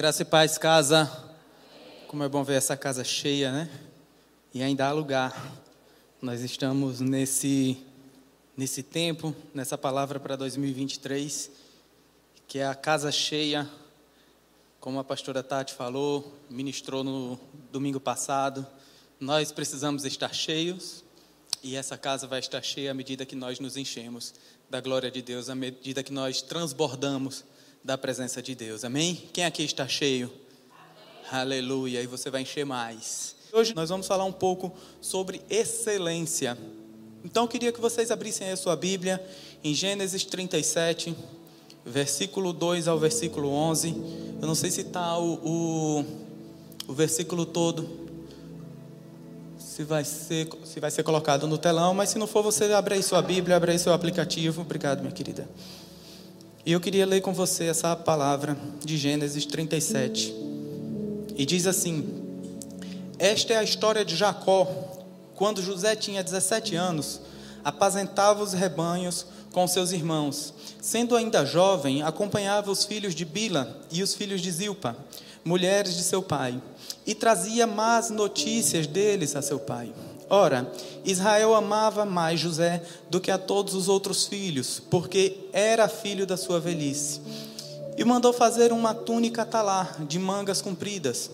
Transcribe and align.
Graça 0.00 0.22
e 0.22 0.24
paz, 0.24 0.56
casa. 0.56 1.12
Como 2.08 2.24
é 2.24 2.28
bom 2.30 2.42
ver 2.42 2.54
essa 2.54 2.74
casa 2.74 3.04
cheia, 3.04 3.52
né? 3.52 3.70
E 4.54 4.62
ainda 4.62 4.86
há 4.86 4.92
lugar. 4.92 5.60
Nós 6.22 6.40
estamos 6.40 7.00
nesse, 7.00 7.76
nesse 8.56 8.82
tempo, 8.82 9.36
nessa 9.52 9.76
palavra 9.76 10.18
para 10.18 10.36
2023, 10.36 11.50
que 12.48 12.60
é 12.60 12.66
a 12.66 12.74
casa 12.74 13.12
cheia, 13.12 13.68
como 14.80 14.98
a 14.98 15.04
pastora 15.04 15.42
Tati 15.42 15.74
falou, 15.74 16.34
ministrou 16.48 17.04
no 17.04 17.38
domingo 17.70 18.00
passado. 18.00 18.66
Nós 19.20 19.52
precisamos 19.52 20.06
estar 20.06 20.34
cheios 20.34 21.04
e 21.62 21.76
essa 21.76 21.98
casa 21.98 22.26
vai 22.26 22.40
estar 22.40 22.62
cheia 22.62 22.92
à 22.92 22.94
medida 22.94 23.26
que 23.26 23.36
nós 23.36 23.60
nos 23.60 23.76
enchemos 23.76 24.32
da 24.70 24.80
glória 24.80 25.10
de 25.10 25.20
Deus, 25.20 25.50
à 25.50 25.54
medida 25.54 26.02
que 26.02 26.10
nós 26.10 26.40
transbordamos 26.40 27.44
da 27.82 27.96
presença 27.96 28.42
de 28.42 28.54
Deus. 28.54 28.84
Amém? 28.84 29.28
Quem 29.32 29.44
aqui 29.44 29.62
está 29.62 29.88
cheio? 29.88 30.32
Amém. 31.30 31.40
Aleluia. 31.40 32.02
E 32.02 32.06
você 32.06 32.30
vai 32.30 32.42
encher 32.42 32.64
mais. 32.64 33.34
Hoje 33.52 33.74
nós 33.74 33.88
vamos 33.88 34.06
falar 34.06 34.24
um 34.24 34.32
pouco 34.32 34.72
sobre 35.00 35.40
excelência. 35.48 36.56
Então 37.24 37.44
eu 37.44 37.48
queria 37.48 37.72
que 37.72 37.80
vocês 37.80 38.10
abrissem 38.10 38.50
a 38.50 38.56
sua 38.56 38.76
Bíblia 38.76 39.22
em 39.62 39.74
Gênesis 39.74 40.24
37, 40.24 41.14
versículo 41.84 42.52
2 42.52 42.86
ao 42.86 42.98
versículo 42.98 43.48
11. 43.48 43.88
Eu 44.40 44.46
não 44.46 44.54
sei 44.54 44.70
se 44.70 44.82
está 44.82 45.18
o, 45.18 45.34
o, 45.34 46.04
o 46.86 46.92
versículo 46.94 47.44
todo, 47.44 48.00
se 49.58 49.84
vai, 49.84 50.04
ser, 50.04 50.48
se 50.64 50.80
vai 50.80 50.90
ser 50.90 51.02
colocado 51.02 51.46
no 51.46 51.58
telão, 51.58 51.92
mas 51.94 52.10
se 52.10 52.18
não 52.18 52.26
for, 52.26 52.42
você 52.42 52.72
abre 52.72 52.94
aí 52.94 53.02
sua 53.02 53.22
Bíblia, 53.22 53.56
abre 53.56 53.72
aí 53.72 53.78
seu 53.78 53.92
aplicativo. 53.92 54.62
Obrigado, 54.62 55.00
minha 55.00 55.12
querida. 55.12 55.48
E 56.64 56.72
eu 56.72 56.80
queria 56.80 57.06
ler 57.06 57.22
com 57.22 57.32
você 57.32 57.64
essa 57.64 57.96
palavra 57.96 58.56
de 58.84 58.98
Gênesis 58.98 59.46
37. 59.46 60.34
E 61.34 61.46
diz 61.46 61.66
assim: 61.66 62.06
Esta 63.18 63.54
é 63.54 63.56
a 63.56 63.62
história 63.62 64.04
de 64.04 64.14
Jacó, 64.14 64.68
quando 65.34 65.62
José 65.62 65.96
tinha 65.96 66.22
17 66.22 66.76
anos, 66.76 67.22
apazentava 67.64 68.42
os 68.42 68.52
rebanhos 68.52 69.24
com 69.52 69.66
seus 69.66 69.90
irmãos. 69.90 70.52
Sendo 70.82 71.16
ainda 71.16 71.46
jovem, 71.46 72.02
acompanhava 72.02 72.70
os 72.70 72.84
filhos 72.84 73.14
de 73.14 73.24
Bila 73.24 73.80
e 73.90 74.02
os 74.02 74.14
filhos 74.14 74.42
de 74.42 74.50
Zilpa, 74.50 74.94
mulheres 75.42 75.94
de 75.94 76.02
seu 76.02 76.22
pai, 76.22 76.60
e 77.06 77.14
trazia 77.14 77.66
más 77.66 78.10
notícias 78.10 78.86
deles 78.86 79.34
a 79.34 79.40
seu 79.40 79.58
pai. 79.58 79.94
Ora, 80.32 80.72
Israel 81.04 81.56
amava 81.56 82.04
mais 82.04 82.38
José 82.38 82.84
do 83.10 83.20
que 83.20 83.32
a 83.32 83.36
todos 83.36 83.74
os 83.74 83.88
outros 83.88 84.26
filhos, 84.26 84.80
porque 84.88 85.36
era 85.52 85.88
filho 85.88 86.24
da 86.24 86.36
sua 86.36 86.60
velhice. 86.60 87.20
E 87.98 88.04
mandou 88.04 88.32
fazer 88.32 88.72
uma 88.72 88.94
túnica 88.94 89.44
talar 89.44 90.04
de 90.04 90.20
mangas 90.20 90.62
compridas. 90.62 91.32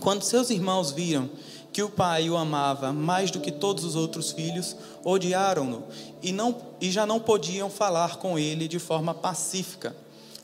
Quando 0.00 0.22
seus 0.22 0.50
irmãos 0.50 0.90
viram 0.90 1.30
que 1.72 1.82
o 1.82 1.88
pai 1.88 2.28
o 2.28 2.36
amava 2.36 2.92
mais 2.92 3.30
do 3.30 3.40
que 3.40 3.50
todos 3.50 3.82
os 3.82 3.96
outros 3.96 4.30
filhos, 4.30 4.76
odiaram-no 5.02 5.84
e, 6.22 6.30
não, 6.30 6.54
e 6.82 6.90
já 6.90 7.06
não 7.06 7.18
podiam 7.18 7.70
falar 7.70 8.16
com 8.16 8.38
ele 8.38 8.68
de 8.68 8.78
forma 8.78 9.14
pacífica. 9.14 9.96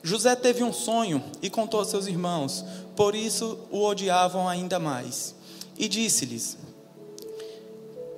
José 0.02 0.34
teve 0.34 0.64
um 0.64 0.72
sonho 0.72 1.22
e 1.42 1.50
contou 1.50 1.80
a 1.80 1.84
seus 1.84 2.06
irmãos, 2.06 2.64
por 2.96 3.14
isso 3.14 3.58
o 3.70 3.82
odiavam 3.82 4.48
ainda 4.48 4.78
mais. 4.78 5.34
E 5.78 5.86
disse-lhes: 5.86 6.63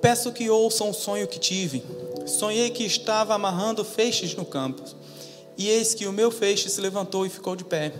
Peço 0.07 0.31
que 0.31 0.49
ouçam 0.49 0.91
o 0.91 0.93
sonho 0.93 1.27
que 1.27 1.37
tive. 1.37 1.83
Sonhei 2.25 2.69
que 2.69 2.85
estava 2.85 3.33
amarrando 3.33 3.83
feixes 3.83 4.33
no 4.35 4.45
campo, 4.45 4.81
e 5.57 5.67
eis 5.67 5.93
que 5.93 6.07
o 6.07 6.13
meu 6.13 6.31
feixe 6.31 6.69
se 6.69 6.79
levantou 6.79 7.25
e 7.25 7.29
ficou 7.29 7.57
de 7.57 7.65
pé, 7.65 7.93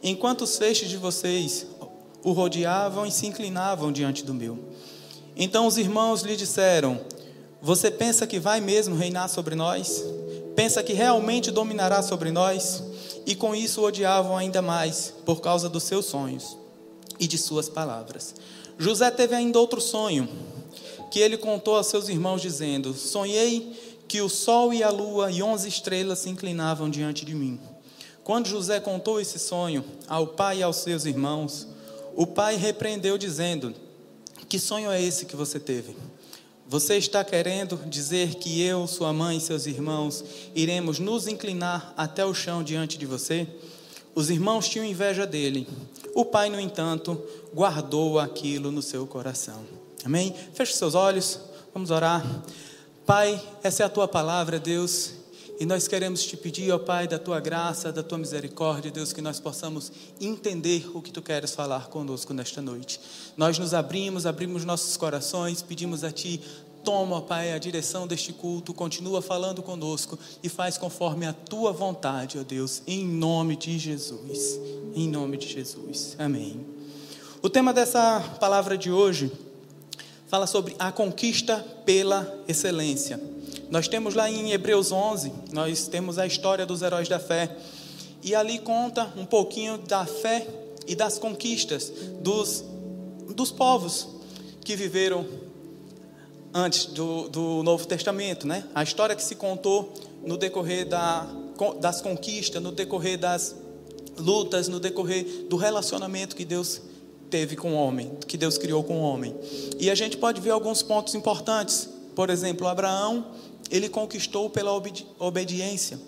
enquanto 0.00 0.42
os 0.42 0.56
feixes 0.56 0.88
de 0.88 0.96
vocês 0.96 1.66
o 2.22 2.30
rodeavam 2.30 3.04
e 3.04 3.10
se 3.10 3.26
inclinavam 3.26 3.90
diante 3.90 4.24
do 4.24 4.32
meu. 4.32 4.56
Então 5.34 5.66
os 5.66 5.76
irmãos 5.76 6.22
lhe 6.22 6.36
disseram: 6.36 7.00
Você 7.60 7.90
pensa 7.90 8.24
que 8.24 8.38
vai 8.38 8.60
mesmo 8.60 8.94
reinar 8.94 9.28
sobre 9.28 9.56
nós? 9.56 10.04
Pensa 10.54 10.80
que 10.80 10.92
realmente 10.92 11.50
dominará 11.50 12.02
sobre 12.02 12.30
nós? 12.30 12.84
E 13.26 13.34
com 13.34 13.52
isso 13.52 13.80
o 13.80 13.84
odiavam 13.84 14.36
ainda 14.36 14.62
mais, 14.62 15.12
por 15.26 15.40
causa 15.40 15.68
dos 15.68 15.82
seus 15.82 16.04
sonhos 16.06 16.56
e 17.18 17.26
de 17.26 17.36
suas 17.36 17.68
palavras. 17.68 18.36
José 18.78 19.10
teve 19.10 19.34
ainda 19.34 19.58
outro 19.58 19.80
sonho 19.80 20.28
que 21.10 21.20
ele 21.20 21.36
contou 21.36 21.76
a 21.76 21.82
seus 21.82 22.08
irmãos, 22.08 22.42
dizendo: 22.42 22.94
Sonhei 22.94 23.72
que 24.08 24.20
o 24.20 24.28
sol 24.28 24.72
e 24.72 24.82
a 24.82 24.90
lua 24.90 25.30
e 25.30 25.42
onze 25.42 25.68
estrelas 25.68 26.20
se 26.20 26.30
inclinavam 26.30 26.88
diante 26.88 27.24
de 27.24 27.34
mim. 27.34 27.60
Quando 28.24 28.48
José 28.48 28.80
contou 28.80 29.20
esse 29.20 29.38
sonho 29.38 29.84
ao 30.06 30.26
pai 30.26 30.58
e 30.58 30.62
aos 30.62 30.76
seus 30.76 31.04
irmãos, 31.04 31.66
o 32.16 32.26
pai 32.26 32.56
repreendeu, 32.56 33.16
dizendo: 33.16 33.74
Que 34.48 34.58
sonho 34.58 34.90
é 34.90 35.00
esse 35.00 35.26
que 35.26 35.36
você 35.36 35.60
teve? 35.60 35.96
Você 36.66 36.96
está 36.96 37.24
querendo 37.24 37.78
dizer 37.86 38.34
que 38.34 38.60
eu, 38.60 38.86
sua 38.86 39.10
mãe 39.10 39.38
e 39.38 39.40
seus 39.40 39.64
irmãos 39.64 40.22
iremos 40.54 40.98
nos 40.98 41.26
inclinar 41.26 41.94
até 41.96 42.24
o 42.26 42.34
chão 42.34 42.62
diante 42.62 42.98
de 42.98 43.06
você? 43.06 43.46
Os 44.14 44.28
irmãos 44.28 44.68
tinham 44.68 44.84
inveja 44.84 45.26
dele. 45.26 45.66
O 46.14 46.24
pai, 46.24 46.50
no 46.50 46.60
entanto, 46.60 47.18
guardou 47.54 48.18
aquilo 48.18 48.70
no 48.70 48.82
seu 48.82 49.06
coração. 49.06 49.64
Amém? 50.04 50.34
Feche 50.54 50.74
seus 50.74 50.94
olhos, 50.94 51.40
vamos 51.74 51.90
orar. 51.90 52.24
Pai, 53.04 53.42
essa 53.62 53.82
é 53.82 53.86
a 53.86 53.88
tua 53.88 54.06
palavra, 54.06 54.58
Deus, 54.58 55.12
e 55.58 55.66
nós 55.66 55.88
queremos 55.88 56.22
te 56.22 56.36
pedir, 56.36 56.70
ó 56.70 56.78
Pai, 56.78 57.08
da 57.08 57.18
tua 57.18 57.40
graça, 57.40 57.90
da 57.90 58.02
tua 58.02 58.16
misericórdia, 58.16 58.90
Deus, 58.90 59.12
que 59.12 59.20
nós 59.20 59.40
possamos 59.40 59.90
entender 60.20 60.88
o 60.94 61.02
que 61.02 61.10
tu 61.10 61.20
queres 61.20 61.52
falar 61.52 61.88
conosco 61.88 62.32
nesta 62.32 62.62
noite. 62.62 63.00
Nós 63.36 63.58
nos 63.58 63.74
abrimos, 63.74 64.24
abrimos 64.24 64.64
nossos 64.64 64.96
corações, 64.96 65.62
pedimos 65.62 66.04
a 66.04 66.12
ti, 66.12 66.40
toma, 66.84 67.20
Pai, 67.20 67.52
a 67.52 67.58
direção 67.58 68.06
deste 68.06 68.32
culto, 68.32 68.72
continua 68.72 69.20
falando 69.20 69.62
conosco 69.62 70.16
e 70.42 70.48
faz 70.48 70.78
conforme 70.78 71.26
a 71.26 71.32
tua 71.32 71.72
vontade, 71.72 72.38
ó 72.38 72.44
Deus, 72.44 72.82
em 72.86 73.04
nome 73.04 73.56
de 73.56 73.78
Jesus. 73.78 74.60
Em 74.94 75.08
nome 75.08 75.38
de 75.38 75.48
Jesus. 75.48 76.14
Amém. 76.18 76.64
O 77.42 77.50
tema 77.50 77.72
dessa 77.72 78.20
palavra 78.38 78.76
de 78.76 78.92
hoje 78.92 79.32
fala 80.28 80.46
sobre 80.46 80.76
a 80.78 80.92
conquista 80.92 81.64
pela 81.84 82.42
excelência. 82.46 83.20
Nós 83.70 83.88
temos 83.88 84.14
lá 84.14 84.30
em 84.30 84.52
Hebreus 84.52 84.92
11, 84.92 85.32
nós 85.52 85.88
temos 85.88 86.18
a 86.18 86.26
história 86.26 86.64
dos 86.64 86.82
heróis 86.82 87.08
da 87.08 87.18
fé. 87.18 87.56
E 88.22 88.34
ali 88.34 88.58
conta 88.58 89.12
um 89.16 89.24
pouquinho 89.24 89.78
da 89.78 90.04
fé 90.04 90.46
e 90.86 90.94
das 90.94 91.18
conquistas 91.18 91.92
dos, 92.20 92.64
dos 93.34 93.50
povos 93.50 94.08
que 94.64 94.74
viveram 94.76 95.26
antes 96.52 96.86
do, 96.86 97.28
do 97.28 97.62
Novo 97.62 97.86
Testamento, 97.86 98.46
né? 98.46 98.64
A 98.74 98.82
história 98.82 99.14
que 99.14 99.22
se 99.22 99.34
contou 99.34 99.92
no 100.24 100.36
decorrer 100.36 100.86
da, 100.86 101.26
das 101.80 102.00
conquistas, 102.00 102.62
no 102.62 102.72
decorrer 102.72 103.18
das 103.18 103.54
lutas, 104.18 104.66
no 104.68 104.80
decorrer 104.80 105.46
do 105.48 105.56
relacionamento 105.56 106.34
que 106.34 106.44
Deus 106.44 106.80
teve 107.28 107.56
com 107.56 107.72
o 107.72 107.76
homem, 107.76 108.12
que 108.26 108.36
Deus 108.36 108.58
criou 108.58 108.82
com 108.82 109.00
o 109.00 109.02
homem. 109.02 109.34
E 109.78 109.90
a 109.90 109.94
gente 109.94 110.16
pode 110.16 110.40
ver 110.40 110.50
alguns 110.50 110.82
pontos 110.82 111.14
importantes. 111.14 111.88
Por 112.14 112.30
exemplo, 112.30 112.66
Abraão, 112.66 113.26
ele 113.70 113.88
conquistou 113.88 114.50
pela 114.50 114.72
obedi 114.72 115.06
obediência. 115.18 115.98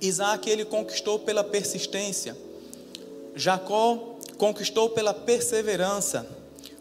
Isaac, 0.00 0.48
ele 0.48 0.64
conquistou 0.64 1.18
pela 1.18 1.44
persistência. 1.44 2.36
Jacó 3.34 4.16
conquistou 4.36 4.90
pela 4.90 5.14
perseverança. 5.14 6.26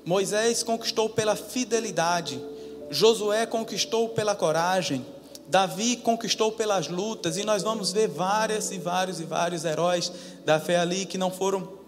Moisés 0.03 0.63
conquistou 0.63 1.09
pela 1.09 1.35
fidelidade. 1.35 2.41
Josué 2.89 3.45
conquistou 3.45 4.09
pela 4.09 4.35
coragem. 4.35 5.05
Davi 5.47 5.97
conquistou 5.97 6.51
pelas 6.51 6.87
lutas. 6.87 7.37
E 7.37 7.43
nós 7.43 7.61
vamos 7.61 7.91
ver 7.91 8.07
várias 8.07 8.71
e 8.71 8.79
vários 8.79 9.19
e 9.19 9.23
vários 9.23 9.65
heróis 9.65 10.11
da 10.43 10.59
fé 10.59 10.77
ali 10.77 11.05
que 11.05 11.17
não 11.17 11.29
foram 11.29 11.80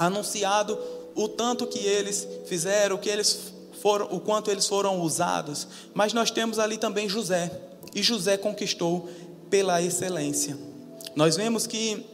anunciado 0.00 0.78
o 1.14 1.28
tanto 1.28 1.66
que 1.66 1.78
eles 1.78 2.26
fizeram, 2.46 2.96
o 2.96 2.98
que 2.98 3.10
eles 3.10 3.52
foram, 3.80 4.06
o 4.06 4.18
quanto 4.18 4.50
eles 4.50 4.66
foram 4.66 5.00
usados. 5.00 5.68
Mas 5.92 6.14
nós 6.14 6.30
temos 6.30 6.58
ali 6.58 6.78
também 6.78 7.08
José, 7.08 7.50
e 7.94 8.02
José 8.02 8.38
conquistou 8.38 9.08
pela 9.50 9.82
excelência. 9.82 10.56
Nós 11.14 11.36
vemos 11.36 11.66
que 11.66 12.06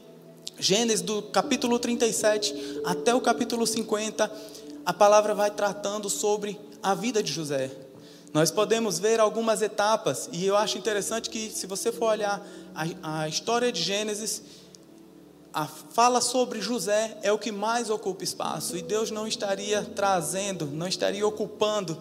Gênesis 0.58 1.02
do 1.02 1.22
capítulo 1.22 1.78
37 1.78 2.80
até 2.84 3.14
o 3.14 3.20
capítulo 3.20 3.66
50, 3.66 4.30
a 4.84 4.92
palavra 4.92 5.34
vai 5.34 5.50
tratando 5.50 6.10
sobre 6.10 6.58
a 6.82 6.94
vida 6.94 7.22
de 7.22 7.32
José. 7.32 7.70
Nós 8.32 8.50
podemos 8.50 8.98
ver 8.98 9.20
algumas 9.20 9.62
etapas, 9.62 10.28
e 10.32 10.44
eu 10.44 10.56
acho 10.56 10.76
interessante 10.76 11.30
que, 11.30 11.50
se 11.50 11.66
você 11.66 11.92
for 11.92 12.06
olhar 12.06 12.46
a, 12.74 13.22
a 13.22 13.28
história 13.28 13.70
de 13.70 13.82
Gênesis, 13.82 14.42
a 15.56 15.66
fala 15.66 16.20
sobre 16.20 16.60
José 16.60 17.16
é 17.22 17.32
o 17.32 17.38
que 17.38 17.50
mais 17.50 17.88
ocupa 17.88 18.22
espaço, 18.22 18.76
e 18.76 18.82
Deus 18.82 19.10
não 19.10 19.26
estaria 19.26 19.82
trazendo, 19.82 20.66
não 20.66 20.86
estaria 20.86 21.26
ocupando 21.26 21.98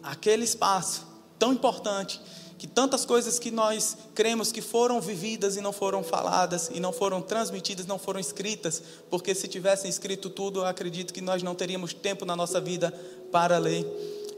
aquele 0.00 0.44
espaço 0.44 1.04
tão 1.36 1.52
importante 1.52 2.20
que 2.56 2.68
tantas 2.68 3.04
coisas 3.04 3.36
que 3.40 3.50
nós 3.50 3.96
cremos 4.14 4.52
que 4.52 4.62
foram 4.62 5.00
vividas 5.00 5.56
e 5.56 5.60
não 5.60 5.72
foram 5.72 6.04
faladas, 6.04 6.70
e 6.72 6.78
não 6.78 6.92
foram 6.92 7.20
transmitidas, 7.20 7.84
não 7.84 7.98
foram 7.98 8.20
escritas, 8.20 8.80
porque 9.10 9.34
se 9.34 9.48
tivessem 9.48 9.90
escrito 9.90 10.30
tudo, 10.30 10.60
eu 10.60 10.64
acredito 10.64 11.12
que 11.12 11.20
nós 11.20 11.42
não 11.42 11.56
teríamos 11.56 11.92
tempo 11.92 12.24
na 12.24 12.36
nossa 12.36 12.60
vida 12.60 12.94
para 13.32 13.58
ler. 13.58 13.84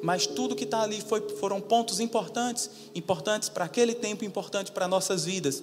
Mas 0.02 0.26
tudo 0.26 0.56
que 0.56 0.64
está 0.64 0.80
ali 0.80 1.02
foi, 1.02 1.20
foram 1.38 1.60
pontos 1.60 2.00
importantes, 2.00 2.70
importantes 2.94 3.50
para 3.50 3.66
aquele 3.66 3.94
tempo, 3.94 4.24
importante 4.24 4.72
para 4.72 4.88
nossas 4.88 5.26
vidas. 5.26 5.62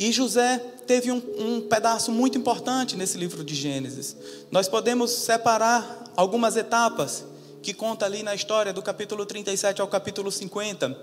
E 0.00 0.10
José 0.10 0.56
teve 0.86 1.12
um, 1.12 1.22
um 1.38 1.60
pedaço 1.60 2.10
muito 2.10 2.38
importante 2.38 2.96
nesse 2.96 3.18
livro 3.18 3.44
de 3.44 3.54
Gênesis. 3.54 4.16
Nós 4.50 4.66
podemos 4.66 5.10
separar 5.10 6.10
algumas 6.16 6.56
etapas 6.56 7.22
que 7.62 7.74
conta 7.74 8.06
ali 8.06 8.22
na 8.22 8.34
história 8.34 8.72
do 8.72 8.80
capítulo 8.80 9.26
37 9.26 9.82
ao 9.82 9.88
capítulo 9.88 10.32
50. 10.32 10.98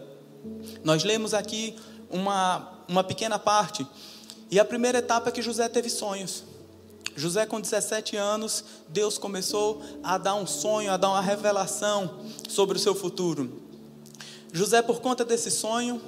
Nós 0.84 1.04
lemos 1.04 1.36
aqui 1.36 1.76
uma, 2.10 2.82
uma 2.88 3.04
pequena 3.04 3.38
parte. 3.38 3.86
E 4.50 4.60
a 4.60 4.66
primeira 4.66 4.98
etapa 4.98 5.30
é 5.30 5.32
que 5.32 5.44
José 5.44 5.70
teve 5.70 5.92
sonhos. 5.92 6.44
José, 7.16 7.46
com 7.46 7.62
17 7.62 8.18
anos, 8.18 8.64
Deus 8.90 9.20
começou 9.20 9.80
a 10.04 10.18
dar 10.18 10.34
um 10.34 10.48
sonho, 10.48 10.92
a 10.92 10.98
dar 10.98 11.10
uma 11.10 11.22
revelação 11.22 12.22
sobre 12.50 12.78
o 12.78 12.80
seu 12.80 12.96
futuro. 12.96 13.62
José, 14.52 14.82
por 14.82 15.02
conta 15.02 15.24
desse 15.24 15.52
sonho, 15.52 16.02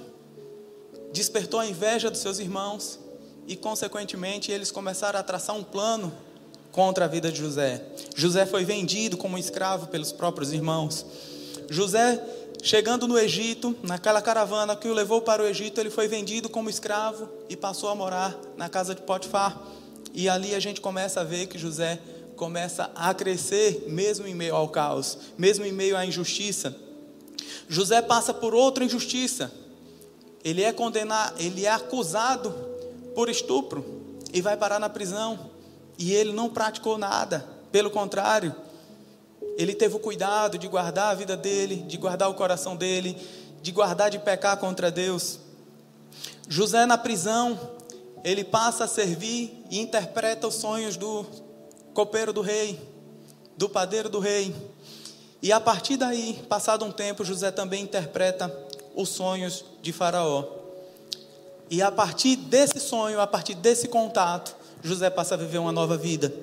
despertou 1.12 1.60
a 1.60 1.66
inveja 1.66 2.10
dos 2.10 2.20
seus 2.20 2.40
irmãos 2.40 3.00
e, 3.48 3.56
consequentemente, 3.56 4.52
eles 4.52 4.72
começaram 4.72 5.20
a 5.20 5.24
traçar 5.24 5.56
um 5.56 5.64
plano 5.64 6.14
contra 6.72 7.06
a 7.06 7.08
vida 7.08 7.32
de 7.32 7.40
José. 7.40 7.84
José 8.16 8.46
foi 8.46 8.64
vendido 8.64 9.18
como 9.18 9.38
escravo 9.38 9.88
pelos 9.88 10.12
próprios 10.12 10.54
irmãos. 10.54 11.06
José 11.70 12.24
Chegando 12.62 13.08
no 13.08 13.18
Egito, 13.18 13.74
naquela 13.82 14.22
caravana 14.22 14.76
que 14.76 14.88
o 14.88 14.94
levou 14.94 15.22
para 15.22 15.42
o 15.42 15.48
Egito, 15.48 15.80
ele 15.80 15.90
foi 15.90 16.10
vendido 16.10 16.50
como 16.50 16.70
escravo 16.70 17.30
e 17.48 17.56
passou 17.56 17.90
a 17.90 17.96
morar 17.96 18.38
na 18.58 18.68
casa 18.68 18.94
de 18.94 19.02
Potifar. 19.02 19.58
E 20.14 20.28
ali 20.28 20.54
a 20.54 20.60
gente 20.60 20.82
começa 20.82 21.22
a 21.22 21.24
ver 21.24 21.48
que 21.48 21.58
José 21.58 22.00
começa 22.36 22.92
a 22.96 23.14
crescer, 23.14 23.86
mesmo 23.88 24.28
em 24.28 24.36
meio 24.36 24.56
ao 24.56 24.68
caos, 24.68 25.18
mesmo 25.38 25.66
em 25.66 25.72
meio 25.72 25.96
à 25.96 26.06
injustiça. 26.06 26.76
José 27.70 28.02
passa 28.02 28.34
por 28.34 28.54
outra 28.54 28.84
injustiça. 28.84 29.52
Ele 30.44 30.64
é 30.64 30.72
condenado, 30.72 31.40
ele 31.40 31.66
é 31.66 31.72
acusado 31.72 32.52
por 33.14 33.30
estupro 33.30 33.84
e 34.34 34.42
vai 34.42 34.56
parar 34.56 34.80
na 34.80 34.90
prisão. 34.90 35.52
E 35.98 36.14
ele 36.14 36.32
não 36.32 36.50
praticou 36.50 36.98
nada, 36.98 37.46
pelo 37.72 37.90
contrário, 37.90 38.56
ele 39.58 39.74
teve 39.74 39.96
o 39.96 40.00
cuidado 40.00 40.58
de 40.58 40.68
guardar 40.68 41.12
a 41.12 41.14
vida 41.14 41.36
dele, 41.36 41.78
de 41.88 41.98
guardar 41.98 42.30
o 42.30 42.34
coração 42.34 42.76
dele, 42.76 43.18
de 43.62 43.72
guardar 43.72 44.10
de 44.10 44.18
pecar 44.18 44.56
contra 44.58 44.90
Deus. 44.90 45.40
José 46.48 46.86
na 46.86 46.98
prisão, 46.98 47.60
ele 48.24 48.44
passa 48.44 48.86
a 48.86 48.88
servir 48.88 49.66
e 49.70 49.80
interpreta 49.80 50.48
os 50.48 50.56
sonhos 50.56 50.96
do 50.96 51.26
copeiro 51.94 52.32
do 52.32 52.42
rei, 52.42 52.80
do 53.58 53.68
padeiro 53.68 54.10
do 54.10 54.20
rei. 54.20 54.56
E 55.42 55.52
a 55.52 55.60
partir 55.60 55.98
daí, 55.98 56.42
passado 56.48 56.86
um 56.86 56.92
tempo, 56.92 57.26
José 57.26 57.52
também 57.52 57.84
interpreta 57.84 58.48
os 58.96 59.10
sonhos 59.10 59.66
de 59.82 59.92
Faraó. 59.92 60.46
E 61.70 61.82
a 61.82 61.92
partir 61.92 62.36
desse 62.36 62.80
sonho, 62.80 63.20
a 63.20 63.28
partir 63.28 63.54
desse 63.56 63.88
contato, 63.88 64.56
José 64.82 65.10
passa 65.10 65.36
a 65.36 65.38
viver 65.38 65.60
uma 65.60 65.72
nova 65.72 65.98
vida. 65.98 66.34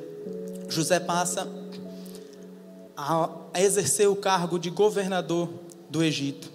José 0.68 1.00
passa 1.00 1.48
a 2.96 3.30
exercer 3.56 4.08
o 4.08 4.16
cargo 4.16 4.58
de 4.58 4.70
governador 4.70 5.48
do 5.90 6.02
Egito. 6.02 6.50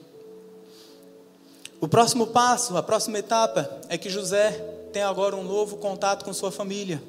O 1.80 1.88
próximo 1.88 2.28
passo, 2.28 2.78
a 2.78 2.84
próxima 2.84 3.20
etapa, 3.20 3.80
é 3.90 3.98
que 3.98 4.10
José 4.10 4.52
tem 4.94 5.04
agora 5.04 5.36
um 5.36 5.44
novo 5.44 5.78
contato 5.78 6.24
com 6.24 6.34
sua 6.34 6.52
família. 6.52 7.02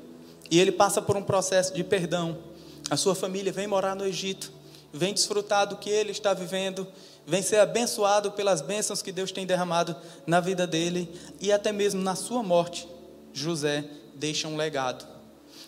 E 0.51 0.59
ele 0.59 0.73
passa 0.73 1.01
por 1.01 1.17
um 1.17 1.23
processo 1.23 1.75
de 1.75 1.85
perdão. 1.85 2.39
A 2.91 2.97
sua 2.97 3.15
família 3.15 3.53
vem 3.53 3.67
morar 3.67 3.95
no 3.95 4.07
Egito, 4.07 4.53
vem 4.93 5.15
desfrutar 5.15 5.67
do 5.67 5.77
que 5.77 5.91
ele 5.91 6.11
está 6.11 6.35
vivendo, 6.35 6.87
vem 7.27 7.43
ser 7.43 7.57
abençoado 7.57 8.33
pelas 8.33 8.61
bênçãos 8.61 9.03
que 9.03 9.13
Deus 9.13 9.33
tem 9.33 9.47
derramado 9.47 9.97
na 10.27 10.41
vida 10.41 10.67
dele 10.67 11.09
e 11.41 11.53
até 11.53 11.73
mesmo 11.73 12.03
na 12.03 12.15
sua 12.15 12.43
morte, 12.43 12.89
José 13.33 13.85
deixa 14.15 14.49
um 14.49 14.57
legado. 14.57 15.07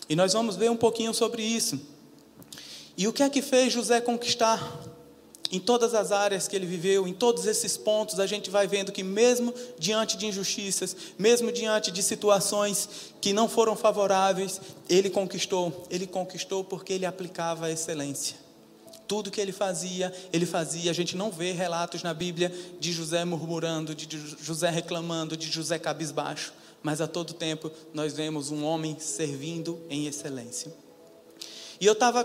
E 0.08 0.14
nós 0.14 0.32
vamos 0.32 0.56
ver 0.56 0.70
um 0.70 0.76
pouquinho 0.76 1.14
sobre 1.14 1.42
isso. 1.42 1.80
E 2.96 3.08
o 3.08 3.12
que 3.12 3.22
é 3.22 3.28
que 3.28 3.42
fez 3.42 3.72
José 3.72 4.00
conquistar? 4.00 4.80
Em 5.50 5.60
todas 5.60 5.94
as 5.94 6.10
áreas 6.10 6.48
que 6.48 6.56
ele 6.56 6.66
viveu, 6.66 7.06
em 7.06 7.12
todos 7.12 7.46
esses 7.46 7.76
pontos, 7.76 8.18
a 8.18 8.26
gente 8.26 8.50
vai 8.50 8.66
vendo 8.66 8.90
que, 8.90 9.04
mesmo 9.04 9.54
diante 9.78 10.16
de 10.16 10.26
injustiças, 10.26 10.96
mesmo 11.18 11.52
diante 11.52 11.92
de 11.92 12.02
situações 12.02 13.12
que 13.20 13.32
não 13.32 13.48
foram 13.48 13.76
favoráveis, 13.76 14.60
ele 14.88 15.10
conquistou. 15.10 15.86
Ele 15.90 16.06
conquistou 16.06 16.64
porque 16.64 16.92
ele 16.92 17.06
aplicava 17.06 17.66
a 17.66 17.70
excelência. 17.70 18.43
Tudo 19.06 19.30
que 19.30 19.40
ele 19.40 19.52
fazia, 19.52 20.12
ele 20.32 20.46
fazia. 20.46 20.90
A 20.90 20.94
gente 20.94 21.16
não 21.16 21.30
vê 21.30 21.52
relatos 21.52 22.02
na 22.02 22.14
Bíblia 22.14 22.52
de 22.80 22.92
José 22.92 23.24
murmurando, 23.24 23.94
de 23.94 24.18
José 24.42 24.70
reclamando, 24.70 25.36
de 25.36 25.50
José 25.50 25.78
cabisbaixo. 25.78 26.52
Mas 26.82 27.00
a 27.00 27.06
todo 27.06 27.32
tempo 27.32 27.70
nós 27.92 28.14
vemos 28.14 28.50
um 28.50 28.64
homem 28.64 28.98
servindo 28.98 29.80
em 29.88 30.06
excelência. 30.06 30.72
E 31.80 31.86
eu 31.86 31.92
estava 31.94 32.24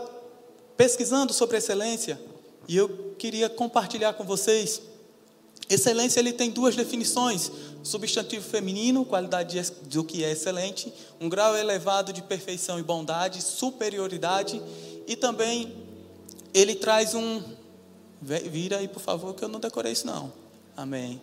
pesquisando 0.77 1.33
sobre 1.33 1.57
excelência 1.57 2.19
e 2.67 2.77
eu 2.77 3.15
queria 3.17 3.49
compartilhar 3.49 4.13
com 4.13 4.23
vocês. 4.23 4.81
Excelência 5.69 6.19
ele 6.19 6.33
tem 6.33 6.49
duas 6.49 6.75
definições: 6.75 7.51
substantivo 7.83 8.47
feminino, 8.47 9.05
qualidade 9.05 9.61
do 9.83 10.03
que 10.03 10.23
é 10.23 10.31
excelente, 10.31 10.93
um 11.19 11.29
grau 11.29 11.55
elevado 11.57 12.11
de 12.13 12.21
perfeição 12.21 12.79
e 12.79 12.83
bondade, 12.83 13.41
superioridade, 13.41 14.61
e 15.07 15.15
também 15.15 15.88
ele 16.53 16.75
traz 16.75 17.13
um 17.13 17.41
vira 18.21 18.77
aí 18.77 18.87
por 18.87 18.99
favor 18.99 19.33
que 19.33 19.43
eu 19.43 19.47
não 19.47 19.59
decorei 19.59 19.93
isso 19.93 20.05
não. 20.05 20.31
Amém. 20.75 21.21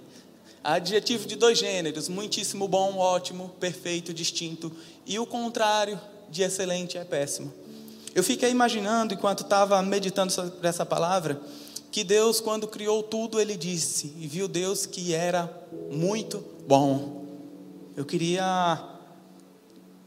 Adjetivo 0.64 1.26
de 1.26 1.36
dois 1.36 1.58
gêneros: 1.58 2.08
muitíssimo 2.08 2.66
bom, 2.66 2.96
ótimo, 2.96 3.50
perfeito, 3.60 4.12
distinto, 4.12 4.72
e 5.06 5.18
o 5.18 5.26
contrário 5.26 6.00
de 6.28 6.42
excelente 6.42 6.98
é 6.98 7.04
péssimo. 7.04 7.52
Eu 8.14 8.24
fiquei 8.24 8.50
imaginando, 8.50 9.14
enquanto 9.14 9.42
estava 9.42 9.80
meditando 9.82 10.32
sobre 10.32 10.66
essa 10.66 10.86
palavra, 10.86 11.40
que 11.92 12.02
Deus, 12.02 12.40
quando 12.40 12.66
criou 12.66 13.02
tudo, 13.02 13.40
Ele 13.40 13.56
disse, 13.56 14.12
e 14.18 14.26
viu 14.26 14.48
Deus 14.48 14.86
que 14.86 15.14
era 15.14 15.50
muito 15.90 16.42
bom. 16.66 17.24
Eu 17.96 18.04
queria 18.04 18.82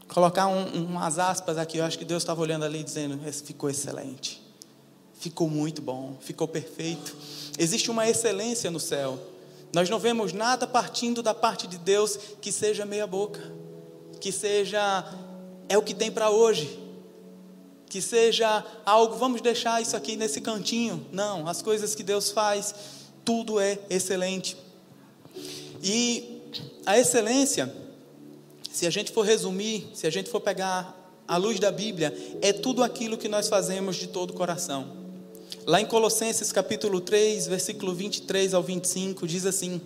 colocar 0.08 0.48
um, 0.48 0.84
umas 0.84 1.18
aspas 1.18 1.56
aqui, 1.56 1.78
eu 1.78 1.84
acho 1.84 1.98
que 1.98 2.04
Deus 2.04 2.22
estava 2.22 2.40
olhando 2.40 2.64
ali 2.64 2.82
dizendo: 2.82 3.18
ficou 3.44 3.70
excelente, 3.70 4.42
ficou 5.20 5.48
muito 5.48 5.80
bom, 5.80 6.16
ficou 6.20 6.48
perfeito. 6.48 7.16
Existe 7.58 7.90
uma 7.90 8.08
excelência 8.08 8.70
no 8.70 8.80
céu. 8.80 9.18
Nós 9.72 9.88
não 9.88 10.00
vemos 10.00 10.32
nada 10.32 10.66
partindo 10.66 11.22
da 11.22 11.32
parte 11.32 11.68
de 11.68 11.78
Deus 11.78 12.18
que 12.40 12.50
seja 12.50 12.84
meia-boca, 12.84 13.40
que 14.20 14.32
seja 14.32 15.04
é 15.68 15.78
o 15.78 15.82
que 15.82 15.94
tem 15.94 16.10
para 16.10 16.30
hoje 16.30 16.80
que 17.90 18.00
seja 18.00 18.64
algo, 18.86 19.16
vamos 19.16 19.40
deixar 19.40 19.82
isso 19.82 19.96
aqui 19.96 20.14
nesse 20.14 20.40
cantinho. 20.40 21.04
Não, 21.12 21.48
as 21.48 21.60
coisas 21.60 21.92
que 21.92 22.04
Deus 22.04 22.30
faz, 22.30 22.72
tudo 23.24 23.58
é 23.58 23.80
excelente. 23.90 24.56
E 25.82 26.40
a 26.86 26.96
excelência, 26.96 27.74
se 28.70 28.86
a 28.86 28.90
gente 28.90 29.10
for 29.10 29.22
resumir, 29.26 29.90
se 29.92 30.06
a 30.06 30.10
gente 30.10 30.30
for 30.30 30.40
pegar 30.40 30.96
a 31.26 31.36
luz 31.36 31.58
da 31.58 31.72
Bíblia, 31.72 32.16
é 32.40 32.52
tudo 32.52 32.84
aquilo 32.84 33.18
que 33.18 33.28
nós 33.28 33.48
fazemos 33.48 33.96
de 33.96 34.06
todo 34.06 34.30
o 34.30 34.34
coração. 34.34 34.99
Lá 35.70 35.80
em 35.80 35.86
Colossenses 35.86 36.50
capítulo 36.50 37.00
3, 37.00 37.46
versículo 37.46 37.94
23 37.94 38.54
ao 38.54 38.60
25, 38.60 39.24
diz 39.24 39.46
assim: 39.46 39.80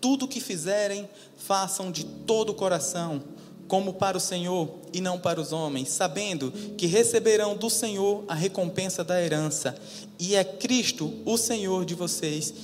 Tudo 0.00 0.24
o 0.24 0.28
que 0.28 0.40
fizerem, 0.40 1.06
façam 1.36 1.92
de 1.92 2.06
todo 2.06 2.52
o 2.52 2.54
coração 2.54 3.22
como 3.68 3.92
para 3.92 4.16
o 4.16 4.20
Senhor 4.20 4.78
e 4.94 5.00
não 5.02 5.18
para 5.18 5.38
os 5.38 5.52
homens, 5.52 5.90
sabendo 5.90 6.50
que 6.78 6.86
receberão 6.86 7.54
do 7.54 7.68
Senhor 7.68 8.24
a 8.26 8.34
recompensa 8.34 9.04
da 9.04 9.22
herança, 9.22 9.76
e 10.18 10.34
é 10.34 10.42
Cristo, 10.42 11.12
o 11.26 11.36
Senhor 11.36 11.84
de 11.84 11.94
vocês, 11.94 12.54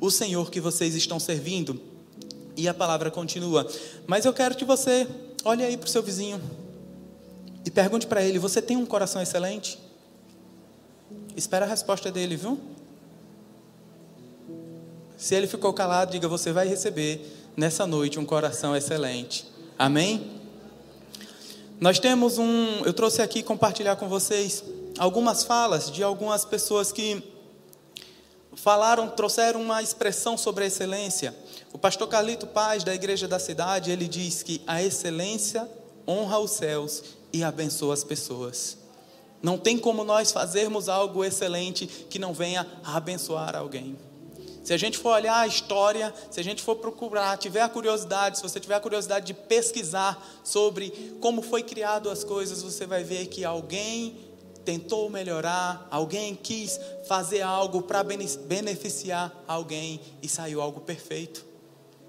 o 0.00 0.10
Senhor 0.10 0.50
que 0.50 0.60
vocês 0.60 0.96
estão 0.96 1.20
servindo. 1.20 1.80
E 2.56 2.66
a 2.66 2.74
palavra 2.74 3.12
continua. 3.12 3.64
Mas 4.08 4.24
eu 4.24 4.32
quero 4.32 4.56
que 4.56 4.64
você 4.64 5.06
olhe 5.44 5.62
aí 5.62 5.76
para 5.76 5.86
o 5.86 5.88
seu 5.88 6.02
vizinho 6.02 6.40
e 7.64 7.70
pergunte 7.70 8.08
para 8.08 8.24
ele: 8.24 8.40
Você 8.40 8.60
tem 8.60 8.76
um 8.76 8.84
coração 8.84 9.22
excelente? 9.22 9.86
Espera 11.38 11.64
a 11.64 11.68
resposta 11.68 12.10
dele, 12.10 12.34
viu? 12.34 12.58
Se 15.16 15.36
ele 15.36 15.46
ficou 15.46 15.72
calado, 15.72 16.10
diga: 16.10 16.26
Você 16.26 16.50
vai 16.50 16.66
receber 16.66 17.24
nessa 17.56 17.86
noite 17.86 18.18
um 18.18 18.24
coração 18.24 18.74
excelente. 18.74 19.46
Amém? 19.78 20.32
Nós 21.80 22.00
temos 22.00 22.38
um, 22.38 22.82
eu 22.84 22.92
trouxe 22.92 23.22
aqui 23.22 23.44
compartilhar 23.44 23.94
com 23.94 24.08
vocês 24.08 24.64
algumas 24.98 25.44
falas 25.44 25.92
de 25.92 26.02
algumas 26.02 26.44
pessoas 26.44 26.90
que 26.90 27.22
falaram, 28.56 29.08
trouxeram 29.08 29.62
uma 29.62 29.80
expressão 29.80 30.36
sobre 30.36 30.64
a 30.64 30.66
excelência. 30.66 31.32
O 31.72 31.78
pastor 31.78 32.08
Carlito 32.08 32.48
Paz, 32.48 32.82
da 32.82 32.92
igreja 32.92 33.28
da 33.28 33.38
cidade, 33.38 33.92
ele 33.92 34.08
diz 34.08 34.42
que 34.42 34.60
a 34.66 34.82
excelência 34.82 35.70
honra 36.04 36.40
os 36.40 36.50
céus 36.50 37.04
e 37.32 37.44
abençoa 37.44 37.94
as 37.94 38.02
pessoas. 38.02 38.87
Não 39.42 39.56
tem 39.56 39.78
como 39.78 40.04
nós 40.04 40.32
fazermos 40.32 40.88
algo 40.88 41.24
excelente 41.24 41.86
que 41.86 42.18
não 42.18 42.32
venha 42.32 42.66
abençoar 42.84 43.56
alguém. 43.56 43.96
Se 44.64 44.74
a 44.74 44.76
gente 44.76 44.98
for 44.98 45.14
olhar 45.14 45.38
a 45.38 45.46
história, 45.46 46.12
se 46.30 46.38
a 46.38 46.44
gente 46.44 46.62
for 46.62 46.76
procurar, 46.76 47.38
tiver 47.38 47.62
a 47.62 47.68
curiosidade, 47.68 48.36
se 48.36 48.42
você 48.42 48.60
tiver 48.60 48.74
a 48.74 48.80
curiosidade 48.80 49.26
de 49.26 49.32
pesquisar 49.32 50.22
sobre 50.44 51.16
como 51.20 51.40
foi 51.40 51.62
criado 51.62 52.10
as 52.10 52.22
coisas, 52.22 52.62
você 52.62 52.86
vai 52.86 53.02
ver 53.02 53.28
que 53.28 53.44
alguém 53.44 54.28
tentou 54.66 55.08
melhorar, 55.08 55.88
alguém 55.90 56.34
quis 56.34 56.78
fazer 57.06 57.40
algo 57.40 57.80
para 57.80 58.04
beneficiar 58.04 59.32
alguém 59.48 60.00
e 60.22 60.28
saiu 60.28 60.60
algo 60.60 60.82
perfeito. 60.82 61.46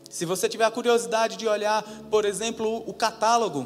Se 0.10 0.26
você 0.26 0.50
tiver 0.50 0.66
a 0.66 0.72
curiosidade 0.72 1.38
de 1.38 1.48
olhar, 1.48 1.82
por 2.12 2.26
exemplo, 2.26 2.84
o 2.86 2.94
catálogo, 2.94 3.66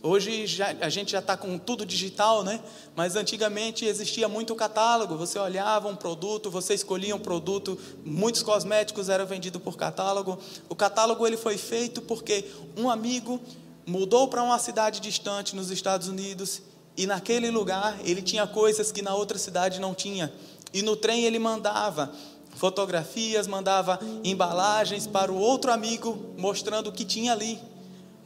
Hoje 0.00 0.46
já, 0.46 0.76
a 0.80 0.88
gente 0.88 1.10
já 1.10 1.18
está 1.18 1.36
com 1.36 1.58
tudo 1.58 1.84
digital, 1.84 2.44
né? 2.44 2.60
Mas 2.94 3.16
antigamente 3.16 3.84
existia 3.84 4.28
muito 4.28 4.54
catálogo. 4.54 5.16
Você 5.16 5.36
olhava 5.40 5.88
um 5.88 5.96
produto, 5.96 6.48
você 6.52 6.72
escolhia 6.72 7.16
um 7.16 7.18
produto. 7.18 7.76
Muitos 8.04 8.40
cosméticos 8.44 9.08
eram 9.08 9.26
vendidos 9.26 9.60
por 9.60 9.76
catálogo. 9.76 10.38
O 10.68 10.76
catálogo 10.76 11.26
ele 11.26 11.36
foi 11.36 11.58
feito 11.58 12.00
porque 12.00 12.44
um 12.76 12.88
amigo 12.88 13.40
mudou 13.84 14.28
para 14.28 14.40
uma 14.40 14.58
cidade 14.60 15.00
distante 15.00 15.56
nos 15.56 15.68
Estados 15.68 16.06
Unidos 16.06 16.62
e 16.96 17.04
naquele 17.04 17.50
lugar 17.50 17.98
ele 18.04 18.22
tinha 18.22 18.46
coisas 18.46 18.92
que 18.92 19.02
na 19.02 19.16
outra 19.16 19.36
cidade 19.36 19.80
não 19.80 19.94
tinha. 19.94 20.32
E 20.72 20.80
no 20.80 20.94
trem 20.94 21.24
ele 21.24 21.40
mandava 21.40 22.12
fotografias, 22.54 23.48
mandava 23.48 23.98
embalagens 24.22 25.08
para 25.08 25.32
o 25.32 25.36
outro 25.36 25.72
amigo 25.72 26.34
mostrando 26.36 26.86
o 26.86 26.92
que 26.92 27.04
tinha 27.04 27.32
ali 27.32 27.60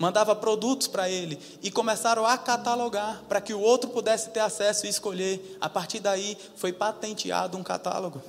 mandava 0.02 0.34
produtos 0.34 0.88
para 0.88 1.08
ele 1.08 1.38
e 1.62 1.70
começaram 1.70 2.26
a 2.26 2.36
catalogar 2.36 3.22
para 3.28 3.40
que 3.40 3.54
o 3.54 3.60
outro 3.60 3.88
pudesse 3.88 4.30
ter 4.30 4.40
acesso 4.40 4.84
e 4.84 4.88
escolher. 4.88 5.56
A 5.60 5.68
partir 5.68 6.00
daí 6.00 6.36
foi 6.56 6.72
patenteado 6.72 7.56
um 7.56 7.62
catálogo. 7.62 8.20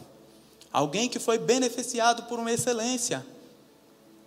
Alguém 0.71 1.09
que 1.09 1.17
foi 1.17 1.39
beneficiado 1.39 2.23
por 2.23 2.37
uma 2.37 2.51
excelência 2.51 3.25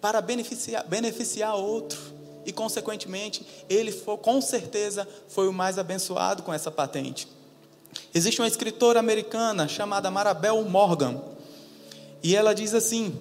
para 0.01 0.21
beneficiar, 0.21 0.85
beneficiar 0.89 1.55
outro. 1.55 2.17
E, 2.45 2.51
consequentemente, 2.53 3.47
ele 3.71 3.93
foi, 3.93 4.17
com 4.17 4.41
certeza 4.41 5.07
foi 5.29 5.47
o 5.47 5.53
mais 5.53 5.79
abençoado 5.79 6.43
com 6.43 6.53
essa 6.53 6.71
patente. 6.73 7.29
Existe 8.13 8.41
uma 8.41 8.49
escritora 8.49 8.99
americana 8.99 9.69
chamada 9.69 10.11
Marabel 10.11 10.65
Morgan. 10.65 11.23
E 12.25 12.35
ela 12.35 12.53
diz 12.53 12.75
assim: 12.75 13.17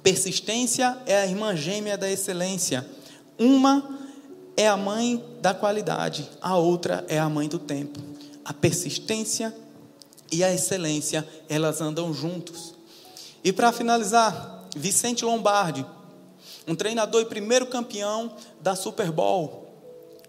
persistência 0.00 0.96
é 1.06 1.22
a 1.22 1.26
irmã 1.26 1.56
gêmea 1.56 1.98
da 1.98 2.08
excelência. 2.08 2.86
Uma 3.38 3.98
é 4.56 4.66
a 4.66 4.76
mãe 4.76 5.24
da 5.40 5.54
qualidade, 5.54 6.28
a 6.40 6.56
outra 6.56 7.04
é 7.08 7.18
a 7.18 7.28
mãe 7.28 7.48
do 7.48 7.58
tempo. 7.58 8.00
A 8.44 8.52
persistência 8.52 9.54
e 10.32 10.42
a 10.42 10.52
excelência, 10.52 11.26
elas 11.48 11.80
andam 11.80 12.12
juntos. 12.12 12.74
E 13.44 13.52
para 13.52 13.70
finalizar, 13.70 14.66
Vicente 14.76 15.24
Lombardi, 15.24 15.86
um 16.66 16.74
treinador 16.74 17.22
e 17.22 17.26
primeiro 17.26 17.66
campeão 17.66 18.34
da 18.60 18.74
Super 18.74 19.12
Bowl, 19.12 19.68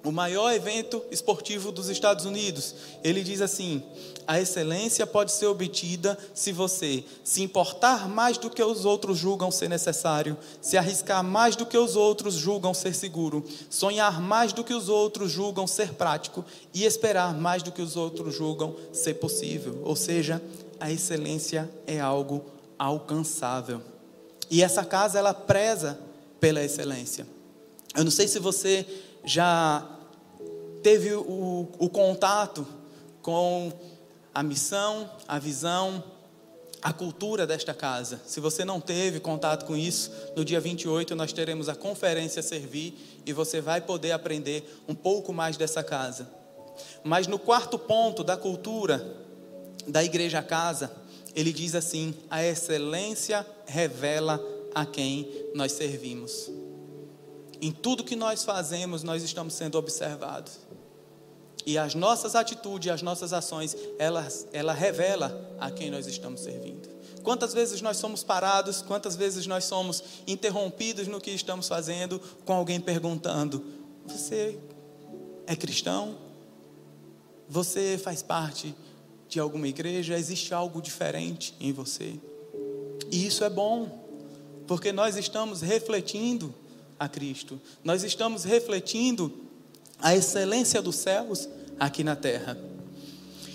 o 0.04 0.12
maior 0.12 0.54
evento 0.54 1.04
esportivo 1.12 1.72
dos 1.72 1.90
Estados 1.90 2.26
Unidos. 2.26 2.76
Ele 3.04 3.24
diz 3.24 3.42
assim: 3.42 3.84
a 4.30 4.40
excelência 4.40 5.08
pode 5.08 5.32
ser 5.32 5.48
obtida 5.48 6.16
se 6.36 6.52
você 6.52 7.04
se 7.24 7.42
importar 7.42 8.08
mais 8.08 8.38
do 8.38 8.48
que 8.48 8.64
os 8.64 8.86
outros 8.86 9.18
julgam 9.18 9.50
ser 9.50 9.68
necessário, 9.68 10.38
se 10.62 10.78
arriscar 10.78 11.24
mais 11.24 11.56
do 11.56 11.66
que 11.66 11.76
os 11.76 11.96
outros 11.96 12.36
julgam 12.36 12.72
ser 12.72 12.94
seguro, 12.94 13.44
sonhar 13.72 14.22
mais 14.22 14.54
do 14.54 14.64
que 14.64 14.72
os 14.72 14.88
outros 14.88 15.32
julgam 15.32 15.66
ser 15.66 15.96
prático 15.96 16.46
e 16.72 16.86
esperar 16.86 17.34
mais 17.34 17.64
do 17.64 17.72
que 17.72 17.82
os 17.82 17.96
outros 17.96 18.36
julgam 18.36 18.76
ser 18.94 19.16
possível. 19.16 19.82
Ou 19.84 19.96
seja, 19.96 20.40
a 20.80 20.92
excelência 20.92 21.68
é 21.88 22.00
algo 22.00 22.46
alcançável. 22.78 23.82
E 24.48 24.62
essa 24.62 24.86
casa 24.86 25.18
ela 25.18 25.34
preza 25.34 26.00
pela 26.40 26.64
excelência. 26.64 27.26
Eu 27.98 28.04
não 28.04 28.12
sei 28.12 28.28
se 28.28 28.38
você 28.38 28.86
já 29.26 29.84
teve 30.84 31.16
o, 31.16 31.68
o 31.80 31.90
contato 31.90 32.64
com 33.24 33.74
a 34.34 34.44
missão, 34.44 35.10
a 35.28 35.40
visão, 35.40 36.04
a 36.82 36.94
cultura 36.94 37.46
desta 37.46 37.74
casa. 37.74 38.22
Se 38.26 38.40
você 38.40 38.64
não 38.64 38.80
teve 38.80 39.20
contato 39.20 39.66
com 39.66 39.76
isso, 39.76 40.12
no 40.36 40.46
dia 40.46 40.60
28 40.60 41.16
nós 41.16 41.34
teremos 41.34 41.68
a 41.68 41.76
conferência 41.76 42.42
Servir 42.42 43.22
e 43.26 43.34
você 43.34 43.60
vai 43.60 43.82
poder 43.82 44.12
aprender 44.12 44.82
um 44.88 44.96
pouco 44.96 45.34
mais 45.34 45.58
dessa 45.58 45.84
casa. 45.84 46.30
Mas 47.04 47.28
no 47.28 47.38
quarto 47.38 47.78
ponto 47.78 48.24
da 48.24 48.38
cultura 48.38 49.16
da 49.88 50.04
igreja 50.04 50.42
casa, 50.42 50.92
ele 51.36 51.52
diz 51.52 51.76
assim: 51.76 52.14
a 52.30 52.44
excelência 52.44 53.46
revela 53.66 54.42
a 54.74 54.86
quem 54.86 55.30
nós 55.54 55.74
servimos. 55.74 56.50
Em 57.62 57.72
tudo 57.72 58.06
que 58.06 58.16
nós 58.16 58.44
fazemos, 58.44 59.04
nós 59.04 59.22
estamos 59.22 59.54
sendo 59.54 59.78
observados. 59.78 60.60
E 61.66 61.78
as 61.78 61.94
nossas 61.94 62.36
atitudes, 62.36 62.92
as 62.92 63.02
nossas 63.02 63.34
ações, 63.34 63.76
ela, 63.98 64.28
ela 64.52 64.74
revela 64.74 65.56
a 65.60 65.70
quem 65.70 65.92
nós 65.92 66.08
estamos 66.08 66.42
servindo. 66.42 66.90
Quantas 67.22 67.54
vezes 67.54 67.82
nós 67.82 67.98
somos 67.98 68.24
parados, 68.24 68.82
quantas 68.82 69.16
vezes 69.16 69.46
nós 69.46 69.66
somos 69.66 70.04
interrompidos 70.26 71.08
no 71.08 71.20
que 71.20 71.32
estamos 71.32 71.68
fazendo 71.68 72.20
com 72.46 72.54
alguém 72.54 72.80
perguntando: 72.80 73.64
Você 74.06 74.58
é 75.46 75.56
cristão? 75.56 76.18
Você 77.48 77.98
faz 77.98 78.22
parte 78.22 78.74
de 79.28 79.40
alguma 79.40 79.68
igreja? 79.68 80.18
Existe 80.18 80.54
algo 80.54 80.82
diferente 80.82 81.54
em 81.60 81.74
você? 81.74 82.16
E 83.12 83.26
isso 83.26 83.44
é 83.44 83.50
bom, 83.50 84.06
porque 84.68 84.92
nós 84.92 85.18
estamos 85.18 85.62
refletindo 85.62 86.54
a 86.98 87.10
Cristo. 87.10 87.60
Nós 87.84 88.04
estamos 88.04 88.44
refletindo 88.44 89.49
a 90.02 90.16
excelência 90.16 90.82
dos 90.82 90.96
céus 90.96 91.48
aqui 91.80 92.04
na 92.04 92.16
terra. 92.16 92.58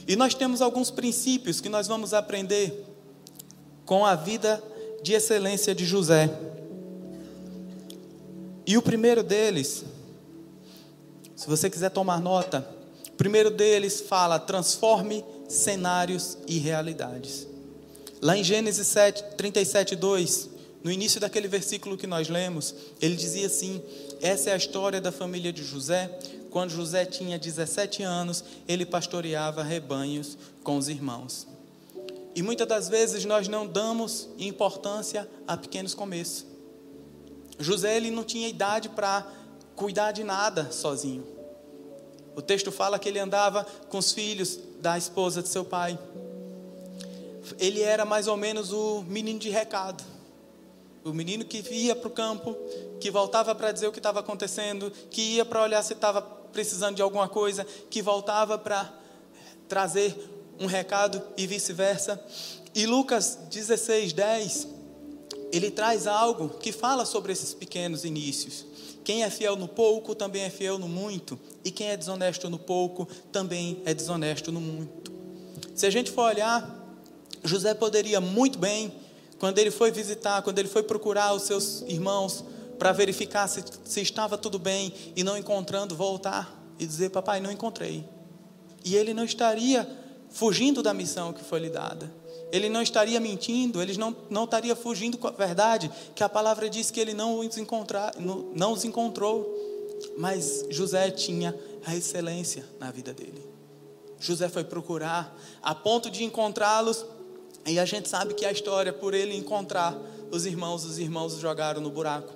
E 0.06 0.16
nós 0.16 0.34
temos 0.34 0.60
alguns 0.60 0.90
princípios 0.90 1.60
que 1.60 1.68
nós 1.68 1.86
vamos 1.86 2.12
aprender 2.12 2.84
com 3.84 4.04
a 4.04 4.14
vida 4.14 4.62
de 5.02 5.12
excelência 5.12 5.74
de 5.74 5.84
José. 5.84 6.30
E 8.66 8.76
o 8.76 8.82
primeiro 8.82 9.22
deles, 9.22 9.84
se 11.36 11.46
você 11.46 11.68
quiser 11.68 11.90
tomar 11.90 12.20
nota, 12.20 12.66
o 13.08 13.16
primeiro 13.16 13.50
deles 13.50 14.00
fala: 14.00 14.38
transforme 14.38 15.24
cenários 15.48 16.38
e 16.46 16.58
realidades. 16.58 17.46
Lá 18.20 18.36
em 18.36 18.44
Gênesis 18.44 18.86
7, 18.86 19.22
37, 19.36 19.96
2, 19.96 20.48
no 20.82 20.90
início 20.90 21.20
daquele 21.20 21.48
versículo 21.48 21.96
que 21.96 22.06
nós 22.06 22.28
lemos, 22.28 22.74
ele 23.00 23.16
dizia 23.16 23.46
assim: 23.46 23.82
Essa 24.24 24.48
é 24.48 24.52
a 24.54 24.56
história 24.56 25.02
da 25.02 25.12
família 25.12 25.52
de 25.52 25.62
José. 25.62 26.18
Quando 26.50 26.70
José 26.70 27.04
tinha 27.04 27.38
17 27.38 28.02
anos, 28.02 28.42
ele 28.66 28.86
pastoreava 28.86 29.62
rebanhos 29.62 30.38
com 30.62 30.78
os 30.78 30.88
irmãos. 30.88 31.46
E 32.34 32.40
muitas 32.42 32.66
das 32.66 32.88
vezes 32.88 33.26
nós 33.26 33.48
não 33.48 33.66
damos 33.66 34.30
importância 34.38 35.28
a 35.46 35.58
pequenos 35.58 35.92
começos. 35.92 36.46
José 37.58 37.98
ele 37.98 38.10
não 38.10 38.24
tinha 38.24 38.48
idade 38.48 38.88
para 38.88 39.30
cuidar 39.76 40.12
de 40.12 40.24
nada 40.24 40.72
sozinho. 40.72 41.26
O 42.34 42.40
texto 42.40 42.72
fala 42.72 42.98
que 42.98 43.10
ele 43.10 43.18
andava 43.18 43.66
com 43.90 43.98
os 43.98 44.10
filhos 44.10 44.58
da 44.80 44.96
esposa 44.96 45.42
de 45.42 45.50
seu 45.50 45.66
pai. 45.66 45.98
Ele 47.58 47.82
era 47.82 48.06
mais 48.06 48.26
ou 48.26 48.38
menos 48.38 48.72
o 48.72 49.02
menino 49.02 49.38
de 49.38 49.50
recado. 49.50 50.13
O 51.04 51.12
menino 51.12 51.44
que 51.44 51.58
ia 51.70 51.94
para 51.94 52.08
o 52.08 52.10
campo, 52.10 52.56
que 52.98 53.10
voltava 53.10 53.54
para 53.54 53.70
dizer 53.70 53.86
o 53.86 53.92
que 53.92 53.98
estava 53.98 54.20
acontecendo, 54.20 54.90
que 55.10 55.20
ia 55.20 55.44
para 55.44 55.62
olhar 55.62 55.82
se 55.82 55.92
estava 55.92 56.22
precisando 56.22 56.96
de 56.96 57.02
alguma 57.02 57.28
coisa, 57.28 57.66
que 57.90 58.00
voltava 58.00 58.56
para 58.56 58.90
trazer 59.68 60.16
um 60.58 60.64
recado 60.64 61.22
e 61.36 61.46
vice-versa. 61.46 62.18
E 62.74 62.86
Lucas 62.86 63.38
16, 63.50 64.14
10, 64.14 64.68
ele 65.52 65.70
traz 65.70 66.06
algo 66.06 66.48
que 66.48 66.72
fala 66.72 67.04
sobre 67.04 67.34
esses 67.34 67.52
pequenos 67.52 68.04
inícios. 68.04 68.64
Quem 69.04 69.24
é 69.24 69.28
fiel 69.28 69.56
no 69.56 69.68
pouco 69.68 70.14
também 70.14 70.42
é 70.42 70.50
fiel 70.50 70.78
no 70.78 70.88
muito, 70.88 71.38
e 71.62 71.70
quem 71.70 71.88
é 71.88 71.96
desonesto 71.98 72.48
no 72.48 72.58
pouco 72.58 73.06
também 73.30 73.82
é 73.84 73.92
desonesto 73.92 74.50
no 74.50 74.60
muito. 74.60 75.12
Se 75.74 75.84
a 75.84 75.90
gente 75.90 76.10
for 76.10 76.22
olhar, 76.22 76.82
José 77.44 77.74
poderia 77.74 78.22
muito 78.22 78.58
bem 78.58 78.90
quando 79.38 79.58
ele 79.58 79.70
foi 79.70 79.90
visitar, 79.90 80.42
quando 80.42 80.58
ele 80.58 80.68
foi 80.68 80.82
procurar 80.82 81.34
os 81.34 81.42
seus 81.42 81.82
irmãos 81.82 82.44
para 82.78 82.92
verificar 82.92 83.48
se, 83.48 83.62
se 83.84 84.00
estava 84.00 84.36
tudo 84.36 84.58
bem 84.58 84.92
e 85.14 85.22
não 85.22 85.36
encontrando, 85.36 85.94
voltar 85.94 86.60
e 86.78 86.86
dizer: 86.86 87.10
Papai, 87.10 87.40
não 87.40 87.50
encontrei. 87.50 88.04
E 88.84 88.96
ele 88.96 89.14
não 89.14 89.24
estaria 89.24 89.88
fugindo 90.30 90.82
da 90.82 90.92
missão 90.92 91.32
que 91.32 91.44
foi 91.44 91.60
lhe 91.60 91.70
dada. 91.70 92.12
ele 92.52 92.68
não 92.68 92.82
estaria 92.82 93.18
mentindo, 93.20 93.80
ele 93.80 93.96
não, 93.96 94.14
não 94.28 94.44
estaria 94.44 94.76
fugindo 94.76 95.16
com 95.16 95.26
a 95.26 95.30
verdade, 95.30 95.90
que 96.14 96.22
a 96.22 96.28
palavra 96.28 96.68
diz 96.68 96.90
que 96.90 97.00
ele 97.00 97.14
não 97.14 97.38
os, 97.38 97.56
encontrar, 97.56 98.14
não, 98.18 98.50
não 98.54 98.72
os 98.72 98.84
encontrou. 98.84 99.52
Mas 100.18 100.66
José 100.70 101.10
tinha 101.10 101.54
a 101.86 101.96
excelência 101.96 102.64
na 102.78 102.90
vida 102.90 103.12
dele. 103.12 103.42
José 104.18 104.48
foi 104.48 104.64
procurar, 104.64 105.36
a 105.62 105.74
ponto 105.74 106.10
de 106.10 106.24
encontrá-los, 106.24 107.04
e 107.66 107.78
a 107.78 107.84
gente 107.84 108.08
sabe 108.08 108.34
que 108.34 108.44
a 108.44 108.52
história, 108.52 108.92
por 108.92 109.14
ele 109.14 109.34
encontrar 109.36 109.96
os 110.30 110.44
irmãos, 110.44 110.84
os 110.84 110.98
irmãos 110.98 111.38
jogaram 111.38 111.80
no 111.80 111.90
buraco. 111.90 112.32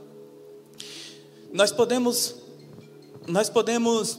Nós 1.53 1.71
podemos, 1.71 2.35
nós 3.27 3.49
podemos 3.49 4.19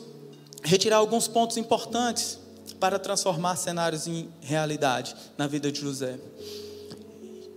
retirar 0.63 0.98
alguns 0.98 1.28
pontos 1.28 1.58
importantes 1.58 2.39
para 2.80 3.00
transformar 3.00 3.56
cenários 3.56 4.08
em 4.08 4.30
realidade 4.42 5.16
na 5.38 5.48
vida 5.48 5.72
de 5.72 5.80
José. 5.80 6.20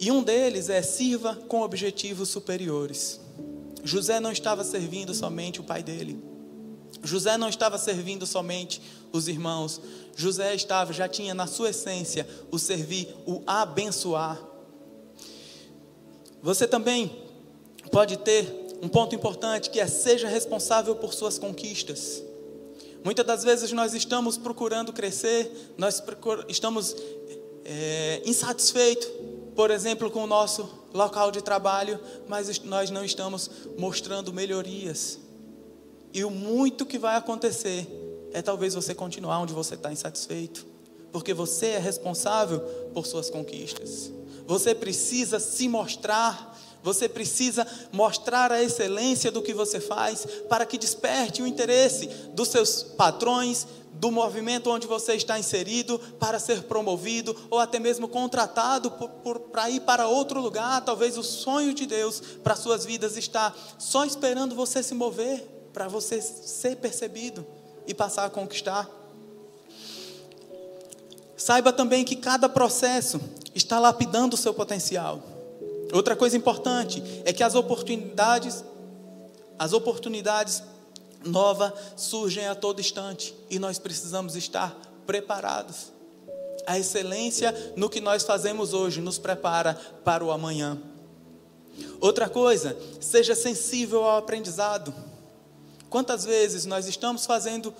E 0.00 0.10
um 0.10 0.22
deles 0.22 0.68
é 0.68 0.82
sirva 0.82 1.36
com 1.48 1.62
objetivos 1.62 2.28
superiores. 2.28 3.20
José 3.84 4.18
não 4.18 4.32
estava 4.32 4.64
servindo 4.64 5.14
somente 5.14 5.60
o 5.60 5.64
pai 5.64 5.82
dele. 5.82 6.22
José 7.02 7.36
não 7.36 7.48
estava 7.48 7.78
servindo 7.78 8.26
somente 8.26 8.80
os 9.12 9.28
irmãos. 9.28 9.80
José 10.16 10.54
estava, 10.54 10.92
já 10.92 11.08
tinha 11.08 11.34
na 11.34 11.46
sua 11.46 11.70
essência 11.70 12.26
o 12.50 12.58
servir, 12.58 13.14
o 13.26 13.42
abençoar. 13.46 14.40
Você 16.42 16.66
também 16.66 17.10
pode 17.90 18.16
ter 18.18 18.78
um 18.82 18.88
ponto 18.88 19.14
importante 19.14 19.70
que 19.70 19.78
é 19.78 19.86
seja 19.86 20.26
responsável 20.26 20.96
por 20.96 21.14
suas 21.14 21.38
conquistas. 21.38 22.22
Muitas 23.04 23.24
das 23.24 23.44
vezes 23.44 23.72
nós 23.72 23.94
estamos 23.94 24.36
procurando 24.36 24.92
crescer, 24.92 25.72
nós 25.76 26.00
procur, 26.00 26.44
estamos 26.48 26.96
é, 27.64 28.22
insatisfeitos, 28.24 29.08
por 29.54 29.70
exemplo, 29.70 30.10
com 30.10 30.24
o 30.24 30.26
nosso 30.26 30.68
local 30.92 31.30
de 31.30 31.42
trabalho, 31.42 31.98
mas 32.28 32.60
nós 32.60 32.90
não 32.90 33.04
estamos 33.04 33.50
mostrando 33.78 34.32
melhorias. 34.32 35.18
E 36.12 36.24
o 36.24 36.30
muito 36.30 36.84
que 36.84 36.98
vai 36.98 37.16
acontecer 37.16 37.86
é 38.32 38.42
talvez 38.42 38.74
você 38.74 38.94
continuar 38.94 39.40
onde 39.40 39.52
você 39.52 39.74
está 39.74 39.92
insatisfeito, 39.92 40.66
porque 41.10 41.34
você 41.34 41.66
é 41.66 41.78
responsável 41.78 42.60
por 42.94 43.06
suas 43.06 43.30
conquistas. 43.30 44.10
Você 44.46 44.74
precisa 44.74 45.38
se 45.38 45.68
mostrar 45.68 46.52
você 46.82 47.08
precisa 47.08 47.66
mostrar 47.92 48.50
a 48.50 48.62
excelência 48.62 49.30
do 49.30 49.40
que 49.40 49.54
você 49.54 49.80
faz 49.80 50.26
para 50.48 50.66
que 50.66 50.76
desperte 50.76 51.40
o 51.40 51.46
interesse 51.46 52.06
dos 52.34 52.48
seus 52.48 52.82
patrões, 52.82 53.66
do 53.92 54.10
movimento 54.10 54.68
onde 54.68 54.86
você 54.86 55.14
está 55.14 55.38
inserido, 55.38 55.98
para 56.18 56.40
ser 56.40 56.64
promovido 56.64 57.36
ou 57.48 57.60
até 57.60 57.78
mesmo 57.78 58.08
contratado 58.08 58.90
para 59.52 59.70
ir 59.70 59.80
para 59.80 60.08
outro 60.08 60.40
lugar. 60.40 60.84
Talvez 60.84 61.16
o 61.16 61.22
sonho 61.22 61.72
de 61.72 61.86
Deus 61.86 62.20
para 62.42 62.56
suas 62.56 62.84
vidas 62.84 63.16
está 63.16 63.54
só 63.78 64.04
esperando 64.04 64.56
você 64.56 64.82
se 64.82 64.94
mover, 64.94 65.48
para 65.72 65.86
você 65.86 66.20
ser 66.20 66.76
percebido 66.76 67.46
e 67.86 67.94
passar 67.94 68.24
a 68.24 68.30
conquistar. 68.30 68.88
Saiba 71.36 71.72
também 71.72 72.04
que 72.04 72.16
cada 72.16 72.48
processo 72.48 73.20
está 73.54 73.78
lapidando 73.78 74.34
o 74.34 74.38
seu 74.38 74.54
potencial. 74.54 75.22
Outra 75.92 76.16
coisa 76.16 76.36
importante 76.36 77.02
é 77.24 77.32
que 77.32 77.42
as 77.42 77.54
oportunidades, 77.54 78.64
as 79.58 79.72
oportunidades 79.72 80.62
novas 81.24 81.72
surgem 81.96 82.46
a 82.46 82.54
todo 82.54 82.80
instante 82.80 83.34
e 83.50 83.58
nós 83.58 83.78
precisamos 83.78 84.36
estar 84.36 84.76
preparados. 85.06 85.92
A 86.66 86.78
excelência 86.78 87.74
no 87.76 87.90
que 87.90 88.00
nós 88.00 88.22
fazemos 88.22 88.72
hoje 88.72 89.00
nos 89.00 89.18
prepara 89.18 89.74
para 90.04 90.24
o 90.24 90.30
amanhã. 90.30 90.78
Outra 92.00 92.28
coisa, 92.28 92.76
seja 93.00 93.34
sensível 93.34 94.04
ao 94.04 94.18
aprendizado. 94.18 94.94
Quantas 95.92 96.24
vezes 96.24 96.64
nós 96.64 96.86
estamos 96.86 97.26
fazendo 97.26 97.74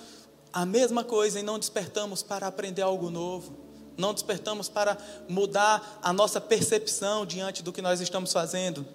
a 0.52 0.66
mesma 0.66 1.02
coisa 1.02 1.40
e 1.40 1.42
não 1.42 1.58
despertamos 1.58 2.22
para 2.22 2.46
aprender 2.46 2.82
algo 2.82 3.08
novo? 3.08 3.62
não 3.96 4.14
despertamos 4.14 4.68
para 4.70 4.96
mudar 5.28 6.00
a 6.02 6.12
nossa 6.12 6.40
percepção 6.40 7.26
diante 7.26 7.62
do 7.62 7.72
que 7.72 7.82
nós 7.82 8.00
estamos 8.00 8.32
fazendo. 8.32 8.86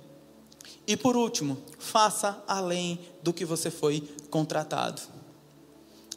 E 0.85 0.97
por 0.97 1.15
último, 1.15 1.57
faça 1.77 2.43
além 2.47 2.99
do 3.21 3.31
que 3.31 3.45
você 3.45 3.69
foi 3.69 4.01
contratado. 4.29 5.01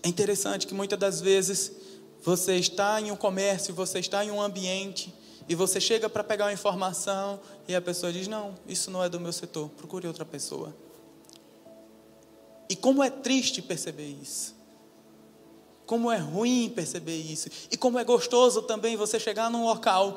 É 0.02 0.08
interessante 0.08 0.66
que 0.66 0.74
muitas 0.74 0.98
das 0.98 1.20
vezes 1.20 1.72
você 2.22 2.56
está 2.56 3.00
em 3.00 3.10
um 3.10 3.16
comércio, 3.16 3.74
você 3.74 3.98
está 3.98 4.24
em 4.24 4.30
um 4.30 4.40
ambiente 4.40 5.14
e 5.48 5.54
você 5.54 5.80
chega 5.80 6.08
para 6.08 6.24
pegar 6.24 6.46
uma 6.46 6.52
informação 6.52 7.38
e 7.68 7.74
a 7.74 7.82
pessoa 7.82 8.12
diz: 8.12 8.26
Não, 8.26 8.54
isso 8.66 8.90
não 8.90 9.04
é 9.04 9.08
do 9.08 9.20
meu 9.20 9.32
setor, 9.32 9.68
procure 9.70 10.06
outra 10.06 10.24
pessoa. 10.24 10.74
E 12.70 12.76
como 12.76 13.02
é 13.02 13.10
triste 13.10 13.60
perceber 13.60 14.16
isso. 14.22 14.54
Como 15.84 16.08
é 16.08 16.18
ruim 16.18 16.70
perceber 16.72 17.16
isso. 17.16 17.48
E 17.68 17.76
como 17.76 17.98
é 17.98 18.04
gostoso 18.04 18.62
também 18.62 18.96
você 18.96 19.18
chegar 19.18 19.50
num 19.50 19.64
local 19.64 20.16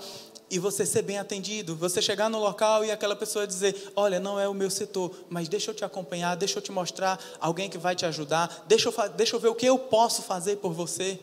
e 0.51 0.59
você 0.59 0.85
ser 0.85 1.01
bem 1.01 1.17
atendido. 1.17 1.75
Você 1.75 1.99
chegar 1.99 2.29
no 2.29 2.37
local 2.37 2.85
e 2.85 2.91
aquela 2.91 3.15
pessoa 3.15 3.47
dizer: 3.47 3.91
Olha, 3.95 4.19
não 4.19 4.39
é 4.39 4.47
o 4.47 4.53
meu 4.53 4.69
setor, 4.69 5.11
mas 5.31 5.49
deixa 5.49 5.71
eu 5.71 5.75
te 5.75 5.83
acompanhar, 5.83 6.35
deixa 6.35 6.59
eu 6.59 6.61
te 6.61 6.71
mostrar 6.71 7.19
alguém 7.39 7.71
que 7.71 7.77
vai 7.79 7.95
te 7.95 8.05
ajudar, 8.05 8.63
deixa 8.67 8.89
eu, 8.89 9.09
deixa 9.09 9.35
eu 9.35 9.39
ver 9.39 9.47
o 9.47 9.55
que 9.55 9.65
eu 9.65 9.79
posso 9.79 10.21
fazer 10.21 10.57
por 10.57 10.73
você. 10.73 11.19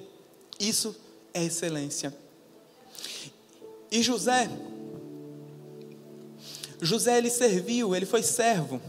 Isso 0.58 0.96
é 1.32 1.44
excelência. 1.44 2.12
E 3.88 4.02
José, 4.02 4.50
José 6.80 7.18
ele 7.18 7.30
serviu, 7.30 7.94
ele 7.94 8.04
foi 8.04 8.24
servo. 8.24 8.82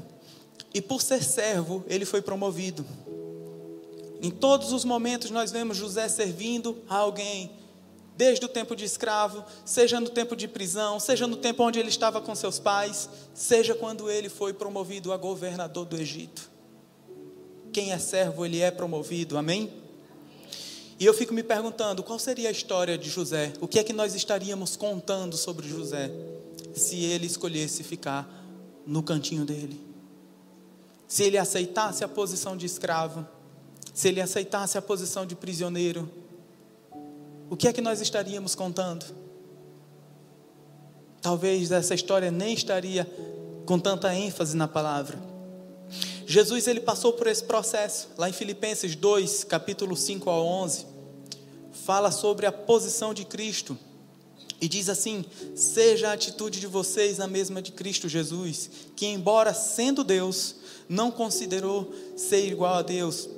E 0.73 0.81
por 0.81 1.01
ser 1.01 1.23
servo, 1.23 1.84
ele 1.88 2.05
foi 2.05 2.21
promovido. 2.21 2.86
Em 4.21 4.29
todos 4.29 4.71
os 4.71 4.86
momentos 4.86 5.31
nós 5.31 5.51
vemos 5.51 5.77
José 5.77 6.07
servindo 6.07 6.77
a 6.88 6.97
alguém, 6.97 7.51
desde 8.15 8.45
o 8.45 8.47
tempo 8.47 8.75
de 8.75 8.86
escravo, 8.86 9.43
seja 9.65 9.99
no 9.99 10.10
tempo 10.10 10.36
de 10.36 10.47
prisão, 10.47 10.99
seja 10.99 11.25
no 11.25 11.36
tempo 11.36 11.63
onde 11.63 11.79
ele 11.79 11.89
estava 11.89 12.21
com 12.21 12.36
seus 12.36 12.60
pais, 12.60 13.10
seja 13.34 13.73
quando 13.73 14.12
ele 14.12 14.29
foi 14.29 14.53
promovido 14.53 15.12
a 15.12 15.17
governador 15.17 15.86
do 15.86 15.97
Egito. 15.97 16.49
Quem 17.73 17.91
é 17.91 17.97
servo, 17.97 18.45
ele 18.45 18.60
é 18.60 18.69
promovido, 18.69 19.38
amém? 19.38 19.73
E 20.99 21.05
eu 21.05 21.15
fico 21.15 21.34
me 21.34 21.41
perguntando, 21.41 22.03
qual 22.03 22.19
seria 22.19 22.49
a 22.49 22.51
história 22.51 22.95
de 22.95 23.10
José? 23.10 23.53
O 23.60 23.67
que 23.67 23.79
é 23.79 23.84
que 23.84 23.91
nós 23.91 24.13
estaríamos 24.13 24.75
contando 24.75 25.36
sobre 25.36 25.67
José 25.67 26.12
se 26.75 27.03
ele 27.03 27.25
escolhesse 27.25 27.84
ficar 27.84 28.29
no 28.86 29.01
cantinho 29.01 29.43
dele? 29.43 29.90
Se 31.12 31.24
ele 31.24 31.38
aceitasse 31.38 32.06
a 32.06 32.08
posição 32.08 32.56
de 32.56 32.65
escravo? 32.65 33.28
se 33.93 34.08
ele 34.08 34.21
aceitasse 34.21 34.78
a 34.78 34.82
posição 34.82 35.26
de 35.26 35.36
prisioneiro, 35.36 36.10
o 37.50 37.58
que 37.58 37.67
é 37.67 37.74
que 37.74 37.82
nós 37.82 38.00
estaríamos 38.00 38.56
contando? 38.56 39.06
Talvez 41.21 41.71
essa 41.71 41.93
história 41.93 42.32
nem 42.32 42.54
estaria 42.54 43.06
com 43.65 43.78
tanta 43.78 44.13
ênfase 44.15 44.56
na 44.56 44.67
palavra. 44.67 45.19
Jesus 46.26 46.67
ele 46.67 46.80
passou 46.80 47.13
por 47.13 47.28
esse 47.28 47.43
processo, 47.43 48.08
lá 48.17 48.30
em 48.30 48.34
Filipenses 48.34 48.95
2, 48.95 49.43
capítulo 49.43 49.97
5 49.97 50.30
ao 50.30 50.45
11, 50.45 50.86
fala 51.86 52.10
sobre 52.10 52.45
a 52.45 52.52
posição 52.52 53.13
de 53.13 53.26
Cristo. 53.26 53.78
E 54.62 54.69
diz 54.69 54.88
assim: 54.88 55.26
Seja 55.56 56.10
a 56.10 56.13
atitude 56.13 56.60
de 56.60 56.67
vocês 56.67 57.19
a 57.19 57.28
mesma 57.28 57.62
de 57.62 57.71
Cristo 57.71 58.08
Jesus, 58.08 58.69
que, 58.95 59.08
embora 59.08 59.54
sendo 59.54 60.04
Deus, 60.04 60.56
não 60.91 61.10
considerou 61.10 61.89
ser 62.17 62.45
igual 62.47 62.73
a 62.73 62.82
Deus, 62.82 63.30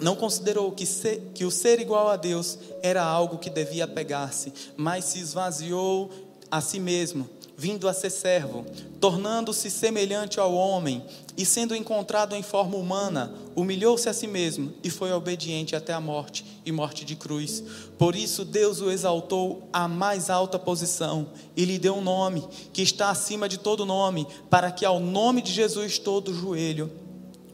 não 0.00 0.16
considerou 0.16 0.72
que, 0.72 0.84
ser, 0.84 1.30
que 1.32 1.44
o 1.44 1.50
ser 1.50 1.78
igual 1.78 2.08
a 2.08 2.16
Deus 2.16 2.58
era 2.82 3.04
algo 3.04 3.38
que 3.38 3.48
devia 3.48 3.86
pegar-se, 3.86 4.52
mas 4.76 5.04
se 5.04 5.20
esvaziou 5.20 6.10
a 6.50 6.60
si 6.60 6.80
mesmo, 6.80 7.30
vindo 7.58 7.88
a 7.88 7.92
ser 7.92 8.10
servo, 8.10 8.64
tornando-se 9.00 9.68
semelhante 9.68 10.38
ao 10.38 10.54
homem 10.54 11.04
e 11.36 11.44
sendo 11.44 11.74
encontrado 11.74 12.36
em 12.36 12.42
forma 12.42 12.76
humana, 12.76 13.34
humilhou-se 13.56 14.08
a 14.08 14.12
si 14.12 14.28
mesmo 14.28 14.72
e 14.84 14.88
foi 14.88 15.10
obediente 15.10 15.74
até 15.74 15.92
a 15.92 16.00
morte 16.00 16.44
e 16.64 16.70
morte 16.70 17.04
de 17.04 17.16
cruz. 17.16 17.64
Por 17.98 18.14
isso 18.14 18.44
Deus 18.44 18.80
o 18.80 18.92
exaltou 18.92 19.68
à 19.72 19.88
mais 19.88 20.30
alta 20.30 20.56
posição 20.56 21.30
e 21.56 21.64
lhe 21.64 21.80
deu 21.80 21.96
um 21.96 22.00
nome 22.00 22.46
que 22.72 22.80
está 22.80 23.10
acima 23.10 23.48
de 23.48 23.58
todo 23.58 23.84
nome, 23.84 24.24
para 24.48 24.70
que 24.70 24.84
ao 24.84 25.00
nome 25.00 25.42
de 25.42 25.52
Jesus 25.52 25.98
todo 25.98 26.32
joelho 26.32 26.88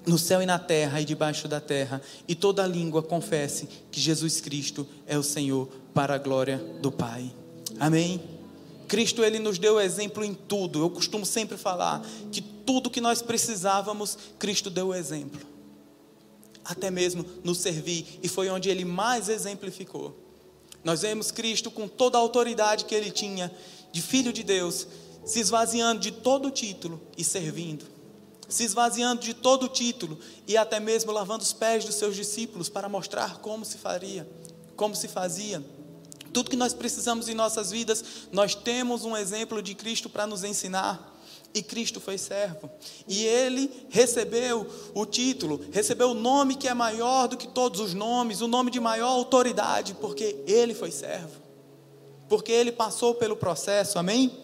no 0.06 0.18
céu 0.18 0.42
e 0.42 0.46
na 0.46 0.58
terra 0.58 1.00
e 1.00 1.04
debaixo 1.06 1.48
da 1.48 1.62
terra, 1.62 2.02
e 2.28 2.34
toda 2.34 2.66
língua 2.66 3.02
confesse 3.02 3.66
que 3.90 3.98
Jesus 3.98 4.38
Cristo 4.38 4.86
é 5.06 5.16
o 5.16 5.22
Senhor 5.22 5.66
para 5.94 6.14
a 6.14 6.18
glória 6.18 6.58
do 6.82 6.92
Pai. 6.92 7.32
Amém. 7.80 8.33
Cristo 8.84 9.24
ele 9.24 9.38
nos 9.38 9.58
deu 9.58 9.80
exemplo 9.80 10.24
em 10.24 10.34
tudo. 10.34 10.80
Eu 10.80 10.90
costumo 10.90 11.26
sempre 11.26 11.56
falar 11.56 12.04
que 12.30 12.40
tudo 12.40 12.90
que 12.90 13.00
nós 13.00 13.22
precisávamos, 13.22 14.16
Cristo 14.38 14.70
deu 14.70 14.94
exemplo. 14.94 15.40
Até 16.64 16.90
mesmo 16.90 17.24
no 17.42 17.54
servir, 17.54 18.20
e 18.22 18.28
foi 18.28 18.48
onde 18.48 18.70
ele 18.70 18.84
mais 18.84 19.28
exemplificou. 19.28 20.16
Nós 20.82 21.02
vemos 21.02 21.30
Cristo 21.30 21.70
com 21.70 21.88
toda 21.88 22.18
a 22.18 22.20
autoridade 22.20 22.84
que 22.84 22.94
ele 22.94 23.10
tinha, 23.10 23.50
de 23.90 24.02
filho 24.02 24.32
de 24.32 24.42
Deus, 24.42 24.86
se 25.24 25.40
esvaziando 25.40 26.00
de 26.00 26.10
todo 26.10 26.48
o 26.48 26.50
título 26.50 27.00
e 27.16 27.24
servindo. 27.24 27.86
Se 28.48 28.64
esvaziando 28.64 29.22
de 29.22 29.32
todo 29.32 29.64
o 29.64 29.68
título 29.68 30.18
e 30.46 30.56
até 30.56 30.78
mesmo 30.78 31.10
lavando 31.10 31.42
os 31.42 31.52
pés 31.52 31.84
dos 31.84 31.94
seus 31.94 32.14
discípulos 32.14 32.68
para 32.68 32.88
mostrar 32.88 33.38
como 33.38 33.64
se 33.64 33.78
faria, 33.78 34.28
como 34.76 34.94
se 34.94 35.08
fazia. 35.08 35.64
Tudo 36.34 36.50
que 36.50 36.56
nós 36.56 36.74
precisamos 36.74 37.28
em 37.28 37.34
nossas 37.34 37.70
vidas, 37.70 38.04
nós 38.32 38.56
temos 38.56 39.04
um 39.04 39.16
exemplo 39.16 39.62
de 39.62 39.72
Cristo 39.72 40.10
para 40.10 40.26
nos 40.26 40.42
ensinar. 40.42 41.12
E 41.54 41.62
Cristo 41.62 42.00
foi 42.00 42.18
servo. 42.18 42.68
E 43.06 43.24
ele 43.24 43.70
recebeu 43.88 44.68
o 44.92 45.06
título, 45.06 45.64
recebeu 45.70 46.10
o 46.10 46.14
nome 46.14 46.56
que 46.56 46.66
é 46.66 46.74
maior 46.74 47.28
do 47.28 47.36
que 47.36 47.46
todos 47.46 47.78
os 47.78 47.94
nomes, 47.94 48.40
o 48.40 48.48
nome 48.48 48.72
de 48.72 48.80
maior 48.80 49.10
autoridade, 49.10 49.94
porque 49.94 50.42
ele 50.44 50.74
foi 50.74 50.90
servo. 50.90 51.40
Porque 52.28 52.50
ele 52.50 52.72
passou 52.72 53.14
pelo 53.14 53.36
processo, 53.36 53.96
amém? 53.96 54.36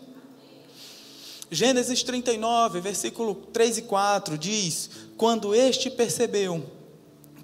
Gênesis 1.51 2.05
39, 2.05 2.81
versículo 2.81 3.35
3 3.53 3.79
e 3.79 3.83
4 3.83 4.39
diz: 4.39 4.91
Quando 5.17 5.53
este 5.53 5.91
percebeu 5.91 6.65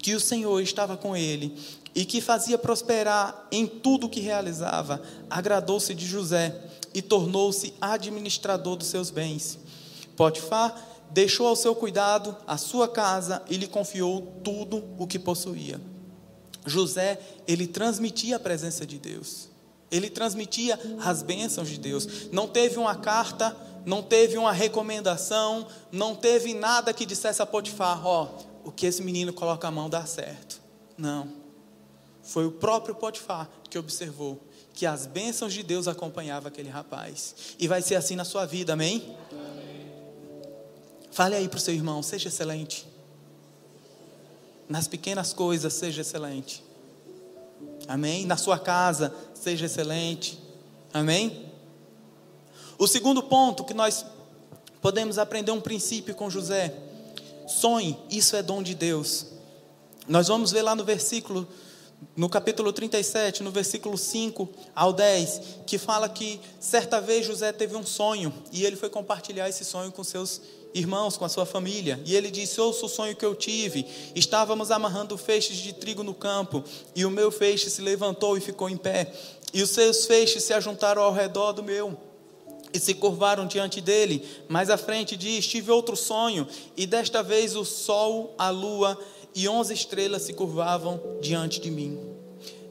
que 0.01 0.15
o 0.15 0.21
Senhor 0.21 0.61
estava 0.61 0.95
com 0.95 1.17
ele 1.17 1.53
e 1.97 2.05
que 2.05 2.21
fazia 2.21 2.59
prosperar 2.59 3.47
em 3.51 3.65
tudo 3.65 4.05
o 4.05 4.09
que 4.09 4.19
realizava, 4.19 5.01
agradou-se 5.27 5.95
de 5.95 6.05
José 6.05 6.55
e 6.93 7.01
tornou-se 7.01 7.73
administrador 7.81 8.75
dos 8.75 8.85
seus 8.85 9.09
bens. 9.09 9.57
Potifar 10.15 10.79
deixou 11.09 11.47
ao 11.47 11.55
seu 11.55 11.73
cuidado 11.73 12.37
a 12.45 12.55
sua 12.55 12.87
casa 12.87 13.41
e 13.49 13.57
lhe 13.57 13.67
confiou 13.67 14.21
tudo 14.43 14.83
o 14.99 15.07
que 15.07 15.17
possuía. 15.17 15.81
José, 16.67 17.19
ele 17.47 17.65
transmitia 17.65 18.35
a 18.35 18.39
presença 18.39 18.85
de 18.85 18.99
Deus. 18.99 19.49
Ele 19.89 20.11
transmitia 20.11 20.79
as 21.03 21.23
bênçãos 21.23 21.67
de 21.67 21.79
Deus. 21.79 22.29
Não 22.31 22.47
teve 22.47 22.77
uma 22.77 22.93
carta, 22.93 23.57
não 23.87 24.03
teve 24.03 24.37
uma 24.37 24.51
recomendação, 24.51 25.65
não 25.91 26.13
teve 26.13 26.53
nada 26.53 26.93
que 26.93 27.07
dissesse 27.07 27.41
a 27.41 27.45
Potifar, 27.47 28.05
ó, 28.05 28.27
oh, 28.27 28.69
o 28.69 28.71
que 28.71 28.85
esse 28.85 29.01
menino 29.01 29.33
coloca 29.33 29.67
a 29.67 29.71
mão 29.71 29.89
dá 29.89 30.05
certo. 30.05 30.61
Não. 30.95 31.46
Foi 32.27 32.45
o 32.45 32.51
próprio 32.51 32.93
Potifar 32.93 33.49
que 33.69 33.79
observou 33.79 34.37
que 34.73 34.85
as 34.85 35.05
bênçãos 35.05 35.53
de 35.53 35.63
Deus 35.63 35.87
acompanhavam 35.87 36.49
aquele 36.49 36.67
rapaz. 36.67 37.55
E 37.57 37.69
vai 37.69 37.81
ser 37.81 37.95
assim 37.95 38.17
na 38.17 38.25
sua 38.25 38.45
vida, 38.45 38.73
amém? 38.73 39.15
amém. 39.31 39.91
Fale 41.09 41.35
aí 41.35 41.47
para 41.47 41.57
o 41.57 41.61
seu 41.61 41.73
irmão, 41.73 42.03
seja 42.03 42.27
excelente. 42.27 42.85
Nas 44.67 44.89
pequenas 44.89 45.31
coisas, 45.31 45.73
seja 45.73 46.01
excelente. 46.01 46.61
Amém? 47.87 48.25
Na 48.25 48.35
sua 48.35 48.59
casa, 48.59 49.15
seja 49.33 49.65
excelente. 49.65 50.37
Amém? 50.93 51.49
O 52.77 52.87
segundo 52.87 53.23
ponto 53.23 53.63
que 53.63 53.73
nós 53.73 54.05
podemos 54.81 55.17
aprender 55.17 55.51
um 55.51 55.61
princípio 55.61 56.13
com 56.13 56.29
José. 56.29 56.75
Sonhe, 57.47 57.97
isso 58.11 58.35
é 58.35 58.43
dom 58.43 58.61
de 58.61 58.75
Deus. 58.75 59.27
Nós 60.09 60.27
vamos 60.27 60.51
ver 60.51 60.61
lá 60.61 60.75
no 60.75 60.83
versículo 60.83 61.47
no 62.15 62.27
capítulo 62.27 62.73
37, 62.73 63.43
no 63.43 63.51
versículo 63.51 63.97
5 63.97 64.49
ao 64.75 64.91
10, 64.91 65.41
que 65.65 65.77
fala 65.77 66.09
que 66.09 66.39
certa 66.59 66.99
vez 66.99 67.25
José 67.25 67.51
teve 67.51 67.75
um 67.75 67.85
sonho 67.85 68.33
e 68.51 68.65
ele 68.65 68.75
foi 68.75 68.89
compartilhar 68.89 69.47
esse 69.47 69.63
sonho 69.63 69.91
com 69.91 70.03
seus 70.03 70.41
irmãos, 70.73 71.17
com 71.17 71.25
a 71.25 71.29
sua 71.29 71.45
família. 71.45 71.99
E 72.05 72.15
ele 72.15 72.31
disse: 72.31 72.59
Ouça 72.59 72.85
o 72.85 72.89
sonho 72.89 73.15
que 73.15 73.25
eu 73.25 73.35
tive. 73.35 73.85
Estávamos 74.15 74.71
amarrando 74.71 75.17
feixes 75.17 75.57
de 75.57 75.73
trigo 75.73 76.03
no 76.03 76.13
campo 76.13 76.63
e 76.95 77.05
o 77.05 77.11
meu 77.11 77.31
feixe 77.31 77.69
se 77.69 77.81
levantou 77.81 78.37
e 78.37 78.41
ficou 78.41 78.69
em 78.69 78.77
pé. 78.77 79.11
E 79.53 79.61
os 79.61 79.69
seus 79.69 80.05
feixes 80.05 80.43
se 80.43 80.53
ajuntaram 80.53 81.01
ao 81.01 81.13
redor 81.13 81.51
do 81.51 81.63
meu 81.63 81.97
e 82.73 82.79
se 82.79 82.93
curvaram 82.93 83.47
diante 83.47 83.79
dele. 83.79 84.27
Mais 84.47 84.69
à 84.69 84.77
frente 84.77 85.15
diz: 85.15 85.47
Tive 85.47 85.71
outro 85.71 85.95
sonho 85.95 86.47
e 86.75 86.85
desta 86.85 87.23
vez 87.23 87.55
o 87.55 87.63
sol, 87.63 88.33
a 88.37 88.49
lua 88.49 88.97
e 89.35 89.47
onze 89.47 89.73
estrelas 89.73 90.23
se 90.23 90.33
curvavam 90.33 90.99
diante 91.21 91.59
de 91.59 91.69
mim. 91.69 91.99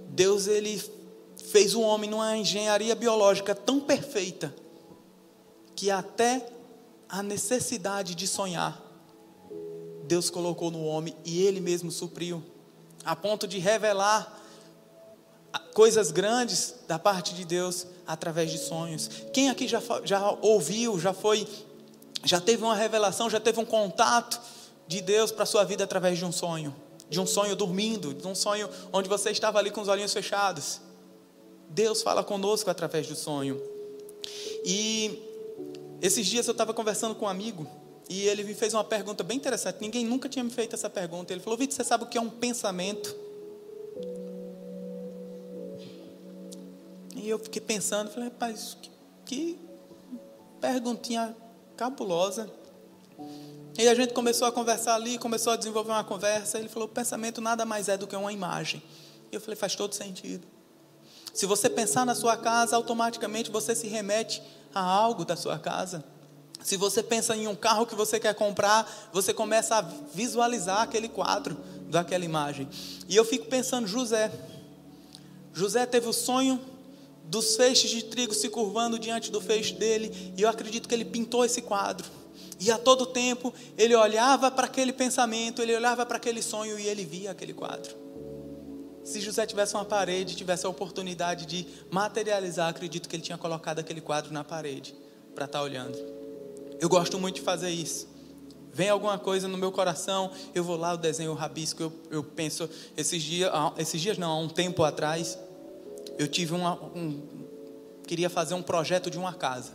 Deus 0.08 0.46
ele 0.46 0.82
fez 1.50 1.74
o 1.74 1.80
homem 1.80 2.08
numa 2.10 2.36
engenharia 2.36 2.94
biológica 2.94 3.54
tão 3.54 3.80
perfeita 3.80 4.54
que 5.74 5.90
até 5.90 6.46
a 7.08 7.22
necessidade 7.22 8.14
de 8.14 8.26
sonhar 8.26 8.86
Deus 10.06 10.30
colocou 10.30 10.70
no 10.70 10.84
homem 10.84 11.14
e 11.24 11.42
ele 11.42 11.60
mesmo 11.60 11.90
supriu, 11.90 12.42
a 13.04 13.14
ponto 13.14 13.46
de 13.46 13.58
revelar 13.58 14.40
coisas 15.74 16.10
grandes 16.10 16.74
da 16.86 16.98
parte 16.98 17.34
de 17.34 17.44
Deus 17.44 17.86
através 18.06 18.50
de 18.50 18.58
sonhos. 18.58 19.10
Quem 19.32 19.50
aqui 19.50 19.66
já, 19.66 19.82
já 20.04 20.30
ouviu, 20.40 20.98
já 20.98 21.12
foi, 21.12 21.46
já 22.24 22.40
teve 22.40 22.62
uma 22.62 22.74
revelação, 22.74 23.28
já 23.28 23.40
teve 23.40 23.60
um 23.60 23.64
contato 23.64 24.40
de 24.86 25.00
Deus 25.00 25.30
para 25.30 25.42
a 25.42 25.46
sua 25.46 25.64
vida 25.64 25.84
através 25.84 26.18
de 26.18 26.24
um 26.24 26.32
sonho, 26.32 26.74
de 27.08 27.20
um 27.20 27.26
sonho 27.26 27.56
dormindo, 27.56 28.14
de 28.14 28.26
um 28.26 28.34
sonho 28.34 28.68
onde 28.92 29.08
você 29.08 29.30
estava 29.30 29.58
ali 29.58 29.70
com 29.70 29.80
os 29.80 29.88
olhinhos 29.88 30.12
fechados. 30.12 30.80
Deus 31.68 32.02
fala 32.02 32.22
conosco 32.22 32.70
através 32.70 33.06
do 33.06 33.16
sonho. 33.16 33.60
E 34.64 35.22
esses 36.00 36.26
dias 36.26 36.46
eu 36.46 36.52
estava 36.52 36.72
conversando 36.72 37.14
com 37.14 37.24
um 37.24 37.28
amigo 37.28 37.66
e 38.08 38.28
ele 38.28 38.44
me 38.44 38.54
fez 38.54 38.72
uma 38.74 38.84
pergunta 38.84 39.24
bem 39.24 39.36
interessante. 39.36 39.78
Ninguém 39.80 40.04
nunca 40.04 40.28
tinha 40.28 40.44
me 40.44 40.50
feito 40.50 40.74
essa 40.74 40.88
pergunta. 40.88 41.32
Ele 41.32 41.40
falou: 41.40 41.58
Vitor, 41.58 41.74
você 41.74 41.84
sabe 41.84 42.04
o 42.04 42.06
que 42.06 42.16
é 42.16 42.20
um 42.20 42.30
pensamento? 42.30 43.14
E 47.16 47.28
eu 47.28 47.38
fiquei 47.38 47.60
pensando, 47.60 48.10
falei, 48.10 48.28
rapaz, 48.28 48.76
que, 48.80 48.90
que 49.24 49.58
perguntinha 50.60 51.34
cabulosa. 51.76 52.48
E 53.78 53.86
a 53.88 53.94
gente 53.94 54.14
começou 54.14 54.48
a 54.48 54.52
conversar 54.52 54.94
ali, 54.94 55.18
começou 55.18 55.52
a 55.52 55.56
desenvolver 55.56 55.90
uma 55.90 56.04
conversa. 56.04 56.58
Ele 56.58 56.68
falou: 56.68 56.88
pensamento 56.88 57.40
nada 57.40 57.64
mais 57.64 57.88
é 57.88 57.96
do 57.96 58.06
que 58.06 58.16
uma 58.16 58.32
imagem. 58.32 58.82
E 59.30 59.34
eu 59.34 59.40
falei: 59.40 59.56
faz 59.56 59.74
todo 59.74 59.94
sentido. 59.94 60.46
Se 61.34 61.44
você 61.44 61.68
pensar 61.68 62.06
na 62.06 62.14
sua 62.14 62.36
casa, 62.36 62.76
automaticamente 62.76 63.50
você 63.50 63.74
se 63.74 63.86
remete 63.86 64.42
a 64.74 64.80
algo 64.80 65.24
da 65.24 65.36
sua 65.36 65.58
casa. 65.58 66.02
Se 66.62 66.76
você 66.76 67.02
pensa 67.02 67.36
em 67.36 67.46
um 67.46 67.54
carro 67.54 67.86
que 67.86 67.94
você 67.94 68.18
quer 68.18 68.34
comprar, 68.34 68.90
você 69.12 69.34
começa 69.34 69.76
a 69.76 69.82
visualizar 69.82 70.80
aquele 70.80 71.08
quadro 71.08 71.56
daquela 71.88 72.24
imagem. 72.24 72.68
E 73.06 73.14
eu 73.14 73.24
fico 73.24 73.46
pensando, 73.46 73.86
José. 73.86 74.32
José 75.52 75.84
teve 75.86 76.08
o 76.08 76.12
sonho 76.12 76.60
dos 77.24 77.56
feixes 77.56 77.90
de 77.90 78.04
trigo 78.04 78.32
se 78.32 78.48
curvando 78.48 78.98
diante 78.98 79.30
do 79.30 79.40
feixe 79.40 79.74
dele, 79.74 80.32
e 80.36 80.42
eu 80.42 80.48
acredito 80.48 80.88
que 80.88 80.94
ele 80.94 81.04
pintou 81.04 81.44
esse 81.44 81.60
quadro. 81.60 82.06
E 82.58 82.70
a 82.70 82.78
todo 82.78 83.06
tempo 83.06 83.52
ele 83.76 83.94
olhava 83.94 84.50
para 84.50 84.66
aquele 84.66 84.92
pensamento, 84.92 85.62
ele 85.62 85.74
olhava 85.74 86.06
para 86.06 86.16
aquele 86.16 86.42
sonho 86.42 86.78
e 86.78 86.86
ele 86.86 87.04
via 87.04 87.30
aquele 87.30 87.52
quadro. 87.52 87.94
Se 89.04 89.20
José 89.20 89.46
tivesse 89.46 89.74
uma 89.74 89.84
parede, 89.84 90.34
tivesse 90.34 90.66
a 90.66 90.68
oportunidade 90.68 91.46
de 91.46 91.66
materializar, 91.90 92.68
acredito 92.68 93.08
que 93.08 93.14
ele 93.14 93.22
tinha 93.22 93.38
colocado 93.38 93.78
aquele 93.78 94.00
quadro 94.00 94.32
na 94.32 94.42
parede 94.42 94.94
para 95.34 95.44
estar 95.44 95.58
tá 95.58 95.64
olhando. 95.64 95.96
Eu 96.80 96.88
gosto 96.88 97.18
muito 97.18 97.36
de 97.36 97.42
fazer 97.42 97.70
isso. 97.70 98.08
Vem 98.72 98.90
alguma 98.90 99.18
coisa 99.18 99.48
no 99.48 99.56
meu 99.56 99.72
coração, 99.72 100.30
eu 100.54 100.62
vou 100.64 100.76
lá, 100.76 100.92
eu 100.92 100.98
desenho 100.98 101.30
o 101.30 101.34
rabisco, 101.34 101.82
eu, 101.82 101.92
eu 102.10 102.24
penso, 102.24 102.68
esses 102.96 103.22
dias, 103.22 103.50
esses 103.78 104.00
dias 104.00 104.18
não, 104.18 104.30
há 104.30 104.38
um 104.38 104.48
tempo 104.48 104.82
atrás, 104.82 105.38
eu 106.18 106.28
tive 106.28 106.52
uma, 106.52 106.74
um, 106.74 107.22
queria 108.06 108.28
fazer 108.28 108.54
um 108.54 108.62
projeto 108.62 109.10
de 109.10 109.16
uma 109.16 109.32
casa. 109.32 109.72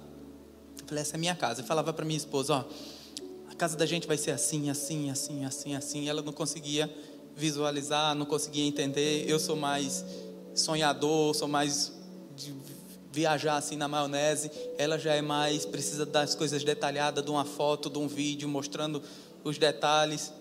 Falei, 0.92 1.04
essa 1.04 1.16
é 1.16 1.18
minha 1.18 1.34
casa. 1.34 1.62
Eu 1.62 1.66
falava 1.66 1.94
para 1.94 2.04
minha 2.04 2.18
esposa, 2.18 2.54
ó, 2.54 2.66
a 3.50 3.56
casa 3.56 3.78
da 3.78 3.86
gente 3.86 4.06
vai 4.06 4.18
ser 4.18 4.32
assim, 4.32 4.70
assim, 4.70 5.10
assim, 5.10 5.46
assim, 5.46 5.74
assim. 5.74 6.02
E 6.02 6.10
ela 6.10 6.22
não 6.22 6.34
conseguia 6.34 6.94
visualizar, 7.34 8.14
não 8.14 8.26
conseguia 8.26 8.66
entender. 8.66 9.24
Eu 9.26 9.40
sou 9.40 9.56
mais 9.56 10.04
sonhador, 10.54 11.34
sou 11.34 11.48
mais 11.48 11.94
de 12.36 12.54
viajar 13.10 13.56
assim 13.56 13.78
na 13.78 13.88
maionese. 13.88 14.52
Ela 14.78 15.00
já 15.00 15.14
é 15.14 15.22
mais 15.22 15.66
precisa 15.66 16.06
das 16.06 16.36
coisas 16.36 16.62
detalhadas, 16.62 17.24
de 17.24 17.32
uma 17.32 17.46
foto, 17.46 17.90
de 17.90 17.98
um 17.98 18.10
vídeo 18.10 18.50
mostrando 18.50 19.02
os 19.46 19.58
detalhes. 19.58 20.34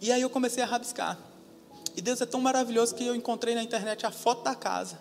E 0.00 0.10
aí 0.10 0.22
eu 0.22 0.30
comecei 0.30 0.62
a 0.62 0.66
rabiscar. 0.66 1.18
E 1.94 2.00
Deus 2.00 2.22
é 2.22 2.26
tão 2.26 2.40
maravilhoso 2.40 2.94
que 2.94 3.04
eu 3.04 3.14
encontrei 3.14 3.54
na 3.54 3.62
internet 3.62 4.06
a 4.06 4.10
foto 4.10 4.44
da 4.44 4.54
casa. 4.54 4.98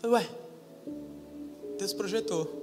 Falei, 0.00 0.16
ué, 0.16 0.30
Deus 1.76 1.92
projetou. 1.92 2.61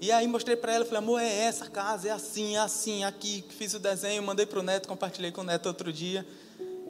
E 0.00 0.10
aí 0.10 0.26
mostrei 0.26 0.56
para 0.56 0.72
ela, 0.72 0.84
falei, 0.84 0.98
amor, 0.98 1.20
é 1.20 1.28
essa 1.28 1.68
casa, 1.68 2.08
é 2.08 2.10
assim, 2.10 2.56
é 2.56 2.60
assim, 2.60 3.04
aqui. 3.04 3.44
Fiz 3.50 3.74
o 3.74 3.78
desenho, 3.78 4.22
mandei 4.22 4.46
para 4.46 4.58
o 4.58 4.62
neto, 4.62 4.88
compartilhei 4.88 5.30
com 5.30 5.42
o 5.42 5.44
neto 5.44 5.66
outro 5.66 5.92
dia. 5.92 6.26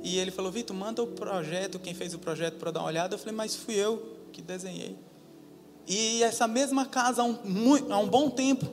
E 0.03 0.17
ele 0.17 0.31
falou, 0.31 0.53
Vitor, 0.53 0.77
manda 0.77 1.03
o 1.03 1.09
projeto, 1.09 1.79
quem 1.81 1.93
fez 1.93 2.15
o 2.15 2.21
projeto 2.21 2.55
para 2.55 2.71
dar 2.71 2.81
uma 2.81 2.87
olhada. 2.87 3.15
Eu 3.15 3.19
falei, 3.19 3.35
mas 3.35 3.57
fui 3.57 3.75
eu 3.75 4.17
que 4.33 4.41
desenhei. 4.41 4.97
E 5.89 6.23
essa 6.23 6.47
mesma 6.47 6.87
casa, 6.87 7.23
há 7.23 7.25
um, 7.25 7.37
há 7.91 7.99
um 7.99 8.09
bom 8.09 8.31
tempo, 8.31 8.67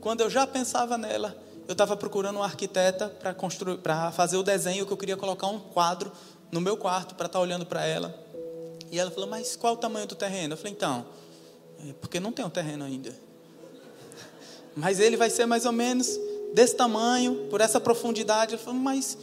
quando 0.00 0.20
eu 0.20 0.28
já 0.28 0.46
pensava 0.48 0.98
nela, 0.98 1.40
eu 1.68 1.72
estava 1.72 1.96
procurando 1.96 2.36
uma 2.36 2.44
arquiteta 2.44 3.08
para 3.08 3.32
construir, 3.32 3.78
para 3.78 4.10
fazer 4.10 4.36
o 4.36 4.42
desenho 4.42 4.84
que 4.84 4.92
eu 4.92 4.96
queria 4.96 5.16
colocar 5.16 5.46
um 5.46 5.60
quadro 5.60 6.10
no 6.50 6.60
meu 6.60 6.76
quarto 6.76 7.14
para 7.14 7.26
estar 7.26 7.38
tá 7.38 7.42
olhando 7.42 7.64
para 7.64 7.84
ela. 7.86 8.12
E 8.90 8.98
ela 8.98 9.10
falou: 9.10 9.28
Mas 9.28 9.56
qual 9.56 9.74
o 9.74 9.76
tamanho 9.76 10.06
do 10.06 10.14
terreno? 10.14 10.54
Eu 10.54 10.56
falei: 10.56 10.72
Então, 10.72 11.06
é 11.88 11.92
porque 11.94 12.20
não 12.20 12.32
tem 12.32 12.44
um 12.44 12.50
terreno 12.50 12.84
ainda. 12.84 13.25
Mas 14.76 15.00
ele 15.00 15.16
vai 15.16 15.30
ser 15.30 15.46
mais 15.46 15.64
ou 15.64 15.72
menos 15.72 16.20
desse 16.52 16.76
tamanho, 16.76 17.48
por 17.48 17.62
essa 17.62 17.80
profundidade. 17.80 18.54
Ela 18.54 18.62
falou: 18.62 18.78
Mas 18.78 19.16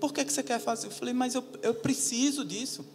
por 0.00 0.12
que, 0.12 0.24
que 0.24 0.32
você 0.32 0.44
quer 0.44 0.60
fazer? 0.60 0.86
Eu 0.86 0.92
falei: 0.92 1.12
Mas 1.12 1.34
eu, 1.34 1.42
eu 1.60 1.74
preciso 1.74 2.44
disso. 2.44 2.86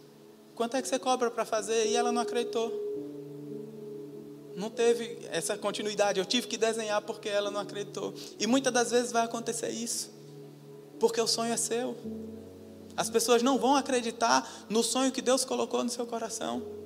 Quanto 0.54 0.76
é 0.76 0.82
que 0.82 0.88
você 0.88 0.98
cobra 0.98 1.30
para 1.30 1.44
fazer? 1.44 1.86
E 1.86 1.96
ela 1.96 2.10
não 2.10 2.22
acreditou. 2.22 2.72
Não 4.56 4.70
teve 4.70 5.18
essa 5.30 5.56
continuidade. 5.56 6.18
Eu 6.18 6.24
tive 6.24 6.46
que 6.46 6.56
desenhar 6.56 7.00
porque 7.02 7.28
ela 7.28 7.50
não 7.50 7.60
acreditou. 7.60 8.14
E 8.38 8.46
muitas 8.46 8.72
das 8.72 8.90
vezes 8.90 9.12
vai 9.12 9.24
acontecer 9.24 9.70
isso. 9.70 10.10
Porque 10.98 11.20
o 11.20 11.26
sonho 11.26 11.52
é 11.52 11.56
seu. 11.56 11.96
As 12.96 13.08
pessoas 13.08 13.42
não 13.42 13.58
vão 13.58 13.74
acreditar 13.76 14.66
no 14.68 14.82
sonho 14.82 15.12
que 15.12 15.22
Deus 15.22 15.44
colocou 15.44 15.82
no 15.82 15.90
seu 15.90 16.06
coração. 16.06 16.79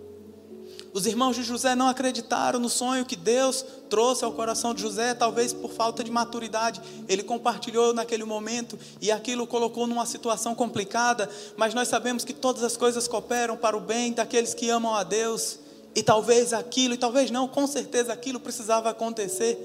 Os 0.94 1.06
irmãos 1.06 1.34
de 1.34 1.42
José 1.42 1.74
não 1.74 1.88
acreditaram 1.88 2.60
no 2.60 2.68
sonho 2.68 3.04
que 3.04 3.16
Deus 3.16 3.66
trouxe 3.90 4.24
ao 4.24 4.30
coração 4.30 4.72
de 4.72 4.80
José, 4.80 5.12
talvez 5.12 5.52
por 5.52 5.72
falta 5.72 6.04
de 6.04 6.10
maturidade. 6.10 6.80
Ele 7.08 7.24
compartilhou 7.24 7.92
naquele 7.92 8.22
momento 8.22 8.78
e 9.00 9.10
aquilo 9.10 9.44
colocou 9.44 9.88
numa 9.88 10.06
situação 10.06 10.54
complicada, 10.54 11.28
mas 11.56 11.74
nós 11.74 11.88
sabemos 11.88 12.24
que 12.24 12.32
todas 12.32 12.62
as 12.62 12.76
coisas 12.76 13.08
cooperam 13.08 13.56
para 13.56 13.76
o 13.76 13.80
bem 13.80 14.12
daqueles 14.12 14.54
que 14.54 14.70
amam 14.70 14.94
a 14.94 15.02
Deus. 15.02 15.58
E 15.96 16.02
talvez 16.02 16.52
aquilo, 16.52 16.94
e 16.94 16.96
talvez 16.96 17.28
não, 17.28 17.48
com 17.48 17.66
certeza 17.66 18.12
aquilo 18.12 18.38
precisava 18.38 18.88
acontecer, 18.88 19.58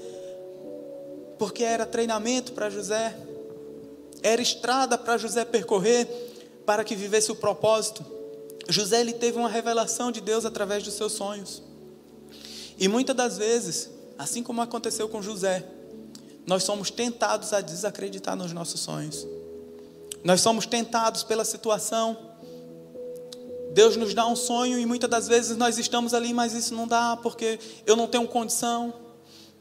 porque 1.38 1.62
era 1.62 1.86
treinamento 1.86 2.52
para 2.52 2.68
José, 2.68 3.16
era 4.20 4.42
estrada 4.42 4.98
para 4.98 5.16
José 5.16 5.44
percorrer, 5.44 6.08
para 6.66 6.82
que 6.82 6.96
vivesse 6.96 7.30
o 7.30 7.36
propósito. 7.36 8.19
José 8.68 9.00
ele 9.00 9.12
teve 9.12 9.38
uma 9.38 9.48
revelação 9.48 10.12
de 10.12 10.20
Deus 10.20 10.44
através 10.44 10.82
dos 10.82 10.94
seus 10.94 11.12
sonhos. 11.12 11.62
E 12.78 12.88
muitas 12.88 13.14
das 13.14 13.36
vezes, 13.36 13.90
assim 14.18 14.42
como 14.42 14.60
aconteceu 14.60 15.08
com 15.08 15.20
José, 15.20 15.64
nós 16.46 16.62
somos 16.62 16.90
tentados 16.90 17.52
a 17.52 17.60
desacreditar 17.60 18.36
nos 18.36 18.52
nossos 18.52 18.80
sonhos. 18.80 19.26
Nós 20.24 20.40
somos 20.40 20.66
tentados 20.66 21.22
pela 21.22 21.44
situação. 21.44 22.16
Deus 23.72 23.96
nos 23.96 24.14
dá 24.14 24.26
um 24.26 24.36
sonho 24.36 24.78
e 24.78 24.86
muitas 24.86 25.08
das 25.08 25.28
vezes 25.28 25.56
nós 25.56 25.78
estamos 25.78 26.12
ali, 26.12 26.34
mas 26.34 26.52
isso 26.52 26.74
não 26.74 26.88
dá 26.88 27.16
porque 27.16 27.58
eu 27.86 27.94
não 27.94 28.06
tenho 28.06 28.26
condição, 28.26 28.92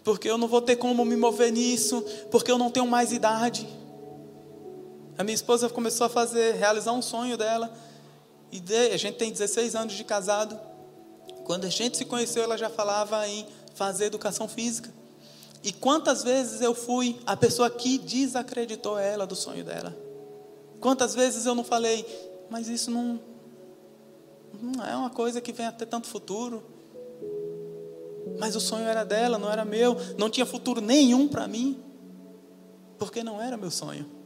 porque 0.04 0.30
eu 0.30 0.38
não 0.38 0.48
vou 0.48 0.62
ter 0.62 0.78
como 0.78 1.06
me 1.06 1.16
mover 1.16 1.52
nisso, 1.52 2.04
porque 2.32 2.52
eu 2.52 2.58
não 2.58 2.72
tenho 2.72 2.88
mais 2.88 3.12
idade. 3.12 3.68
A 5.18 5.24
minha 5.24 5.36
esposa 5.36 5.70
começou 5.70 6.08
a 6.08 6.10
fazer, 6.10 6.56
realizar 6.56 6.94
um 6.94 7.02
sonho 7.02 7.38
dela. 7.38 7.72
E 8.52 8.62
a 8.94 8.98
gente 8.98 9.18
tem 9.18 9.32
16 9.32 9.76
anos 9.76 9.94
de 9.94 10.04
casado. 10.04 10.60
Quando 11.44 11.66
a 11.66 11.70
gente 11.70 11.98
se 11.98 12.06
conheceu, 12.06 12.44
ela 12.44 12.58
já 12.58 12.70
falava 12.70 13.28
em 13.28 13.46
fazer 13.74 14.06
educação 14.06 14.48
física. 14.48 14.92
E 15.64 15.74
quantas 15.74 16.24
vezes 16.24 16.62
eu 16.62 16.74
fui 16.74 17.20
a 17.26 17.36
pessoa 17.36 17.70
que 17.70 17.98
desacreditou 17.98 18.98
ela 18.98 19.28
do 19.28 19.36
sonho 19.36 19.64
dela? 19.64 19.96
Quantas 20.80 21.14
vezes 21.14 21.46
eu 21.46 21.54
não 21.54 21.64
falei, 21.64 22.06
mas 22.50 22.68
isso 22.70 22.90
não, 22.90 23.20
não 24.62 24.86
é 24.86 24.96
uma 24.96 25.10
coisa 25.10 25.42
que 25.42 25.52
vem 25.52 25.66
a 25.66 25.72
ter 25.72 25.86
tanto 25.86 26.08
futuro. 26.08 26.64
Mas 28.40 28.56
o 28.56 28.62
sonho 28.62 28.86
era 28.86 29.04
dela, 29.04 29.38
não 29.38 29.52
era 29.52 29.66
meu. 29.66 29.98
Não 30.18 30.30
tinha 30.30 30.46
futuro 30.46 30.80
nenhum 30.80 31.28
para 31.28 31.48
mim, 31.48 31.78
porque 32.98 33.22
não 33.22 33.42
era 33.42 33.58
meu 33.58 33.70
sonho. 33.70 34.19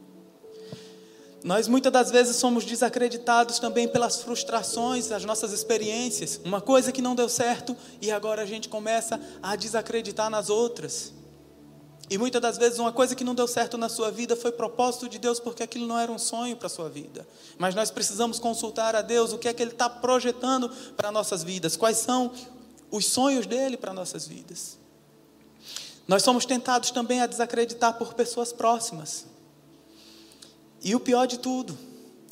Nós 1.44 1.68
muitas 1.68 1.92
das 1.92 2.10
vezes 2.10 2.36
somos 2.36 2.64
desacreditados 2.64 3.58
também 3.58 3.86
pelas 3.86 4.22
frustrações, 4.22 5.12
as 5.12 5.26
nossas 5.26 5.52
experiências. 5.52 6.40
Uma 6.42 6.58
coisa 6.58 6.90
que 6.90 7.02
não 7.02 7.14
deu 7.14 7.28
certo 7.28 7.76
e 8.00 8.10
agora 8.10 8.40
a 8.40 8.46
gente 8.46 8.66
começa 8.66 9.20
a 9.42 9.54
desacreditar 9.54 10.30
nas 10.30 10.48
outras. 10.48 11.12
E 12.08 12.16
muitas 12.16 12.40
das 12.40 12.56
vezes 12.56 12.78
uma 12.78 12.92
coisa 12.92 13.14
que 13.14 13.22
não 13.22 13.34
deu 13.34 13.46
certo 13.46 13.76
na 13.76 13.90
sua 13.90 14.10
vida 14.10 14.34
foi 14.34 14.52
propósito 14.52 15.06
de 15.06 15.18
Deus 15.18 15.38
porque 15.38 15.62
aquilo 15.62 15.86
não 15.86 15.98
era 15.98 16.10
um 16.10 16.18
sonho 16.18 16.56
para 16.56 16.66
a 16.66 16.70
sua 16.70 16.88
vida. 16.88 17.28
Mas 17.58 17.74
nós 17.74 17.90
precisamos 17.90 18.38
consultar 18.38 18.96
a 18.96 19.02
Deus 19.02 19.34
o 19.34 19.38
que 19.38 19.46
é 19.46 19.52
que 19.52 19.62
Ele 19.62 19.72
está 19.72 19.90
projetando 19.90 20.70
para 20.96 21.12
nossas 21.12 21.42
vidas, 21.42 21.76
quais 21.76 21.98
são 21.98 22.32
os 22.90 23.04
sonhos 23.04 23.46
dele 23.46 23.76
para 23.76 23.92
nossas 23.92 24.26
vidas. 24.26 24.78
Nós 26.08 26.22
somos 26.22 26.46
tentados 26.46 26.90
também 26.90 27.20
a 27.20 27.26
desacreditar 27.26 27.98
por 27.98 28.14
pessoas 28.14 28.50
próximas. 28.50 29.33
E 30.84 30.94
o 30.94 31.00
pior 31.00 31.26
de 31.26 31.38
tudo 31.38 31.76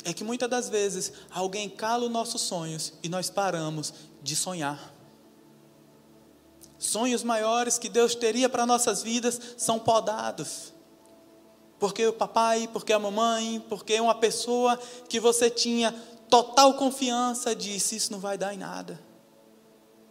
é 0.05 0.13
que 0.13 0.23
muitas 0.23 0.49
das 0.51 0.69
vezes 0.69 1.11
alguém 1.31 1.71
cala 1.71 2.05
os 2.05 2.11
nossos 2.11 2.43
sonhos 2.43 2.93
e 3.03 3.09
nós 3.09 3.31
paramos 3.31 3.95
de 4.23 4.37
sonhar. 4.37 4.93
Sonhos 6.79 7.23
maiores 7.23 7.79
que 7.79 7.89
Deus 7.89 8.15
teria 8.15 8.49
para 8.49 8.67
nossas 8.67 9.03
vidas 9.03 9.41
são 9.57 9.79
podados. 9.79 10.73
Porque 11.79 12.07
o 12.07 12.13
papai, 12.13 12.69
porque 12.73 12.93
a 12.93 12.99
mamãe, 12.99 13.65
porque 13.69 13.99
uma 13.99 14.15
pessoa 14.15 14.79
que 15.09 15.19
você 15.19 15.49
tinha 15.49 15.93
total 16.29 16.75
confiança 16.75 17.57
disse: 17.57 17.97
Isso 17.97 18.13
não 18.13 18.19
vai 18.19 18.37
dar 18.37 18.53
em 18.53 18.59
nada. 18.59 19.01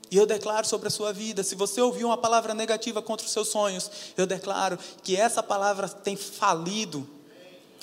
E 0.09 0.17
eu 0.17 0.25
declaro 0.25 0.67
sobre 0.67 0.87
a 0.87 0.91
sua 0.91 1.13
vida, 1.13 1.43
se 1.43 1.55
você 1.55 1.79
ouviu 1.79 2.07
uma 2.07 2.17
palavra 2.17 2.53
negativa 2.53 3.01
contra 3.01 3.25
os 3.25 3.31
seus 3.31 3.47
sonhos, 3.47 3.89
eu 4.17 4.25
declaro 4.25 4.77
que 5.03 5.15
essa 5.15 5.41
palavra 5.41 5.87
tem 5.87 6.17
falido 6.17 7.07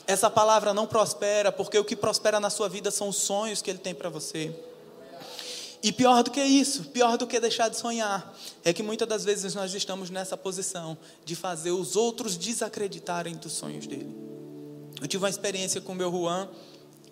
essa 0.09 0.31
palavra 0.31 0.73
não 0.73 0.87
prospera, 0.87 1.53
porque 1.53 1.79
o 1.79 1.85
que 1.85 1.95
prospera 1.95 2.41
na 2.41 2.49
sua 2.49 2.67
vida 2.67 2.91
são 2.91 3.11
os 3.11 3.17
sonhos 3.17 3.61
que 3.61 3.71
Ele 3.71 3.79
tem 3.79 3.95
para 3.95 4.09
você. 4.09 4.51
E 5.83 5.93
pior 5.93 6.23
do 6.23 6.31
que 6.31 6.43
isso, 6.43 6.85
pior 6.85 7.19
do 7.19 7.27
que 7.27 7.39
deixar 7.39 7.69
de 7.69 7.77
sonhar, 7.77 8.35
é 8.65 8.73
que 8.73 8.83
muitas 8.83 9.07
das 9.07 9.23
vezes 9.23 9.55
nós 9.55 9.73
estamos 9.75 10.09
nessa 10.09 10.35
posição 10.35 10.97
de 11.27 11.37
fazer 11.37 11.73
os 11.73 11.95
outros 11.95 12.39
desacreditarem 12.39 13.37
dos 13.37 13.53
sonhos 13.53 13.87
dele. 13.87 14.17
Eu 14.99 15.07
tive 15.07 15.23
uma 15.23 15.31
experiência 15.31 15.79
com 15.79 15.93
o 15.93 15.95
meu 15.95 16.11
Juan 16.11 16.49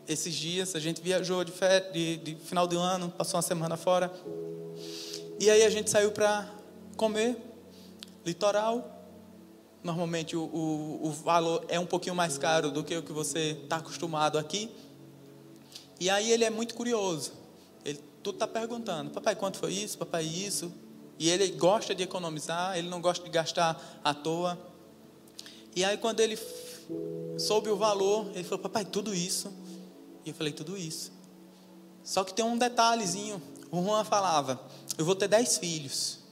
esses 0.08 0.34
dias, 0.34 0.74
a 0.74 0.80
gente 0.80 1.02
viajou 1.02 1.44
de, 1.44 1.52
de, 1.92 2.16
de 2.16 2.34
final 2.36 2.66
ano, 2.78 3.10
passou 3.10 3.36
uma 3.36 3.42
semana 3.42 3.76
fora, 3.76 4.10
e 5.38 5.50
aí 5.50 5.62
a 5.64 5.70
gente 5.70 5.90
saiu 5.90 6.12
para 6.12 6.48
comer, 6.96 7.36
litoral, 8.24 8.95
Normalmente 9.86 10.36
o, 10.36 10.42
o, 10.42 11.06
o 11.06 11.12
valor 11.12 11.64
é 11.68 11.78
um 11.78 11.86
pouquinho 11.86 12.16
mais 12.16 12.36
caro 12.36 12.72
do 12.72 12.82
que 12.82 12.96
o 12.96 13.04
que 13.04 13.12
você 13.12 13.56
está 13.62 13.76
acostumado 13.76 14.36
aqui. 14.36 14.68
E 16.00 16.10
aí 16.10 16.32
ele 16.32 16.44
é 16.44 16.50
muito 16.50 16.74
curioso. 16.74 17.32
Ele 17.84 18.00
tudo 18.20 18.34
está 18.34 18.48
perguntando: 18.48 19.12
Papai, 19.12 19.36
quanto 19.36 19.58
foi 19.58 19.72
isso? 19.72 19.96
Papai, 19.96 20.24
isso? 20.24 20.72
E 21.20 21.30
ele 21.30 21.52
gosta 21.52 21.94
de 21.94 22.02
economizar, 22.02 22.76
ele 22.76 22.88
não 22.88 23.00
gosta 23.00 23.24
de 23.24 23.30
gastar 23.30 24.00
à 24.02 24.12
toa. 24.12 24.58
E 25.76 25.84
aí 25.84 25.96
quando 25.96 26.18
ele 26.18 26.36
soube 27.38 27.70
o 27.70 27.76
valor, 27.76 28.28
ele 28.34 28.42
falou: 28.42 28.58
Papai, 28.58 28.84
tudo 28.84 29.14
isso? 29.14 29.52
E 30.24 30.30
eu 30.30 30.34
falei: 30.34 30.52
Tudo 30.52 30.76
isso. 30.76 31.12
Só 32.02 32.24
que 32.24 32.34
tem 32.34 32.44
um 32.44 32.58
detalhezinho. 32.58 33.40
O 33.70 33.80
Juan 33.84 34.02
falava: 34.02 34.60
Eu 34.98 35.04
vou 35.04 35.14
ter 35.14 35.28
dez 35.28 35.58
filhos. 35.58 36.25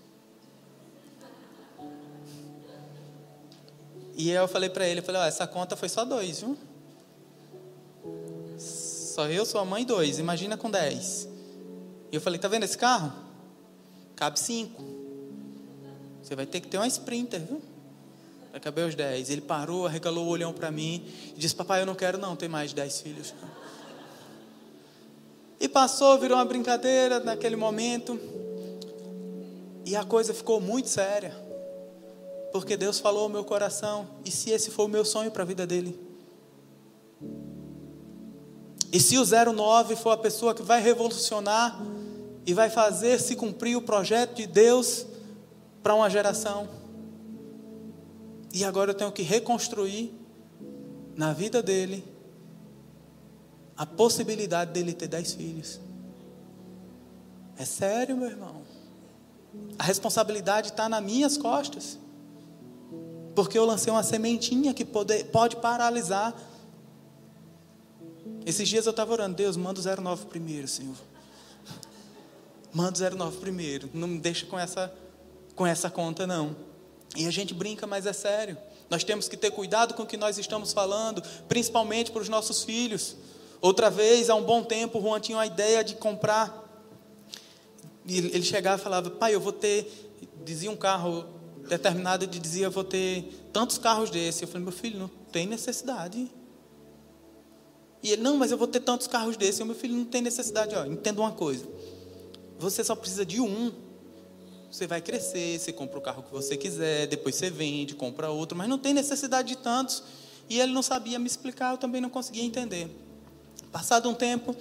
E 4.16 4.30
eu 4.30 4.46
falei 4.46 4.70
para 4.70 4.86
ele, 4.86 5.00
eu 5.00 5.04
falei, 5.04 5.20
ó, 5.20 5.24
essa 5.24 5.46
conta 5.46 5.76
foi 5.76 5.88
só 5.88 6.04
dois, 6.04 6.40
viu? 6.40 6.56
Só 8.58 9.28
eu, 9.28 9.44
sua 9.44 9.64
mãe, 9.64 9.84
dois. 9.84 10.18
Imagina 10.18 10.56
com 10.56 10.70
dez. 10.70 11.28
E 12.12 12.14
eu 12.14 12.20
falei, 12.20 12.38
tá 12.38 12.46
vendo 12.46 12.62
esse 12.62 12.78
carro? 12.78 13.12
Cabe 14.14 14.38
cinco. 14.38 14.82
Você 16.22 16.36
vai 16.36 16.46
ter 16.46 16.60
que 16.60 16.68
ter 16.68 16.78
uma 16.78 16.86
Sprinter, 16.86 17.40
viu? 17.40 17.60
Vai 18.52 18.60
caber 18.60 18.86
os 18.86 18.94
dez. 18.94 19.30
Ele 19.30 19.40
parou, 19.40 19.86
arregalou 19.86 20.26
o 20.26 20.28
olhão 20.28 20.52
para 20.52 20.70
mim 20.70 21.04
e 21.36 21.38
disse, 21.38 21.54
papai, 21.54 21.82
eu 21.82 21.86
não 21.86 21.94
quero 21.96 22.16
não 22.16 22.36
ter 22.36 22.48
mais 22.48 22.72
dez 22.72 23.00
filhos. 23.00 23.34
E 25.58 25.68
passou, 25.68 26.18
virou 26.18 26.38
uma 26.38 26.44
brincadeira 26.44 27.18
naquele 27.18 27.56
momento. 27.56 28.18
E 29.84 29.96
a 29.96 30.04
coisa 30.04 30.32
ficou 30.32 30.60
muito 30.60 30.88
séria 30.88 31.43
porque 32.54 32.76
Deus 32.76 33.00
falou 33.00 33.24
ao 33.24 33.28
meu 33.28 33.44
coração, 33.44 34.08
e 34.24 34.30
se 34.30 34.50
esse 34.50 34.70
for 34.70 34.84
o 34.84 34.88
meu 34.88 35.04
sonho 35.04 35.28
para 35.28 35.42
a 35.42 35.44
vida 35.44 35.66
dele? 35.66 35.98
E 38.92 39.00
se 39.00 39.18
o 39.18 39.24
09 39.24 39.96
for 39.96 40.10
a 40.10 40.16
pessoa 40.16 40.54
que 40.54 40.62
vai 40.62 40.80
revolucionar 40.80 41.82
e 42.46 42.54
vai 42.54 42.70
fazer 42.70 43.20
se 43.20 43.34
cumprir 43.34 43.76
o 43.76 43.82
projeto 43.82 44.36
de 44.36 44.46
Deus 44.46 45.04
para 45.82 45.96
uma 45.96 46.08
geração? 46.08 46.68
E 48.52 48.64
agora 48.64 48.92
eu 48.92 48.94
tenho 48.94 49.10
que 49.10 49.22
reconstruir 49.22 50.14
na 51.16 51.32
vida 51.32 51.60
dele 51.60 52.04
a 53.76 53.84
possibilidade 53.84 54.70
dele 54.70 54.92
ter 54.92 55.08
dez 55.08 55.34
filhos. 55.34 55.80
É 57.58 57.64
sério, 57.64 58.16
meu 58.16 58.28
irmão. 58.28 58.62
A 59.76 59.82
responsabilidade 59.82 60.68
está 60.68 60.88
nas 60.88 61.02
minhas 61.02 61.36
costas. 61.36 61.98
Porque 63.34 63.58
eu 63.58 63.64
lancei 63.64 63.92
uma 63.92 64.02
sementinha 64.02 64.72
que 64.72 64.84
pode, 64.84 65.24
pode 65.24 65.56
paralisar. 65.56 66.34
Esses 68.46 68.68
dias 68.68 68.86
eu 68.86 68.90
estava 68.90 69.12
orando, 69.12 69.36
Deus, 69.36 69.56
manda 69.56 69.80
o 69.80 70.02
09 70.02 70.26
primeiro, 70.26 70.68
Senhor. 70.68 70.96
Manda 72.72 72.98
o 72.98 73.16
09 73.16 73.38
primeiro. 73.38 73.90
Não 73.92 74.06
me 74.06 74.18
deixa 74.18 74.46
com 74.46 74.58
essa, 74.58 74.92
com 75.54 75.66
essa 75.66 75.90
conta, 75.90 76.26
não. 76.26 76.54
E 77.16 77.26
a 77.26 77.30
gente 77.30 77.54
brinca, 77.54 77.86
mas 77.86 78.06
é 78.06 78.12
sério. 78.12 78.56
Nós 78.90 79.02
temos 79.02 79.28
que 79.28 79.36
ter 79.36 79.50
cuidado 79.50 79.94
com 79.94 80.02
o 80.02 80.06
que 80.06 80.16
nós 80.16 80.38
estamos 80.38 80.72
falando, 80.72 81.22
principalmente 81.48 82.10
para 82.10 82.22
os 82.22 82.28
nossos 82.28 82.64
filhos. 82.64 83.16
Outra 83.60 83.88
vez, 83.88 84.28
há 84.28 84.34
um 84.34 84.42
bom 84.42 84.62
tempo, 84.62 84.98
o 84.98 85.02
Juan 85.02 85.20
tinha 85.20 85.38
uma 85.38 85.46
ideia 85.46 85.82
de 85.82 85.94
comprar. 85.94 86.62
Ele 88.06 88.42
chegava 88.42 88.80
e 88.80 88.84
falava: 88.84 89.10
Pai, 89.10 89.34
eu 89.34 89.40
vou 89.40 89.52
ter. 89.52 90.12
Dizia 90.44 90.70
um 90.70 90.76
carro 90.76 91.24
determinado, 91.68 92.24
ele 92.24 92.38
dizia: 92.38 92.70
vou 92.70 92.84
ter 92.84 93.48
tantos 93.52 93.78
carros 93.78 94.10
desses. 94.10 94.42
Eu 94.42 94.48
falei: 94.48 94.64
Meu 94.64 94.72
filho, 94.72 94.98
não 94.98 95.08
tem 95.08 95.46
necessidade. 95.46 96.30
E 98.02 98.10
ele: 98.10 98.22
Não, 98.22 98.36
mas 98.36 98.50
eu 98.50 98.58
vou 98.58 98.68
ter 98.68 98.80
tantos 98.80 99.06
carros 99.06 99.36
desses. 99.36 99.60
Eu, 99.60 99.66
meu 99.66 99.74
filho, 99.74 99.94
não 99.94 100.04
tem 100.04 100.22
necessidade. 100.22 100.74
Entenda 100.88 101.20
uma 101.20 101.32
coisa: 101.32 101.66
Você 102.58 102.82
só 102.84 102.94
precisa 102.94 103.24
de 103.24 103.40
um 103.40 103.72
você 104.74 104.88
vai 104.88 105.00
crescer, 105.00 105.56
você 105.56 105.72
compra 105.72 105.98
o 106.00 106.02
carro 106.02 106.24
que 106.24 106.32
você 106.32 106.56
quiser, 106.56 107.06
depois 107.06 107.36
você 107.36 107.48
vende, 107.48 107.94
compra 107.94 108.28
outro, 108.28 108.58
mas 108.58 108.68
não 108.68 108.76
tem 108.76 108.92
necessidade 108.92 109.46
de 109.46 109.56
tantos. 109.56 110.02
E 110.50 110.58
ele 110.58 110.72
não 110.72 110.82
sabia 110.82 111.16
me 111.16 111.28
explicar, 111.28 111.74
eu 111.74 111.78
também 111.78 112.00
não 112.00 112.10
conseguia 112.10 112.42
entender. 112.42 112.90
Passado 113.70 114.08
um 114.08 114.14
tempo, 114.14 114.54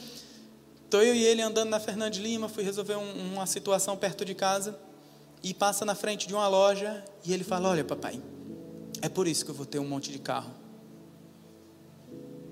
estou 0.85 1.01
eu 1.01 1.15
e 1.15 1.23
ele 1.23 1.41
andando 1.41 1.69
na 1.69 1.79
Fernandes 1.79 2.19
Lima, 2.19 2.47
fui 2.47 2.63
resolver 2.63 2.95
um, 2.95 3.33
uma 3.33 3.47
situação 3.47 3.97
perto 3.97 4.23
de 4.23 4.35
casa, 4.35 4.77
e 5.43 5.53
passa 5.53 5.83
na 5.83 5.93
frente 5.93 6.25
de 6.25 6.33
uma 6.33 6.47
loja, 6.47 7.03
e 7.25 7.33
ele 7.33 7.43
fala: 7.43 7.69
Olha, 7.69 7.83
papai, 7.83 8.19
é 9.01 9.09
por 9.09 9.27
isso 9.27 9.43
que 9.43 9.51
eu 9.51 9.55
vou 9.55 9.65
ter 9.65 9.77
um 9.77 9.87
monte 9.87 10.09
de 10.09 10.17
carro. 10.17 10.51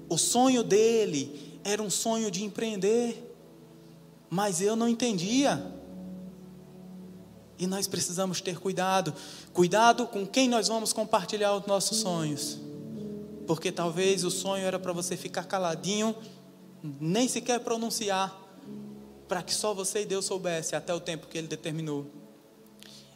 O 0.09 0.17
sonho 0.17 0.61
dele 0.61 1.59
era 1.63 1.81
um 1.81 1.89
sonho 1.89 2.29
de 2.29 2.43
empreender, 2.43 3.33
mas 4.29 4.61
eu 4.61 4.75
não 4.75 4.89
entendia. 4.89 5.79
E 7.57 7.65
nós 7.65 7.87
precisamos 7.87 8.41
ter 8.41 8.59
cuidado, 8.59 9.13
cuidado 9.53 10.07
com 10.07 10.25
quem 10.25 10.49
nós 10.49 10.67
vamos 10.67 10.91
compartilhar 10.91 11.55
os 11.55 11.65
nossos 11.65 11.99
sonhos. 11.99 12.59
Porque 13.47 13.71
talvez 13.71 14.25
o 14.25 14.31
sonho 14.31 14.65
era 14.65 14.79
para 14.79 14.91
você 14.91 15.15
ficar 15.15 15.43
caladinho, 15.43 16.15
nem 16.99 17.27
sequer 17.27 17.59
pronunciar, 17.59 18.35
para 19.27 19.41
que 19.43 19.53
só 19.53 19.73
você 19.73 20.01
e 20.01 20.05
Deus 20.05 20.25
soubesse 20.25 20.75
até 20.75 20.93
o 20.93 20.99
tempo 20.99 21.27
que 21.27 21.37
ele 21.37 21.47
determinou. 21.47 22.20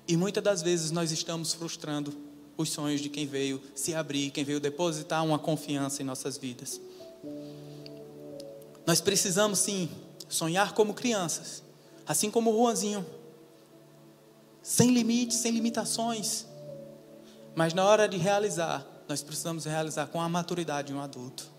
E 0.07 0.15
muitas 0.15 0.43
das 0.43 0.61
vezes 0.61 0.91
nós 0.91 1.11
estamos 1.11 1.53
frustrando 1.53 2.13
os 2.57 2.69
sonhos 2.69 3.01
de 3.01 3.09
quem 3.09 3.25
veio 3.25 3.61
se 3.73 3.93
abrir, 3.93 4.31
quem 4.31 4.43
veio 4.43 4.59
depositar 4.59 5.25
uma 5.25 5.39
confiança 5.39 6.01
em 6.01 6.05
nossas 6.05 6.37
vidas. 6.37 6.79
Nós 8.85 9.01
precisamos 9.01 9.59
sim 9.59 9.89
sonhar 10.29 10.73
como 10.73 10.93
crianças, 10.93 11.63
assim 12.07 12.29
como 12.29 12.51
o 12.51 12.57
Juanzinho 12.57 13.05
sem 14.61 14.91
limites, 14.91 15.37
sem 15.37 15.51
limitações. 15.51 16.45
Mas 17.55 17.73
na 17.73 17.85
hora 17.85 18.07
de 18.07 18.17
realizar, 18.17 18.85
nós 19.07 19.21
precisamos 19.21 19.65
realizar 19.65 20.07
com 20.07 20.19
a 20.19 20.27
maturidade 20.27 20.87
de 20.87 20.93
um 20.93 20.99
adulto. 20.99 21.51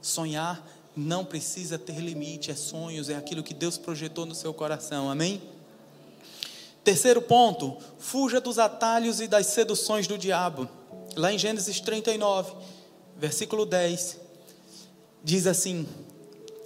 Sonhar 0.00 0.66
não 0.94 1.24
precisa 1.24 1.78
ter 1.78 1.98
limite, 1.98 2.50
é 2.50 2.54
sonhos, 2.54 3.08
é 3.08 3.16
aquilo 3.16 3.42
que 3.42 3.54
Deus 3.54 3.78
projetou 3.78 4.26
no 4.26 4.34
seu 4.34 4.52
coração, 4.52 5.10
amém? 5.10 5.40
Terceiro 6.84 7.22
ponto, 7.22 7.76
fuja 7.98 8.40
dos 8.40 8.58
atalhos 8.58 9.20
e 9.20 9.28
das 9.28 9.46
seduções 9.46 10.06
do 10.06 10.18
diabo. 10.18 10.68
Lá 11.16 11.32
em 11.32 11.38
Gênesis 11.38 11.80
39, 11.80 12.54
versículo 13.16 13.64
10, 13.64 14.18
diz 15.22 15.46
assim: 15.46 15.86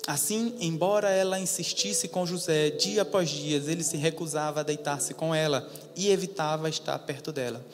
Assim, 0.07 0.55
embora 0.61 1.11
ela 1.11 1.39
insistisse 1.39 2.09
com 2.09 2.25
José 2.25 2.71
dia 2.71 3.03
após 3.03 3.29
dia, 3.29 3.57
ele 3.57 3.83
se 3.83 3.97
recusava 3.97 4.61
a 4.61 4.63
deitar-se 4.63 5.13
com 5.13 5.35
ela 5.35 5.69
e 5.97 6.09
evitava 6.09 6.69
estar 6.69 6.99
perto 7.01 7.33
dela. 7.33 7.65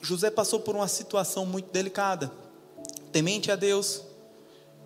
José 0.00 0.30
passou 0.30 0.60
por 0.60 0.76
uma 0.76 0.86
situação 0.86 1.46
muito 1.46 1.72
delicada. 1.72 2.30
Temente 3.10 3.50
a 3.50 3.56
Deus, 3.56 4.02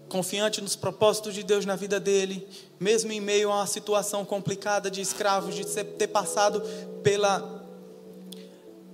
confiante 0.09 0.61
nos 0.61 0.75
propósitos 0.75 1.35
de 1.35 1.43
Deus 1.43 1.65
na 1.65 1.77
vida 1.77 2.01
dele, 2.01 2.49
mesmo 2.81 3.13
em 3.13 3.21
meio 3.21 3.51
a 3.51 3.57
uma 3.57 3.67
situação 3.67 4.25
complicada 4.25 4.91
de 4.91 5.01
escravos, 5.01 5.55
de 5.55 5.65
ter 5.65 6.09
passado 6.09 6.63
pela 7.03 7.57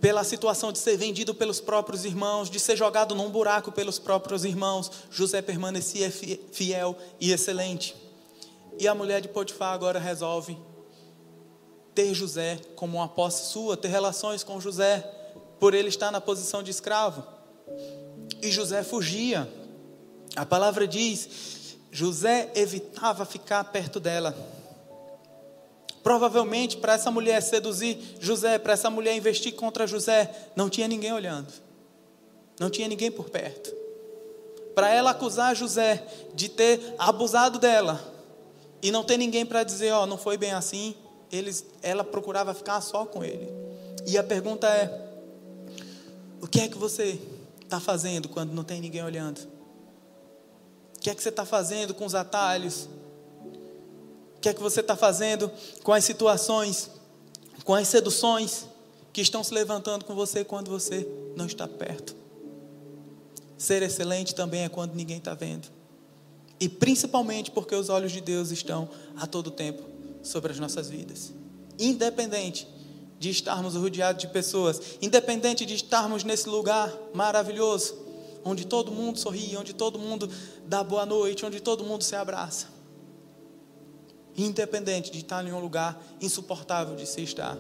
pela 0.01 0.23
situação 0.23 0.71
de 0.71 0.79
ser 0.79 0.99
vendido 0.99 1.35
pelos 1.35 1.61
próprios 1.61 2.05
irmãos, 2.05 2.51
de 2.51 2.61
ser 2.61 2.77
jogado 2.77 3.15
num 3.15 3.31
buraco 3.31 3.73
pelos 3.73 3.99
próprios 3.99 4.45
irmãos, 4.45 4.91
José 5.11 5.41
permanecia 5.41 6.11
fiel 6.11 6.95
e 7.19 7.33
excelente. 7.33 7.97
E 8.79 8.87
a 8.87 8.95
mulher 8.95 9.23
de 9.23 9.29
Potifar 9.29 9.73
agora 9.73 9.99
resolve 9.99 10.59
ter 11.95 12.13
José 12.13 12.61
como 12.77 12.99
uma 12.99 13.09
posse 13.09 13.51
sua, 13.51 13.79
ter 13.79 13.89
relações 13.89 14.45
com 14.45 14.61
José, 14.61 15.01
por 15.59 15.73
ele 15.73 15.89
estar 15.89 16.11
na 16.11 16.21
posição 16.21 16.63
de 16.63 16.71
escravo. 16.71 17.25
E 18.43 18.51
José 18.51 18.83
fugia. 18.83 19.49
A 20.37 20.45
palavra 20.45 20.87
diz: 20.87 21.77
José 21.91 22.51
evitava 22.55 23.25
ficar 23.25 23.65
perto 23.65 24.01
dela. 24.01 24.37
Provavelmente, 26.03 26.77
para 26.77 26.95
essa 26.95 27.11
mulher 27.11 27.41
seduzir 27.41 27.99
José, 28.21 28.59
para 28.59 28.75
essa 28.75 28.91
mulher 28.91 29.17
investir 29.17 29.55
contra 29.55 29.87
José, 29.87 30.31
não 30.55 30.69
tinha 30.69 30.87
ninguém 30.87 31.13
olhando, 31.13 31.51
não 32.61 32.69
tinha 32.69 32.89
ninguém 32.89 33.11
por 33.11 33.31
perto. 33.31 33.73
Para 34.75 34.91
ela 34.91 35.13
acusar 35.13 35.55
José 35.55 36.05
de 36.35 36.49
ter 36.49 36.95
abusado 36.99 37.59
dela 37.59 38.13
e 38.83 38.91
não 38.91 39.05
ter 39.05 39.17
ninguém 39.17 39.47
para 39.47 39.63
dizer, 39.63 39.93
ó, 39.93 40.03
oh, 40.03 40.07
não 40.07 40.19
foi 40.19 40.37
bem 40.37 40.53
assim, 40.53 40.95
eles, 41.33 41.65
ela 41.81 42.05
procurava 42.05 42.53
ficar 42.53 42.81
só 42.81 43.07
com 43.07 43.25
ele. 43.25 43.49
E 44.07 44.19
a 44.19 44.23
pergunta 44.23 44.67
é: 44.67 45.09
o 46.43 46.47
que 46.47 46.61
é 46.61 46.69
que 46.69 46.77
você 46.77 47.19
está 47.63 47.81
fazendo 47.81 48.29
quando 48.29 48.53
não 48.53 48.65
tem 48.65 48.81
ninguém 48.81 49.03
olhando? 49.03 49.54
O 51.05 51.05
que 51.05 51.11
é 51.11 51.15
que 51.15 51.23
você 51.23 51.29
está 51.29 51.45
fazendo 51.45 51.93
com 51.95 52.07
os 52.07 52.15
atalhos? 52.15 52.89
que 54.45 54.51
é 54.51 54.53
que 54.53 54.61
você 54.61 54.81
está 54.81 54.95
fazendo 54.95 55.51
com 55.83 55.91
as 55.91 56.05
situações, 56.05 56.91
com 57.65 57.75
as 57.75 57.89
seduções 57.89 58.67
que 59.11 59.23
estão 59.23 59.43
se 59.43 59.55
levantando 59.55 60.05
com 60.05 60.15
você 60.15 60.45
quando 60.45 60.71
você 60.71 61.09
não 61.35 61.47
está 61.47 61.67
perto. 61.67 62.15
Ser 63.57 63.83
excelente 63.83 64.35
também 64.35 64.65
é 64.65 64.69
quando 64.69 64.95
ninguém 64.95 65.17
está 65.17 65.33
vendo. 65.33 65.69
E 66.61 66.69
principalmente 66.69 67.51
porque 67.51 67.75
os 67.75 67.89
olhos 67.89 68.13
de 68.13 68.21
Deus 68.21 68.51
estão 68.51 68.87
a 69.17 69.27
todo 69.27 69.51
tempo 69.51 69.83
sobre 70.23 70.53
as 70.53 70.59
nossas 70.59 70.91
vidas. 70.91 71.33
Independente 71.79 72.69
de 73.19 73.31
estarmos 73.31 73.75
rodeados 73.75 74.21
de 74.21 74.29
pessoas, 74.29 74.79
independente 75.01 75.65
de 75.65 75.75
estarmos 75.75 76.23
nesse 76.23 76.51
lugar 76.51 76.93
maravilhoso, 77.15 77.95
onde 78.45 78.67
todo 78.67 78.93
mundo 78.93 79.19
sorri, 79.19 79.57
onde 79.57 79.73
todo 79.73 79.99
mundo 79.99 80.29
dá 80.67 80.85
boa 80.85 81.07
noite, 81.07 81.45
onde 81.47 81.61
todo 81.61 81.83
mundo 81.83 82.05
se 82.05 82.15
abraça 82.15 82.75
independente 84.37 85.11
de 85.11 85.19
estar 85.19 85.47
em 85.47 85.53
um 85.53 85.61
lugar 85.61 86.03
insuportável 86.21 86.97
de 86.97 87.07
se 87.07 87.23
estar. 87.23 87.57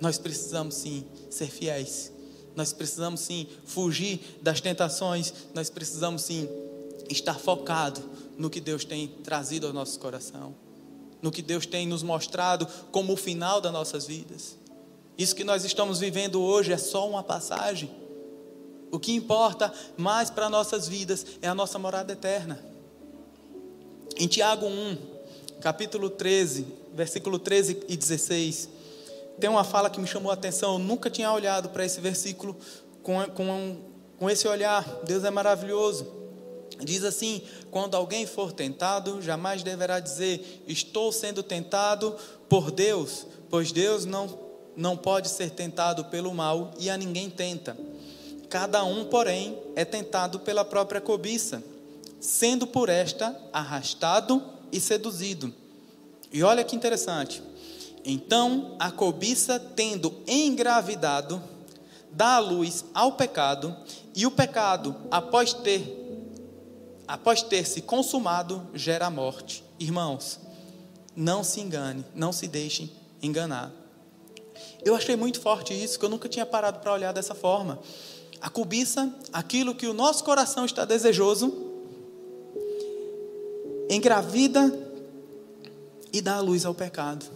Nós 0.00 0.18
precisamos 0.18 0.74
sim 0.74 1.04
ser 1.28 1.48
fiéis. 1.48 2.12
Nós 2.56 2.72
precisamos 2.72 3.20
sim 3.20 3.46
fugir 3.64 4.38
das 4.42 4.60
tentações. 4.60 5.32
Nós 5.54 5.70
precisamos 5.70 6.22
sim 6.22 6.48
estar 7.08 7.38
focado 7.38 8.02
no 8.36 8.50
que 8.50 8.60
Deus 8.60 8.84
tem 8.84 9.08
trazido 9.22 9.66
ao 9.66 9.72
nosso 9.72 9.98
coração, 9.98 10.54
no 11.20 11.30
que 11.30 11.42
Deus 11.42 11.66
tem 11.66 11.86
nos 11.86 12.02
mostrado 12.02 12.66
como 12.90 13.12
o 13.12 13.16
final 13.16 13.60
das 13.60 13.72
nossas 13.72 14.06
vidas. 14.06 14.56
Isso 15.18 15.36
que 15.36 15.44
nós 15.44 15.64
estamos 15.64 16.00
vivendo 16.00 16.40
hoje 16.40 16.72
é 16.72 16.78
só 16.78 17.08
uma 17.08 17.22
passagem. 17.22 17.90
O 18.90 18.98
que 18.98 19.12
importa 19.12 19.72
mais 19.96 20.30
para 20.30 20.50
nossas 20.50 20.88
vidas 20.88 21.24
é 21.40 21.48
a 21.48 21.54
nossa 21.54 21.78
morada 21.78 22.12
eterna. 22.12 22.58
Em 24.16 24.26
Tiago 24.26 24.66
1, 24.66 24.98
capítulo 25.60 26.10
13, 26.10 26.66
versículo 26.92 27.38
13 27.38 27.84
e 27.88 27.96
16, 27.96 28.68
tem 29.38 29.48
uma 29.48 29.64
fala 29.64 29.88
que 29.88 30.00
me 30.00 30.06
chamou 30.06 30.30
a 30.30 30.34
atenção. 30.34 30.74
Eu 30.74 30.78
nunca 30.78 31.08
tinha 31.08 31.32
olhado 31.32 31.70
para 31.70 31.84
esse 31.84 32.00
versículo 32.00 32.56
com, 33.02 33.24
com, 33.30 33.76
com 34.18 34.28
esse 34.28 34.46
olhar. 34.46 34.84
Deus 35.04 35.24
é 35.24 35.30
maravilhoso. 35.30 36.06
Diz 36.82 37.04
assim: 37.04 37.42
quando 37.70 37.94
alguém 37.94 38.26
for 38.26 38.52
tentado, 38.52 39.22
jamais 39.22 39.62
deverá 39.62 40.00
dizer, 40.00 40.62
estou 40.66 41.12
sendo 41.12 41.42
tentado 41.42 42.16
por 42.48 42.70
Deus, 42.70 43.26
pois 43.48 43.72
Deus 43.72 44.04
não, 44.04 44.38
não 44.76 44.96
pode 44.96 45.28
ser 45.28 45.50
tentado 45.50 46.04
pelo 46.06 46.34
mal 46.34 46.72
e 46.78 46.90
a 46.90 46.96
ninguém 46.96 47.30
tenta. 47.30 47.76
Cada 48.50 48.82
um, 48.84 49.04
porém, 49.04 49.56
é 49.76 49.84
tentado 49.84 50.40
pela 50.40 50.64
própria 50.64 51.00
cobiça, 51.00 51.62
sendo 52.20 52.66
por 52.66 52.88
esta 52.88 53.34
arrastado 53.52 54.42
e 54.72 54.80
seduzido. 54.80 55.54
E 56.32 56.42
olha 56.42 56.64
que 56.64 56.74
interessante. 56.74 57.42
Então 58.04 58.74
a 58.78 58.90
cobiça, 58.90 59.60
tendo 59.60 60.12
engravidado, 60.26 61.40
dá 62.10 62.34
a 62.34 62.38
luz 62.40 62.84
ao 62.92 63.12
pecado, 63.12 63.74
e 64.16 64.26
o 64.26 64.30
pecado, 64.30 64.96
após 65.10 65.54
ter 65.54 65.98
após 67.06 67.42
ter 67.42 67.66
se 67.66 67.82
consumado, 67.82 68.68
gera 68.72 69.06
a 69.06 69.10
morte. 69.10 69.64
Irmãos, 69.78 70.38
Não 71.16 71.42
se 71.42 71.60
engane, 71.60 72.04
não 72.14 72.32
se 72.32 72.46
deixe 72.46 72.88
enganar. 73.20 73.72
Eu 74.84 74.94
achei 74.94 75.16
muito 75.16 75.40
forte 75.40 75.74
isso, 75.74 75.98
que 75.98 76.04
eu 76.04 76.08
nunca 76.08 76.28
tinha 76.28 76.46
parado 76.46 76.78
para 76.78 76.92
olhar 76.92 77.12
dessa 77.12 77.34
forma. 77.34 77.80
A 78.40 78.48
cobiça, 78.48 79.14
aquilo 79.32 79.74
que 79.74 79.86
o 79.86 79.92
nosso 79.92 80.24
coração 80.24 80.64
está 80.64 80.84
desejoso, 80.84 81.52
engravida 83.88 84.72
e 86.12 86.20
dá 86.20 86.36
a 86.36 86.40
luz 86.40 86.64
ao 86.64 86.74
pecado. 86.74 87.26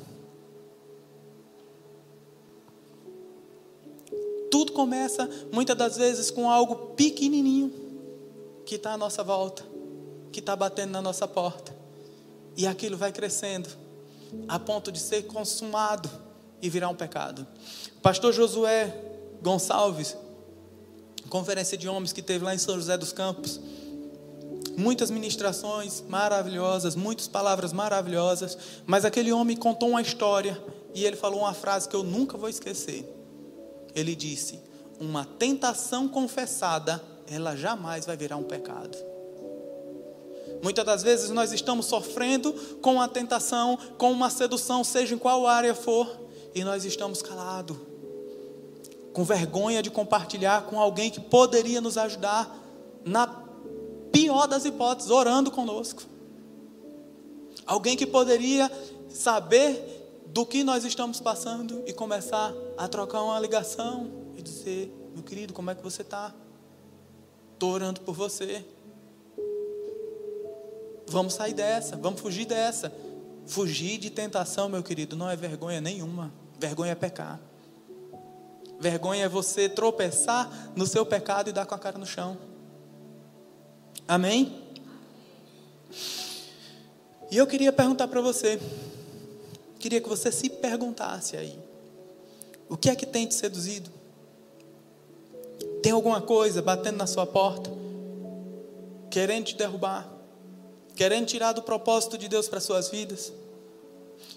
Tudo 4.51 4.73
começa, 4.73 5.29
muitas 5.53 5.77
das 5.77 5.97
vezes, 5.97 6.31
com 6.31 6.49
algo 6.49 6.95
pequenininho 6.95 7.73
que 8.65 8.77
está 8.77 8.93
à 8.93 8.97
nossa 8.97 9.23
volta, 9.23 9.65
que 10.33 10.41
está 10.41 10.55
batendo 10.55 10.93
na 10.93 11.03
nossa 11.03 11.27
porta. 11.27 11.75
E 12.57 12.67
aquilo 12.67 12.97
vai 12.97 13.13
crescendo, 13.13 13.69
a 14.47 14.59
ponto 14.59 14.93
de 14.93 15.01
ser 15.01 15.25
consumado 15.25 16.09
e 16.63 16.71
virar 16.71 16.89
um 16.89 16.95
pecado. 16.95 17.47
Pastor 18.01 18.33
Josué 18.33 18.97
Gonçalves, 19.43 20.17
conferência 21.35 21.77
de 21.77 21.89
homens 21.89 22.13
que 22.13 22.23
teve 22.23 22.45
lá 22.45 22.55
em 22.55 22.59
São 22.59 22.77
José 22.77 22.97
dos 22.97 23.13
Campos, 23.13 23.59
muitas 24.77 25.11
ministrações 25.11 26.01
maravilhosas, 26.09 26.95
muitas 26.95 27.27
palavras 27.27 27.73
maravilhosas, 27.73 28.57
mas 28.87 29.05
aquele 29.05 29.33
homem 29.33 29.57
contou 29.57 29.89
uma 29.89 30.01
história 30.01 30.57
e 30.95 31.05
ele 31.05 31.17
falou 31.17 31.41
uma 31.41 31.53
frase 31.53 31.89
que 31.89 31.97
eu 31.97 32.05
nunca 32.05 32.39
vou 32.39 32.49
esquecer. 32.49 33.05
Ele 33.97 34.15
disse: 34.15 34.61
Uma 35.01 35.25
tentação 35.25 36.07
confessada, 36.07 37.03
ela 37.29 37.57
jamais 37.57 38.07
vai 38.07 38.17
virar 38.17 38.37
um 38.37 38.45
pecado. 38.45 38.97
Muitas 40.63 40.85
das 40.85 41.03
vezes 41.03 41.31
nós 41.31 41.51
estamos 41.51 41.87
sofrendo 41.87 42.53
com 42.81 43.01
a 43.01 43.09
tentação, 43.09 43.77
com 43.99 44.13
uma 44.13 44.31
sedução, 44.31 44.85
seja 44.85 45.17
em 45.17 45.19
qual 45.19 45.49
área 45.49 45.75
for, 45.75 46.17
e 46.55 46.63
nós 46.63 46.85
estamos 46.85 47.21
calados, 47.23 47.77
com 49.15 49.23
vergonha 49.23 49.81
de 49.81 49.91
compartilhar 49.91 50.67
com 50.67 50.79
alguém 50.79 51.09
que 51.09 51.21
poderia 51.21 51.81
nos 51.81 51.97
ajudar 51.97 52.53
na 53.05 53.29
pior 54.11 54.49
das 54.49 54.65
hipóteses, 54.65 55.11
orando 55.11 55.53
conosco. 55.53 56.03
Alguém 57.65 57.97
que 57.97 58.07
poderia 58.07 58.71
saber 59.09 60.23
do 60.27 60.45
que 60.45 60.65
nós 60.65 60.85
estamos 60.85 61.21
passando 61.21 61.85
e 61.87 61.93
começar 61.93 62.53
a 62.77 62.89
trocar 62.89 63.23
uma 63.23 63.39
ligação 63.39 64.11
e 64.37 64.43
dizer: 64.43 64.93
meu 65.15 65.23
querido, 65.23 65.55
como 65.55 65.71
é 65.71 65.77
que 65.77 65.83
você 65.83 66.03
está? 66.03 66.35
Estou 67.53 67.71
orando 67.71 68.01
por 68.01 68.17
você. 68.17 68.65
Vamos 71.07 71.35
sair 71.35 71.55
dessa, 71.55 71.97
vamos 71.97 72.21
fugir 72.21 72.47
dessa. 72.47 72.93
Fugir 73.47 73.99
de 73.99 74.11
tentação, 74.11 74.69
meu 74.69 74.83
querido, 74.83 75.15
não 75.15 75.31
é 75.31 75.37
vergonha 75.37 75.81
nenhuma. 75.81 76.33
Vergonha 76.59 76.93
é 76.93 76.95
pecar. 76.97 77.41
Vergonha 78.85 79.25
é 79.25 79.29
você 79.31 79.67
tropeçar 79.67 80.71
no 80.77 80.87
seu 80.87 81.07
pecado 81.07 81.49
e 81.49 81.55
dar 81.55 81.65
com 81.65 81.75
a 81.75 81.79
cara 81.79 81.97
no 81.97 82.05
chão. 82.05 82.37
Amém? 84.07 84.63
E 87.31 87.37
eu 87.39 87.47
queria 87.47 87.73
perguntar 87.73 88.09
para 88.09 88.21
você, 88.21 88.61
queria 89.79 90.03
que 90.03 90.09
você 90.09 90.31
se 90.31 90.51
perguntasse 90.51 91.35
aí: 91.35 91.59
o 92.69 92.77
que 92.77 92.91
é 92.91 92.95
que 92.95 93.07
tem 93.07 93.27
te 93.27 93.33
seduzido? 93.33 93.91
Tem 95.83 95.93
alguma 95.93 96.21
coisa 96.21 96.61
batendo 96.61 96.99
na 96.99 97.07
sua 97.07 97.25
porta, 97.25 97.71
querendo 99.09 99.47
te 99.47 99.57
derrubar, 99.57 100.07
querendo 100.95 101.25
tirar 101.25 101.53
do 101.53 101.63
propósito 101.63 102.19
de 102.19 102.29
Deus 102.29 102.49
para 102.49 102.61
suas 102.61 102.91
vidas? 102.91 103.33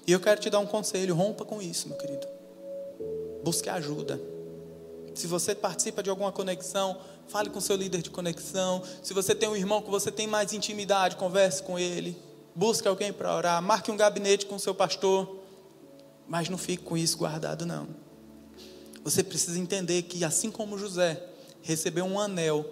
E 0.07 0.13
eu 0.13 0.21
quero 0.21 0.39
te 0.39 0.49
dar 0.49 0.59
um 0.59 0.65
conselho: 0.65 1.13
rompa 1.13 1.43
com 1.43 1.61
isso, 1.61 1.89
meu 1.89 1.97
querido. 1.97 2.25
Busque 3.43 3.67
ajuda. 3.67 4.36
Se 5.17 5.25
você 5.25 5.55
participa 5.55 6.03
de 6.03 6.11
alguma 6.11 6.31
conexão, 6.31 6.99
fale 7.27 7.49
com 7.49 7.59
seu 7.59 7.75
líder 7.75 8.03
de 8.03 8.11
conexão. 8.11 8.83
Se 9.01 9.15
você 9.15 9.33
tem 9.33 9.49
um 9.49 9.55
irmão 9.55 9.81
que 9.81 9.89
você 9.89 10.11
tem 10.11 10.27
mais 10.27 10.53
intimidade, 10.53 11.15
converse 11.15 11.63
com 11.63 11.79
ele. 11.79 12.15
Busque 12.53 12.87
alguém 12.87 13.11
para 13.11 13.35
orar. 13.35 13.59
Marque 13.61 13.89
um 13.89 13.97
gabinete 13.97 14.45
com 14.45 14.59
seu 14.59 14.75
pastor. 14.75 15.39
Mas 16.27 16.49
não 16.49 16.57
fique 16.57 16.83
com 16.83 16.95
isso 16.95 17.17
guardado, 17.17 17.65
não. 17.65 17.87
Você 19.03 19.23
precisa 19.23 19.57
entender 19.57 20.03
que, 20.03 20.23
assim 20.23 20.51
como 20.51 20.77
José 20.77 21.19
recebeu 21.63 22.05
um 22.05 22.19
anel 22.19 22.63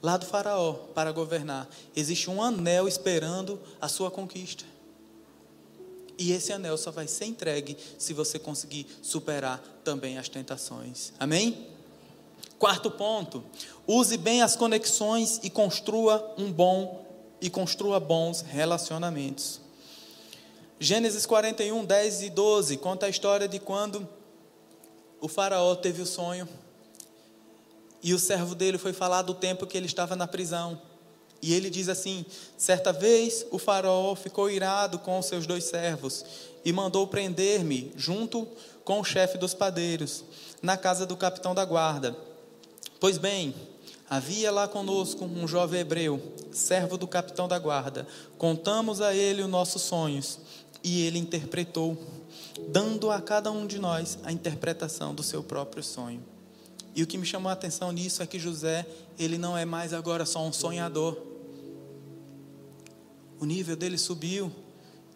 lá 0.00 0.16
do 0.16 0.24
Faraó 0.24 0.72
para 0.94 1.12
governar, 1.12 1.68
existe 1.94 2.30
um 2.30 2.42
anel 2.42 2.88
esperando 2.88 3.60
a 3.78 3.88
sua 3.88 4.10
conquista. 4.10 4.64
E 6.16 6.32
esse 6.32 6.52
anel 6.52 6.78
só 6.78 6.90
vai 6.90 7.08
ser 7.08 7.26
entregue 7.26 7.76
se 7.98 8.14
você 8.14 8.38
conseguir 8.38 8.86
superar 9.02 9.62
também 9.82 10.16
as 10.16 10.28
tentações. 10.28 11.12
Amém? 11.18 11.73
Quarto 12.64 12.90
ponto, 12.90 13.44
use 13.86 14.16
bem 14.16 14.40
as 14.40 14.56
conexões 14.56 15.38
e 15.42 15.50
construa 15.50 16.34
um 16.38 16.50
bom 16.50 17.04
e 17.38 17.50
construa 17.50 18.00
bons 18.00 18.40
relacionamentos. 18.40 19.60
Gênesis 20.80 21.26
41, 21.26 21.84
10 21.84 22.22
e 22.22 22.30
12 22.30 22.78
conta 22.78 23.04
a 23.04 23.10
história 23.10 23.46
de 23.46 23.58
quando 23.58 24.08
o 25.20 25.28
faraó 25.28 25.74
teve 25.74 26.00
o 26.00 26.06
sonho 26.06 26.48
e 28.02 28.14
o 28.14 28.18
servo 28.18 28.54
dele 28.54 28.78
foi 28.78 28.94
falar 28.94 29.20
do 29.20 29.34
tempo 29.34 29.66
que 29.66 29.76
ele 29.76 29.84
estava 29.84 30.16
na 30.16 30.26
prisão. 30.26 30.80
E 31.42 31.52
ele 31.52 31.68
diz 31.68 31.90
assim: 31.90 32.24
certa 32.56 32.94
vez 32.94 33.44
o 33.50 33.58
faraó 33.58 34.14
ficou 34.14 34.50
irado 34.50 34.98
com 35.00 35.18
os 35.18 35.26
seus 35.26 35.46
dois 35.46 35.64
servos 35.64 36.24
e 36.64 36.72
mandou 36.72 37.06
prender-me 37.06 37.92
junto 37.94 38.48
com 38.86 39.00
o 39.00 39.04
chefe 39.04 39.36
dos 39.36 39.52
padeiros 39.52 40.24
na 40.62 40.78
casa 40.78 41.04
do 41.04 41.14
capitão 41.14 41.54
da 41.54 41.66
guarda. 41.66 42.32
Pois 43.04 43.18
bem, 43.18 43.54
havia 44.08 44.50
lá 44.50 44.66
conosco 44.66 45.26
um 45.26 45.46
jovem 45.46 45.80
hebreu, 45.80 46.32
servo 46.50 46.96
do 46.96 47.06
capitão 47.06 47.46
da 47.46 47.58
guarda. 47.58 48.08
Contamos 48.38 49.02
a 49.02 49.14
ele 49.14 49.42
os 49.42 49.48
nossos 49.50 49.82
sonhos 49.82 50.38
e 50.82 51.02
ele 51.02 51.18
interpretou, 51.18 51.98
dando 52.68 53.10
a 53.10 53.20
cada 53.20 53.52
um 53.52 53.66
de 53.66 53.78
nós 53.78 54.18
a 54.24 54.32
interpretação 54.32 55.14
do 55.14 55.22
seu 55.22 55.42
próprio 55.42 55.82
sonho. 55.82 56.24
E 56.94 57.02
o 57.02 57.06
que 57.06 57.18
me 57.18 57.26
chamou 57.26 57.50
a 57.50 57.52
atenção 57.52 57.92
nisso 57.92 58.22
é 58.22 58.26
que 58.26 58.38
José, 58.38 58.86
ele 59.18 59.36
não 59.36 59.54
é 59.54 59.66
mais 59.66 59.92
agora 59.92 60.24
só 60.24 60.42
um 60.42 60.50
sonhador. 60.50 61.18
O 63.38 63.44
nível 63.44 63.76
dele 63.76 63.98
subiu. 63.98 64.50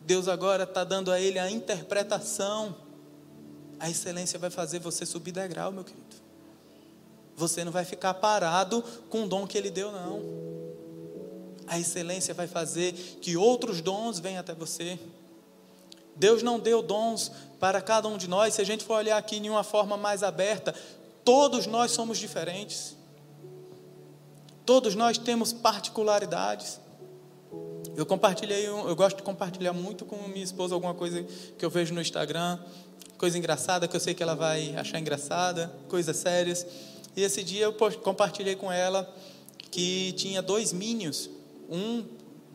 Deus 0.05 0.29
agora 0.29 0.65
está 0.65 0.85
dando 0.85 1.11
a 1.11 1.19
ele 1.19 1.39
a 1.39 1.51
interpretação. 1.51 2.77
A 3.81 3.89
excelência 3.89 4.39
vai 4.39 4.51
fazer 4.51 4.79
você 4.79 5.07
subir 5.07 5.33
degrau, 5.33 5.73
meu 5.73 5.85
querido. 5.85 6.08
Você 7.39 7.65
não 7.65 7.71
vai 7.71 7.85
ficar 7.85 8.15
parado 8.15 8.83
com 9.09 9.23
o 9.23 9.29
dom 9.29 9.47
que 9.47 9.57
Ele 9.57 9.71
deu, 9.71 9.93
não. 9.93 10.21
A 11.69 11.79
excelência 11.79 12.35
vai 12.35 12.49
fazer 12.49 12.93
que 13.23 13.37
outros 13.37 13.81
dons 13.81 14.19
venham 14.19 14.41
até 14.41 14.53
você. 14.53 14.99
Deus 16.17 16.43
não 16.43 16.59
deu 16.59 16.83
dons 16.83 17.31
para 17.61 17.81
cada 17.81 18.09
um 18.09 18.19
de 18.19 18.29
nós. 18.29 18.55
Se 18.55 18.61
a 18.61 18.65
gente 18.65 18.85
for 18.85 18.95
olhar 18.95 19.17
aqui 19.17 19.37
em 19.37 19.49
uma 19.49 19.63
forma 19.63 19.97
mais 19.97 20.25
aberta, 20.25 20.75
todos 21.25 21.65
nós 21.65 21.93
somos 21.93 22.19
diferentes. 22.19 22.97
Todos 24.67 24.97
nós 24.97 25.17
temos 25.17 25.53
particularidades. 25.53 26.81
Eu 27.95 28.05
compartilhei, 28.05 28.67
eu 28.67 28.97
gosto 28.97 29.19
de 29.19 29.23
compartilhar 29.23 29.73
muito 29.73 30.05
com 30.05 30.17
minha 30.29 30.45
esposa 30.45 30.75
alguma 30.75 30.95
coisa 30.95 31.25
que 31.57 31.65
eu 31.65 31.71
vejo 31.71 31.95
no 31.95 32.01
Instagram, 32.01 32.59
coisa 33.17 33.39
engraçada 33.39 33.87
que 33.87 33.95
eu 33.95 34.01
sei 34.01 34.15
que 34.15 34.23
ela 34.23 34.35
vai 34.35 34.75
achar 34.77 34.99
engraçada, 34.99 35.73
coisas 35.89 36.17
sérias. 36.17 36.67
E 37.19 37.23
esse 37.25 37.43
dia 37.43 37.65
eu 37.65 37.73
compartilhei 38.01 38.55
com 38.55 38.71
ela 38.71 39.13
que 39.73 40.13
tinha 40.13 40.41
dois 40.41 40.73
minions, 40.73 41.29
um 41.69 42.05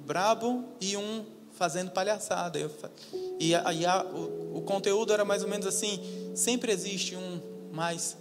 brabo 0.06 0.64
e 0.80 0.96
um 0.96 1.26
fazendo 1.52 1.92
palhaçada. 1.92 2.58
Eu, 2.58 2.72
e 3.42 3.54
a, 3.54 3.74
e 3.74 3.86
a, 3.86 4.06
o, 4.06 4.60
o 4.60 4.62
conteúdo 4.62 5.12
era 5.12 5.26
mais 5.26 5.44
ou 5.44 5.50
menos 5.50 5.68
assim: 5.68 6.02
sempre 6.34 6.72
existe 6.72 7.14
um 7.14 7.42
mais 7.74 8.16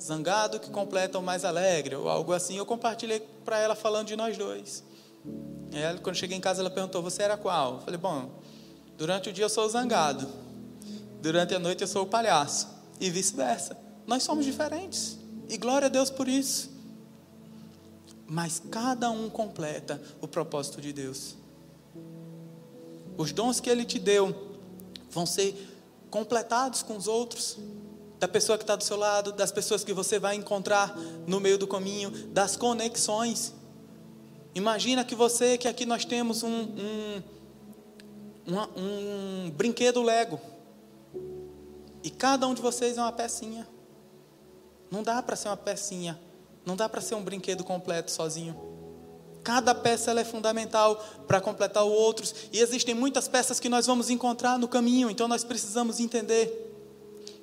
zangado 0.00 0.60
que 0.60 0.70
completa 0.70 1.18
o 1.18 1.22
mais 1.24 1.44
alegre, 1.44 1.96
ou 1.96 2.08
algo 2.08 2.32
assim. 2.32 2.56
Eu 2.56 2.64
compartilhei 2.64 3.18
para 3.44 3.58
ela 3.58 3.74
falando 3.74 4.06
de 4.06 4.14
nós 4.14 4.38
dois. 4.38 4.84
Ela, 5.72 5.98
quando 5.98 6.14
cheguei 6.14 6.36
em 6.36 6.40
casa, 6.40 6.62
ela 6.62 6.70
perguntou: 6.70 7.02
Você 7.02 7.20
era 7.20 7.36
qual? 7.36 7.74
Eu 7.74 7.80
falei: 7.80 7.98
Bom, 7.98 8.30
durante 8.96 9.28
o 9.28 9.32
dia 9.32 9.46
eu 9.46 9.50
sou 9.50 9.64
o 9.64 9.68
zangado, 9.68 10.28
durante 11.20 11.52
a 11.52 11.58
noite 11.58 11.80
eu 11.80 11.88
sou 11.88 12.04
o 12.04 12.06
palhaço, 12.06 12.68
e 13.00 13.10
vice-versa. 13.10 13.76
Nós 14.06 14.22
somos 14.22 14.44
diferentes. 14.44 15.23
E 15.48 15.56
glória 15.56 15.86
a 15.86 15.88
Deus 15.88 16.10
por 16.10 16.28
isso. 16.28 16.70
Mas 18.26 18.62
cada 18.70 19.10
um 19.10 19.28
completa 19.28 20.00
o 20.20 20.26
propósito 20.26 20.80
de 20.80 20.92
Deus. 20.92 21.36
Os 23.16 23.32
dons 23.32 23.60
que 23.60 23.70
Ele 23.70 23.84
te 23.84 23.98
deu 23.98 24.34
vão 25.10 25.26
ser 25.26 25.54
completados 26.10 26.82
com 26.82 26.96
os 26.96 27.06
outros. 27.06 27.58
Da 28.18 28.28
pessoa 28.28 28.56
que 28.56 28.64
está 28.64 28.74
do 28.74 28.84
seu 28.84 28.96
lado, 28.96 29.32
das 29.32 29.52
pessoas 29.52 29.84
que 29.84 29.92
você 29.92 30.18
vai 30.18 30.34
encontrar 30.36 30.96
no 31.26 31.40
meio 31.40 31.58
do 31.58 31.66
caminho, 31.66 32.10
das 32.28 32.56
conexões. 32.56 33.52
Imagina 34.54 35.04
que 35.04 35.14
você, 35.14 35.58
que 35.58 35.68
aqui 35.68 35.84
nós 35.84 36.04
temos 36.04 36.42
um, 36.42 36.48
um, 36.48 37.22
um 38.76 39.50
brinquedo 39.50 40.02
Lego. 40.02 40.40
E 42.02 42.10
cada 42.10 42.46
um 42.46 42.54
de 42.54 42.62
vocês 42.62 42.96
é 42.96 43.00
uma 43.00 43.12
pecinha. 43.12 43.66
Não 44.94 45.02
dá 45.02 45.20
para 45.20 45.34
ser 45.34 45.48
uma 45.48 45.56
pecinha. 45.56 46.16
Não 46.64 46.76
dá 46.76 46.88
para 46.88 47.00
ser 47.00 47.16
um 47.16 47.22
brinquedo 47.22 47.64
completo 47.64 48.12
sozinho. 48.12 48.56
Cada 49.42 49.74
peça 49.74 50.12
ela 50.12 50.20
é 50.20 50.24
fundamental 50.24 50.96
para 51.26 51.40
completar 51.40 51.82
outros. 51.82 52.32
E 52.52 52.60
existem 52.60 52.94
muitas 52.94 53.26
peças 53.26 53.58
que 53.58 53.68
nós 53.68 53.86
vamos 53.86 54.08
encontrar 54.08 54.56
no 54.56 54.68
caminho. 54.68 55.10
Então 55.10 55.26
nós 55.26 55.42
precisamos 55.42 55.98
entender 55.98 56.70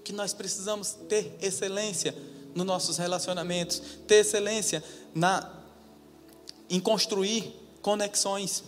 que 0.02 0.14
nós 0.14 0.34
precisamos 0.34 0.93
ter 1.10 1.38
excelência 1.41 2.16
nos 2.56 2.66
nossos 2.66 2.97
relacionamentos, 2.97 3.82
ter 4.08 4.16
excelência 4.16 4.82
na, 5.14 5.52
em 6.70 6.80
construir 6.80 7.54
conexões. 7.82 8.64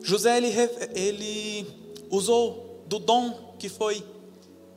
José 0.00 0.38
ele, 0.38 0.48
ele 0.94 1.66
usou 2.10 2.82
do 2.86 2.98
dom 2.98 3.54
que 3.58 3.68
foi 3.68 4.02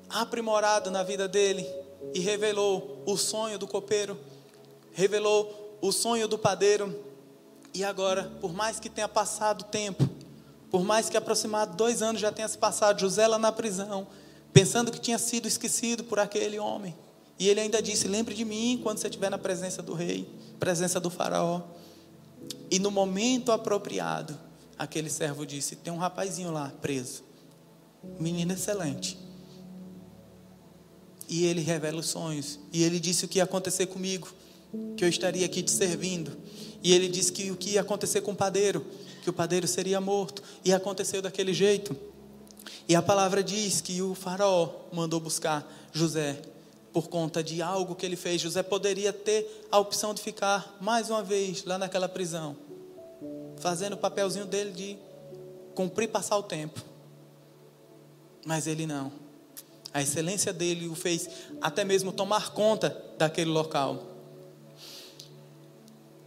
aprimorado 0.10 0.92
na 0.92 1.04
vida 1.04 1.26
dele 1.26 1.66
e 2.14 2.20
revelou 2.20 3.04
o 3.06 3.18
sonho 3.18 3.58
do 3.58 3.68
copeiro, 3.68 4.18
revelou 4.94 5.78
o 5.82 5.92
sonho 5.92 6.28
do 6.28 6.38
padeiro. 6.38 7.04
E 7.74 7.84
agora, 7.84 8.32
por 8.42 8.54
mais 8.54 8.80
que 8.80 8.90
tenha 8.90 9.08
passado 9.08 9.66
tempo, 9.66 10.10
por 10.72 10.84
mais 10.84 11.10
que 11.10 11.18
aproximado 11.18 11.76
dois 11.76 12.02
anos 12.02 12.22
já 12.22 12.32
tenha 12.32 12.48
se 12.48 12.58
passado, 12.58 13.00
José 13.00 13.28
lá 13.28 13.40
na 13.40 13.52
prisão, 13.52 14.08
pensando 14.54 14.92
que 14.92 15.00
tinha 15.00 15.18
sido 15.18 15.48
esquecido 15.48 16.04
por 16.04 16.20
aquele 16.20 16.60
homem. 16.60 16.96
E 17.38 17.48
ele 17.48 17.62
ainda 17.62 17.82
disse: 17.82 18.08
Lembre 18.08 18.36
de 18.36 18.44
mim 18.44 18.80
quando 18.84 18.98
você 18.98 19.08
estiver 19.08 19.30
na 19.30 19.38
presença 19.38 19.82
do 19.82 19.94
rei, 19.94 20.30
presença 20.60 21.00
do 21.00 21.10
faraó. 21.10 21.62
E 22.70 22.80
no 22.80 22.92
momento 22.92 23.52
apropriado, 23.52 24.38
aquele 24.78 25.10
servo 25.10 25.46
disse: 25.46 25.76
Tem 25.76 25.92
um 25.92 25.98
rapazinho 25.98 26.52
lá 26.52 26.72
preso, 26.82 27.24
menino 28.20 28.54
excelente. 28.54 29.18
E 31.30 31.46
ele 31.46 31.62
revela 31.62 32.00
os 32.00 32.08
sonhos. 32.08 32.60
E 32.74 32.84
ele 32.84 33.00
disse 33.00 33.24
o 33.24 33.28
que 33.28 33.38
ia 33.38 33.44
acontecer 33.44 33.86
comigo, 33.86 34.28
que 34.98 35.06
eu 35.06 35.08
estaria 35.08 35.46
aqui 35.46 35.62
te 35.62 35.70
servindo. 35.70 36.36
E 36.84 36.92
ele 36.92 37.08
disse 37.08 37.32
que 37.32 37.52
o 37.52 37.56
que 37.56 37.72
ia 37.72 37.82
acontecer 37.82 38.22
com 38.22 38.32
o 38.32 38.36
padeiro, 38.36 38.84
que 39.22 39.30
o 39.30 39.34
padeiro 39.34 39.68
seria 39.68 40.02
morto. 40.02 40.42
E 40.66 40.74
aconteceu 40.74 41.22
daquele 41.22 41.54
jeito. 41.54 41.96
E 42.88 42.96
a 42.96 43.02
palavra 43.02 43.44
diz 43.44 43.80
que 43.80 44.02
o 44.02 44.16
faraó 44.16 44.70
mandou 44.92 45.20
buscar 45.20 45.72
José 45.94 46.42
por 46.92 47.08
conta 47.08 47.44
de 47.44 47.62
algo 47.62 47.94
que 47.94 48.06
ele 48.06 48.16
fez. 48.16 48.42
José 48.42 48.64
poderia 48.64 49.14
ter 49.14 49.68
a 49.72 49.78
opção 49.78 50.14
de 50.14 50.24
ficar 50.24 50.78
mais 50.82 51.12
uma 51.12 51.22
vez 51.22 51.64
lá 51.64 51.78
naquela 51.78 52.10
prisão, 52.10 52.58
fazendo 53.58 53.94
o 53.94 53.98
papelzinho 53.98 54.48
dele 54.48 54.72
de 54.72 54.98
cumprir 55.76 56.10
passar 56.10 56.38
o 56.38 56.44
tempo. 56.44 56.84
Mas 58.44 58.66
ele 58.66 58.88
não. 58.88 59.29
A 59.94 60.02
excelência 60.02 60.54
dele 60.54 60.88
o 60.88 60.96
fez 60.96 61.30
até 61.62 61.84
mesmo 61.84 62.12
tomar 62.12 62.54
conta 62.54 62.96
daquele 63.18 63.50
local. 63.50 64.04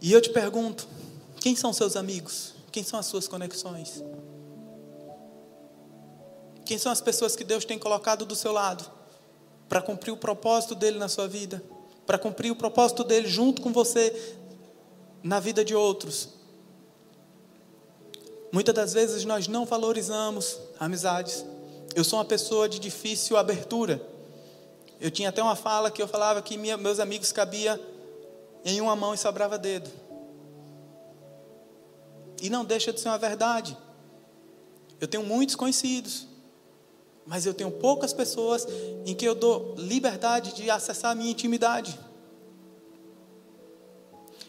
E 0.01 0.11
eu 0.11 0.21
te 0.21 0.29
pergunto: 0.29 0.87
quem 1.39 1.55
são 1.55 1.71
seus 1.71 1.95
amigos? 1.95 2.53
Quem 2.71 2.83
são 2.83 2.99
as 2.99 3.05
suas 3.05 3.27
conexões? 3.27 4.03
Quem 6.65 6.77
são 6.77 6.91
as 6.91 7.01
pessoas 7.01 7.35
que 7.35 7.43
Deus 7.43 7.65
tem 7.65 7.77
colocado 7.77 8.25
do 8.25 8.35
seu 8.35 8.51
lado 8.51 8.89
para 9.69 9.81
cumprir 9.81 10.11
o 10.11 10.17
propósito 10.17 10.75
dele 10.75 10.97
na 10.97 11.07
sua 11.07 11.27
vida? 11.27 11.63
Para 12.05 12.17
cumprir 12.17 12.51
o 12.51 12.55
propósito 12.55 13.03
dele 13.03 13.27
junto 13.27 13.61
com 13.61 13.71
você 13.71 14.37
na 15.21 15.39
vida 15.39 15.63
de 15.63 15.75
outros? 15.75 16.29
Muitas 18.51 18.75
das 18.75 18.93
vezes 18.93 19.25
nós 19.25 19.47
não 19.47 19.65
valorizamos 19.65 20.59
amizades. 20.79 21.45
Eu 21.95 22.03
sou 22.03 22.19
uma 22.19 22.25
pessoa 22.25 22.67
de 22.67 22.79
difícil 22.79 23.37
abertura. 23.37 24.01
Eu 24.99 25.11
tinha 25.11 25.29
até 25.29 25.41
uma 25.41 25.55
fala 25.55 25.91
que 25.91 26.01
eu 26.01 26.07
falava 26.07 26.41
que 26.41 26.57
minha, 26.57 26.77
meus 26.77 26.99
amigos 26.99 27.31
cabia 27.31 27.79
em 28.65 28.79
uma 28.81 28.95
mão 28.95 29.13
e 29.13 29.17
sobrava 29.17 29.57
dedo. 29.57 29.89
E 32.41 32.49
não 32.49 32.65
deixa 32.65 32.91
de 32.91 32.99
ser 32.99 33.09
uma 33.09 33.17
verdade. 33.17 33.77
Eu 34.99 35.07
tenho 35.07 35.23
muitos 35.23 35.55
conhecidos 35.55 36.27
mas 37.25 37.45
eu 37.45 37.53
tenho 37.53 37.71
poucas 37.71 38.13
pessoas 38.13 38.67
em 39.05 39.13
que 39.13 39.25
eu 39.25 39.35
dou 39.35 39.75
liberdade 39.77 40.53
de 40.53 40.69
acessar 40.69 41.11
a 41.11 41.15
minha 41.15 41.31
intimidade. 41.31 41.97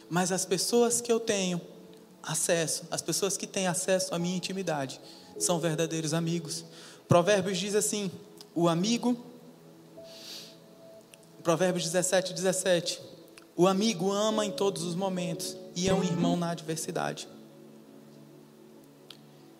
Mas 0.08 0.32
as 0.32 0.44
pessoas 0.44 1.00
que 1.00 1.10
eu 1.10 1.20
tenho 1.20 1.60
acesso, 2.22 2.84
as 2.90 3.00
pessoas 3.00 3.36
que 3.36 3.46
têm 3.46 3.66
acesso 3.66 4.14
à 4.14 4.18
minha 4.18 4.36
intimidade, 4.36 5.00
são 5.38 5.58
verdadeiros 5.58 6.12
amigos. 6.12 6.64
Provérbios 7.08 7.58
diz 7.58 7.74
assim: 7.74 8.10
o 8.54 8.68
amigo, 8.68 9.16
Provérbios 11.42 11.84
17, 11.84 12.32
17. 12.32 13.00
O 13.56 13.66
amigo 13.66 14.10
ama 14.10 14.44
em 14.44 14.50
todos 14.50 14.82
os 14.82 14.94
momentos 14.94 15.56
e 15.76 15.88
é 15.88 15.94
um 15.94 16.02
irmão 16.02 16.36
na 16.36 16.50
adversidade. 16.50 17.28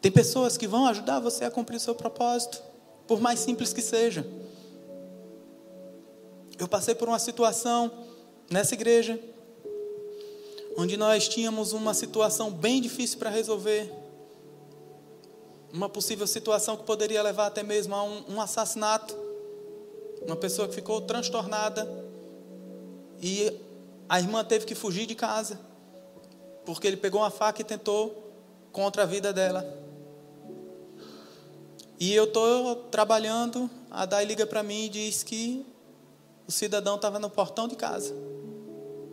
Tem 0.00 0.10
pessoas 0.10 0.56
que 0.56 0.66
vão 0.66 0.86
ajudar 0.86 1.20
você 1.20 1.44
a 1.44 1.50
cumprir 1.50 1.76
o 1.76 1.80
seu 1.80 1.94
propósito 1.94 2.62
por 3.06 3.20
mais 3.20 3.40
simples 3.40 3.72
que 3.72 3.82
seja. 3.82 4.26
Eu 6.58 6.68
passei 6.68 6.94
por 6.94 7.08
uma 7.08 7.18
situação 7.18 7.90
nessa 8.50 8.74
igreja, 8.74 9.18
onde 10.76 10.96
nós 10.96 11.28
tínhamos 11.28 11.72
uma 11.72 11.94
situação 11.94 12.50
bem 12.50 12.80
difícil 12.80 13.18
para 13.18 13.30
resolver, 13.30 13.90
uma 15.74 15.88
possível 15.88 16.26
situação 16.26 16.76
que 16.76 16.84
poderia 16.84 17.22
levar 17.22 17.46
até 17.46 17.62
mesmo 17.62 17.94
a 17.94 18.02
um, 18.02 18.34
um 18.34 18.40
assassinato, 18.40 19.14
uma 20.24 20.36
pessoa 20.36 20.66
que 20.66 20.74
ficou 20.74 21.02
transtornada 21.02 21.86
e 23.20 23.60
a 24.08 24.18
irmã 24.18 24.42
teve 24.44 24.64
que 24.64 24.74
fugir 24.74 25.04
de 25.04 25.14
casa 25.14 25.58
porque 26.64 26.86
ele 26.86 26.96
pegou 26.96 27.20
uma 27.20 27.30
faca 27.30 27.60
e 27.60 27.64
tentou 27.64 28.32
contra 28.72 29.02
a 29.02 29.06
vida 29.06 29.32
dela. 29.32 29.64
E 32.00 32.14
eu 32.14 32.24
estou 32.24 32.76
trabalhando, 32.90 33.70
a 33.90 34.04
Dai 34.04 34.24
liga 34.24 34.46
para 34.46 34.62
mim 34.62 34.86
e 34.86 34.88
diz 34.88 35.22
que 35.22 35.64
o 36.46 36.52
cidadão 36.52 36.96
estava 36.96 37.18
no 37.18 37.30
portão 37.30 37.68
de 37.68 37.76
casa, 37.76 38.14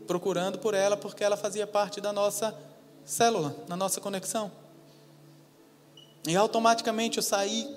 procurando 0.08 0.60
por 0.60 0.74
ela, 0.74 0.98
porque 0.98 1.24
ela 1.24 1.38
fazia 1.38 1.68
parte 1.68 2.02
da 2.02 2.12
nossa 2.12 2.58
célula, 3.06 3.56
na 3.68 3.76
nossa 3.76 4.02
conexão. 4.02 4.52
E 6.28 6.36
automaticamente 6.36 7.18
eu 7.18 7.24
saí 7.24 7.68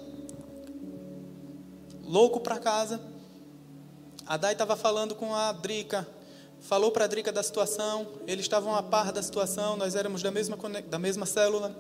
louco 2.02 2.40
para 2.40 2.58
casa. 2.58 3.00
A 4.26 4.36
Dai 4.36 4.52
estava 4.52 4.76
falando 4.76 5.14
com 5.14 5.34
a 5.34 5.52
Drica, 5.52 6.06
falou 6.60 6.90
para 6.90 7.04
a 7.04 7.08
Drica 7.08 7.32
da 7.32 7.42
situação, 7.42 8.06
eles 8.26 8.44
estavam 8.44 8.74
a 8.74 8.82
par 8.82 9.12
da 9.12 9.22
situação, 9.22 9.76
nós 9.76 9.94
éramos 9.94 10.22
da 10.22 10.30
mesma, 10.30 10.58
da 10.88 10.98
mesma 10.98 11.26
célula. 11.26 11.74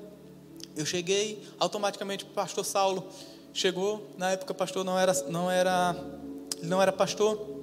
Eu 0.76 0.84
cheguei, 0.84 1.42
automaticamente 1.58 2.24
o 2.24 2.28
pastor 2.28 2.64
Saulo 2.64 3.08
chegou. 3.52 4.10
Na 4.18 4.32
época 4.32 4.52
o 4.52 4.54
pastor 4.54 4.84
não 4.84 4.98
era, 4.98 5.12
não 5.28 5.50
era, 5.50 5.96
não 6.62 6.82
era 6.82 6.92
pastor. 6.92 7.54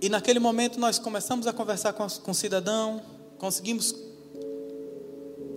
E 0.00 0.08
naquele 0.08 0.38
momento 0.38 0.80
nós 0.80 0.98
começamos 0.98 1.46
a 1.46 1.52
conversar 1.52 1.92
com, 1.92 2.06
com 2.08 2.30
o 2.30 2.34
cidadão, 2.34 3.02
conseguimos 3.38 3.94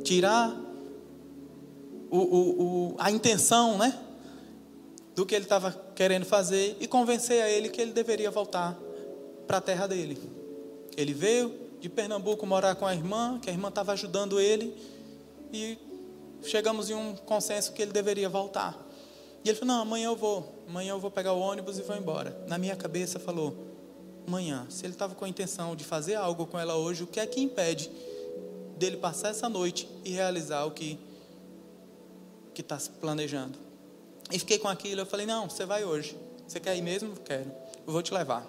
tirar 0.03 0.62
o, 2.13 2.17
o, 2.17 2.61
o, 2.91 2.95
a 2.99 3.09
intenção, 3.09 3.75
né? 3.75 3.99
Do 5.15 5.25
que 5.25 5.33
ele 5.33 5.45
estava 5.45 5.71
querendo 5.95 6.25
fazer 6.25 6.77
e 6.79 6.87
convencer 6.87 7.41
a 7.41 7.49
ele 7.49 7.69
que 7.69 7.81
ele 7.81 7.91
deveria 7.91 8.29
voltar 8.29 8.77
para 9.47 9.57
a 9.57 9.61
terra 9.61 9.87
dele. 9.87 10.19
Ele 10.95 11.11
veio 11.11 11.51
de 11.79 11.89
Pernambuco 11.89 12.45
morar 12.45 12.75
com 12.75 12.85
a 12.85 12.93
irmã, 12.93 13.39
que 13.41 13.49
a 13.49 13.53
irmã 13.53 13.69
estava 13.69 13.93
ajudando 13.93 14.39
ele, 14.39 14.75
e 15.51 15.75
chegamos 16.43 16.91
em 16.91 16.93
um 16.93 17.15
consenso 17.15 17.73
que 17.73 17.81
ele 17.81 17.91
deveria 17.91 18.29
voltar. 18.29 18.79
E 19.43 19.49
ele 19.49 19.57
falou: 19.57 19.73
Não, 19.73 19.81
amanhã 19.81 20.05
eu 20.05 20.15
vou. 20.15 20.63
Amanhã 20.67 20.91
eu 20.91 20.99
vou 20.99 21.09
pegar 21.09 21.33
o 21.33 21.39
ônibus 21.39 21.79
e 21.79 21.81
vou 21.81 21.97
embora. 21.97 22.37
Na 22.47 22.59
minha 22.59 22.75
cabeça 22.75 23.19
falou: 23.19 23.55
Amanhã. 24.27 24.67
Se 24.69 24.85
ele 24.85 24.93
estava 24.93 25.15
com 25.15 25.25
a 25.25 25.29
intenção 25.29 25.75
de 25.75 25.83
fazer 25.83 26.13
algo 26.13 26.45
com 26.45 26.59
ela 26.59 26.75
hoje, 26.75 27.03
o 27.03 27.07
que 27.07 27.19
é 27.19 27.25
que 27.25 27.41
impede 27.41 27.89
dele 28.77 28.97
passar 28.97 29.29
essa 29.29 29.49
noite 29.49 29.89
e 30.05 30.11
realizar 30.11 30.65
o 30.65 30.71
que 30.71 30.99
que 32.53 32.61
está 32.61 32.77
planejando? 32.99 33.57
E 34.31 34.39
fiquei 34.39 34.57
com 34.57 34.67
aquilo. 34.67 35.01
Eu 35.01 35.05
falei: 35.05 35.25
Não, 35.25 35.49
você 35.49 35.65
vai 35.65 35.83
hoje. 35.83 36.17
Você 36.47 36.59
quer 36.59 36.77
ir 36.77 36.81
mesmo? 36.81 37.15
Quero. 37.17 37.51
Eu 37.85 37.93
vou 37.93 38.01
te 38.01 38.13
levar. 38.13 38.45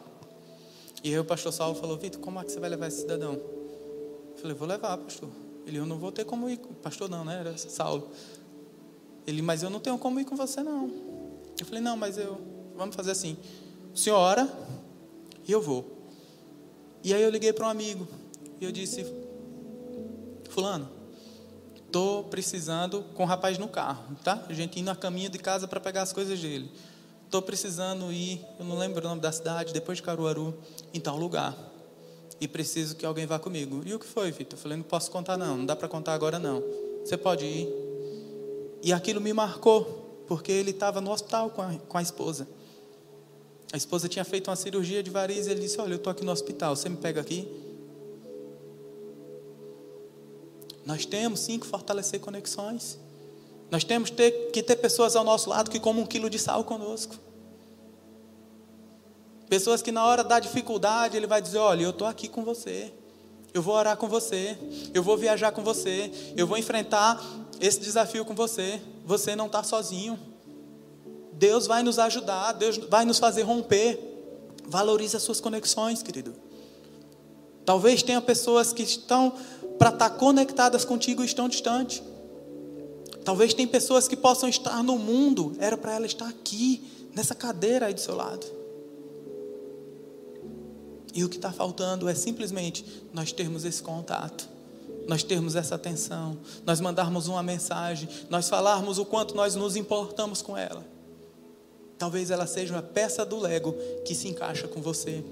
E 1.03 1.09
aí 1.09 1.19
o 1.19 1.25
pastor 1.25 1.53
Saulo 1.53 1.75
falou: 1.75 1.97
Vitor, 1.97 2.21
como 2.21 2.41
é 2.41 2.45
que 2.45 2.53
você 2.53 2.61
vai 2.61 2.71
levar 2.71 2.89
esse 2.89 3.01
cidadão? 3.01 3.35
Eu 3.35 4.37
falei: 4.37 4.57
Vou 4.57 4.69
levar, 4.69 4.97
pastor. 4.99 5.29
Ele, 5.67 5.79
eu 5.79 5.87
não 5.87 5.99
vou 5.99 6.13
ter 6.13 6.25
como 6.25 6.49
ir. 6.49 6.59
Pastor, 6.83 7.09
não, 7.09 7.25
né? 7.25 7.41
Era 7.41 7.57
Saulo. 7.57 8.11
Ele, 9.27 9.41
mas 9.41 9.63
eu 9.63 9.71
não 9.71 9.81
tenho 9.81 9.99
como 9.99 10.21
ir 10.21 10.25
com 10.25 10.37
você, 10.37 10.63
não. 10.63 10.91
Eu 11.59 11.67
falei, 11.67 11.81
não, 11.81 11.97
mas 11.97 12.19
eu. 12.19 12.39
Vamos 12.77 12.95
fazer 12.95 13.13
assim. 13.13 13.37
O 13.95 13.97
senhor 13.97 14.17
ora 14.17 14.49
e 15.47 15.53
eu 15.53 15.63
vou. 15.63 15.85
E 17.03 17.15
aí 17.15 17.23
eu 17.23 17.31
liguei 17.31 17.53
para 17.53 17.67
um 17.67 17.71
amigo. 17.71 18.07
E 18.61 18.65
eu 18.65 18.73
disse, 18.73 19.05
Fulano, 20.51 20.89
Tô 21.95 22.25
precisando 22.25 23.05
com 23.15 23.23
o 23.23 23.27
rapaz 23.27 23.57
no 23.57 23.69
carro, 23.69 24.17
tá? 24.25 24.45
A 24.49 24.53
gente 24.53 24.81
indo 24.81 24.91
a 24.91 24.97
caminho 24.97 25.31
de 25.31 25.39
casa 25.39 25.69
para 25.69 25.79
pegar 25.79 26.03
as 26.03 26.13
coisas 26.13 26.41
dele. 26.41 26.69
Tô 27.31 27.41
precisando 27.41 28.13
ir, 28.13 28.45
eu 28.59 28.65
não 28.65 28.77
lembro 28.77 29.01
o 29.01 29.09
nome 29.09 29.21
da 29.21 29.31
cidade, 29.31 29.73
depois 29.73 29.99
de 29.99 30.03
Caruaru, 30.03 30.53
em 30.93 30.99
tal 30.99 31.17
lugar. 31.17 31.57
E 32.41 32.49
preciso 32.49 32.97
que 32.97 33.07
alguém 33.07 33.27
vá 33.27 33.39
comigo. 33.39 33.81
E 33.87 33.95
o 33.95 34.01
que 34.01 34.07
foi, 34.07 34.33
Vitor? 34.33 34.59
Eu 34.59 34.61
falei, 34.61 34.77
não 34.77 34.83
posso 34.83 35.09
contar 35.09 35.37
não, 35.37 35.59
não 35.59 35.65
dá 35.65 35.77
para 35.77 35.87
contar 35.87 36.15
agora 36.15 36.37
não. 36.37 36.65
Você 37.05 37.17
pode 37.17 37.45
ir. 37.45 37.69
E 38.83 38.93
aquilo 38.93 39.21
me 39.21 39.33
marcou, 39.33 40.25
porque 40.27 40.51
ele 40.51 40.73
estava 40.73 41.01
no 41.01 41.13
hospital 41.13 41.51
com 41.51 41.63
a, 41.63 41.75
com 41.75 41.97
a 41.97 42.03
esposa. 42.03 42.49
A 43.73 43.77
esposa 43.77 44.09
tinha 44.09 44.25
feito 44.25 44.51
uma 44.51 44.57
cirurgia 44.57 45.01
de 45.01 45.11
varizes 45.11 45.47
ele 45.47 45.61
disse: 45.61 45.81
Olha, 45.81 45.93
eu 45.93 45.99
estou 45.99 46.11
aqui 46.11 46.25
no 46.25 46.33
hospital, 46.33 46.75
você 46.75 46.89
me 46.89 46.97
pega 46.97 47.21
aqui? 47.21 47.49
Nós 50.85 51.07
temos 51.07 51.41
sim 51.41 51.59
que 51.59 51.67
fortalecer 51.67 52.21
conexões. 52.21 52.99
Nós 53.71 53.85
temos 53.85 54.11
ter, 54.11 54.51
que 54.53 54.63
ter 54.63 54.77
pessoas 54.77 55.17
ao 55.17 55.25
nosso 55.25 55.49
lado 55.49 55.71
que 55.71 55.81
comam 55.81 56.03
um 56.03 56.07
quilo 56.07 56.29
de 56.29 56.39
sal 56.39 56.65
conosco. 56.65 57.17
Pessoas 59.49 59.83
que 59.83 59.93
na 59.93 60.05
hora 60.05 60.23
da 60.23 60.39
dificuldade 60.39 61.17
ele 61.17 61.27
vai 61.27 61.41
dizer: 61.41 61.59
Olha, 61.59 61.83
eu 61.85 61.91
estou 61.91 62.07
aqui 62.07 62.29
com 62.29 62.45
você. 62.45 62.93
Eu 63.53 63.63
vou 63.63 63.75
orar 63.75 63.97
com 63.97 64.09
você. 64.09 64.59
Eu 64.93 65.03
vou 65.03 65.17
viajar 65.17 65.53
com 65.53 65.63
você. 65.63 66.11
Eu 66.37 66.47
vou 66.47 66.59
enfrentar 66.59 67.23
esse 67.61 67.81
desafio 67.81 68.25
com 68.25 68.35
você. 68.35 68.83
Você 69.05 69.37
não 69.37 69.47
está 69.47 69.63
sozinho. 69.63 70.19
Deus 71.33 71.67
vai 71.67 71.83
nos 71.83 71.99
ajudar. 71.99 72.53
Deus 72.53 72.79
vai 72.79 73.05
nos 73.05 73.19
fazer 73.19 73.43
romper. 73.43 73.99
Valorize 74.67 75.17
as 75.17 75.23
suas 75.23 75.41
conexões, 75.41 76.03
querido. 76.03 76.35
Talvez 77.65 78.03
tenha 78.03 78.21
pessoas 78.21 78.73
que 78.73 78.83
estão 78.83 79.33
para 79.79 79.91
estar 79.91 80.11
tá 80.11 80.17
conectadas 80.17 80.85
contigo 80.85 81.25
estão 81.25 81.49
distantes. 81.49 82.03
Talvez 83.25 83.55
tenha 83.55 83.67
pessoas 83.67 84.07
que 84.07 84.17
possam 84.17 84.49
estar 84.49 84.83
no 84.83 84.99
mundo, 84.99 85.57
era 85.59 85.77
para 85.77 85.95
ela 85.95 86.07
estar 86.07 86.29
aqui, 86.29 86.85
nessa 87.15 87.35
cadeira 87.35 87.87
aí 87.87 87.95
do 87.95 88.01
seu 88.01 88.15
lado. 88.15 88.45
E 91.15 91.25
o 91.25 91.29
que 91.29 91.37
está 91.37 91.53
faltando 91.53 92.09
é 92.09 92.15
simplesmente 92.15 92.85
nós 93.13 93.33
termos 93.33 93.65
esse 93.65 93.83
contato, 93.83 94.49
nós 95.07 95.23
termos 95.23 95.55
essa 95.55 95.77
atenção, 95.77 96.37
nós 96.67 96.81
mandarmos 96.81 97.29
uma 97.29 97.43
mensagem, 97.43 98.09
nós 98.29 98.49
falarmos 98.49 98.99
o 98.99 99.05
quanto 99.05 99.35
nós 99.35 99.55
nos 99.55 99.77
importamos 99.77 100.43
com 100.43 100.57
ela. 100.57 100.85
Talvez 101.97 102.31
ela 102.31 102.47
seja 102.47 102.75
uma 102.75 102.83
peça 102.83 103.25
do 103.25 103.39
Lego 103.39 103.75
que 104.05 104.15
se 104.15 104.29
encaixa 104.29 104.67
com 104.67 104.83
você. 104.83 105.25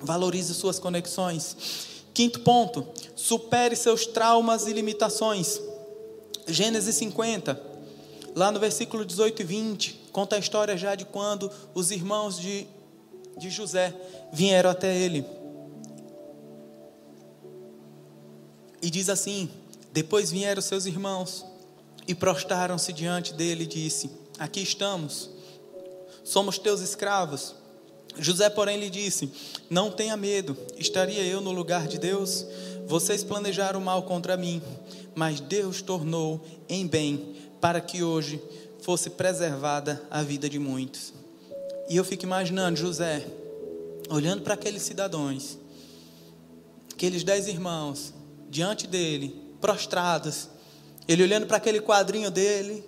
Valorize 0.00 0.52
suas 0.52 0.80
conexões. 0.80 1.93
Quinto 2.14 2.40
ponto, 2.40 2.86
supere 3.16 3.74
seus 3.74 4.06
traumas 4.06 4.68
e 4.68 4.72
limitações. 4.72 5.60
Gênesis 6.46 6.94
50, 6.94 7.60
lá 8.36 8.52
no 8.52 8.60
versículo 8.60 9.04
18 9.04 9.42
e 9.42 9.44
20, 9.44 10.00
conta 10.12 10.36
a 10.36 10.38
história 10.38 10.76
já 10.76 10.94
de 10.94 11.04
quando 11.04 11.50
os 11.74 11.90
irmãos 11.90 12.38
de, 12.38 12.68
de 13.36 13.50
José 13.50 13.92
vieram 14.32 14.70
até 14.70 14.96
ele. 14.96 15.26
E 18.80 18.88
diz 18.90 19.08
assim: 19.08 19.50
Depois 19.92 20.30
vieram 20.30 20.62
seus 20.62 20.86
irmãos 20.86 21.44
e 22.06 22.14
prostraram-se 22.14 22.92
diante 22.92 23.34
dele 23.34 23.64
e 23.64 23.66
disse: 23.66 24.08
Aqui 24.38 24.60
estamos, 24.60 25.30
somos 26.22 26.58
teus 26.58 26.80
escravos. 26.80 27.63
José, 28.18 28.48
porém, 28.48 28.78
lhe 28.78 28.90
disse: 28.90 29.30
Não 29.68 29.90
tenha 29.90 30.16
medo, 30.16 30.56
estaria 30.76 31.22
eu 31.24 31.40
no 31.40 31.52
lugar 31.52 31.86
de 31.86 31.98
Deus? 31.98 32.46
Vocês 32.86 33.24
planejaram 33.24 33.80
mal 33.80 34.02
contra 34.02 34.36
mim, 34.36 34.62
mas 35.14 35.40
Deus 35.40 35.82
tornou 35.82 36.44
em 36.68 36.86
bem 36.86 37.34
para 37.60 37.80
que 37.80 38.02
hoje 38.02 38.40
fosse 38.82 39.10
preservada 39.10 40.02
a 40.10 40.22
vida 40.22 40.48
de 40.48 40.58
muitos. 40.58 41.12
E 41.88 41.96
eu 41.96 42.04
fico 42.04 42.24
imaginando 42.24 42.78
José, 42.78 43.26
olhando 44.08 44.42
para 44.42 44.54
aqueles 44.54 44.82
cidadãos, 44.82 45.58
aqueles 46.92 47.24
dez 47.24 47.48
irmãos, 47.48 48.12
diante 48.48 48.86
dele, 48.86 49.34
prostrados, 49.60 50.48
ele 51.08 51.22
olhando 51.22 51.46
para 51.46 51.56
aquele 51.56 51.80
quadrinho 51.80 52.30
dele 52.30 52.84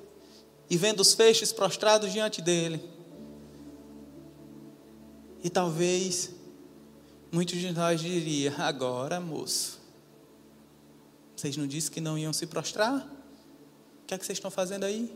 e 0.68 0.76
vendo 0.76 1.00
os 1.00 1.14
feixes 1.14 1.52
prostrados 1.52 2.12
diante 2.12 2.40
dele 2.40 2.95
e 5.42 5.50
talvez 5.50 6.30
muitos 7.30 7.58
de 7.58 7.72
nós 7.72 8.00
diria: 8.00 8.54
agora, 8.58 9.20
moço, 9.20 9.78
vocês 11.36 11.56
não 11.56 11.66
disseram 11.66 11.94
que 11.94 12.00
não 12.00 12.18
iam 12.18 12.32
se 12.32 12.46
prostrar? 12.46 12.96
O 14.02 14.06
que 14.06 14.14
é 14.14 14.18
que 14.18 14.24
vocês 14.24 14.38
estão 14.38 14.50
fazendo 14.50 14.84
aí? 14.84 15.14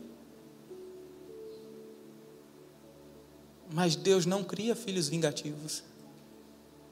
Mas 3.73 3.95
Deus 3.95 4.25
não 4.25 4.43
cria 4.43 4.75
filhos 4.75 5.07
vingativos. 5.07 5.83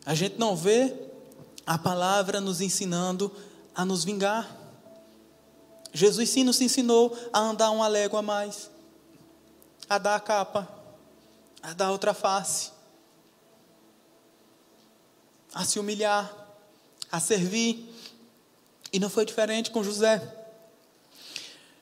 A 0.05 0.15
gente 0.15 0.39
não 0.39 0.55
vê 0.55 0.95
a 1.65 1.77
palavra 1.77 2.39
nos 2.39 2.61
ensinando 2.61 3.31
a 3.75 3.83
nos 3.83 4.03
vingar. 4.03 4.57
Jesus 5.93 6.29
sim 6.29 6.43
nos 6.43 6.61
ensinou 6.61 7.15
a 7.33 7.39
andar 7.39 7.71
uma 7.71 7.87
légua 7.87 8.19
a 8.19 8.23
mais, 8.23 8.71
a 9.89 9.97
dar 9.97 10.15
a 10.15 10.19
capa, 10.19 10.67
a 11.61 11.73
dar 11.73 11.91
outra 11.91 12.13
face 12.13 12.78
a 15.53 15.65
se 15.65 15.79
humilhar, 15.79 16.33
a 17.11 17.19
servir. 17.19 17.93
E 18.91 18.99
não 18.99 19.09
foi 19.09 19.25
diferente 19.25 19.71
com 19.71 19.83
José. 19.83 20.21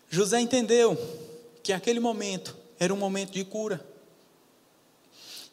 José 0.09 0.39
entendeu 0.39 0.97
que 1.63 1.73
aquele 1.73 1.99
momento 1.99 2.55
era 2.79 2.93
um 2.93 2.97
momento 2.97 3.31
de 3.31 3.43
cura. 3.43 3.85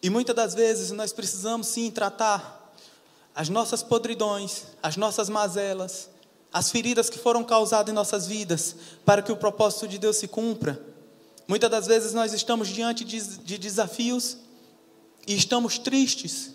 E 0.03 0.11
muitas 0.11 0.37
das 0.37 0.55
vezes 0.55 0.91
nós 0.91 1.13
precisamos 1.13 1.67
sim 1.67 1.91
tratar 1.91 2.73
as 3.35 3.49
nossas 3.49 3.83
podridões, 3.83 4.65
as 4.83 4.97
nossas 4.97 5.29
mazelas, 5.29 6.09
as 6.53 6.71
feridas 6.71 7.11
que 7.11 7.19
foram 7.19 7.43
causadas 7.43 7.91
em 7.91 7.95
nossas 7.95 8.27
vidas, 8.27 8.77
para 9.05 9.23
que 9.23 9.33
o 9.33 9.37
propósito 9.37 9.89
de 9.89 9.99
Deus 9.99 10.17
se 10.17 10.29
cumpra. 10.29 10.81
Muitas 11.49 11.71
das 11.71 11.87
vezes 11.87 12.13
nós 12.13 12.33
estamos 12.33 12.69
diante 12.69 13.05
de, 13.05 13.21
de 13.39 13.59
desafios 13.59 14.37
e 15.27 15.35
estamos 15.35 15.79
tristes, 15.79 16.53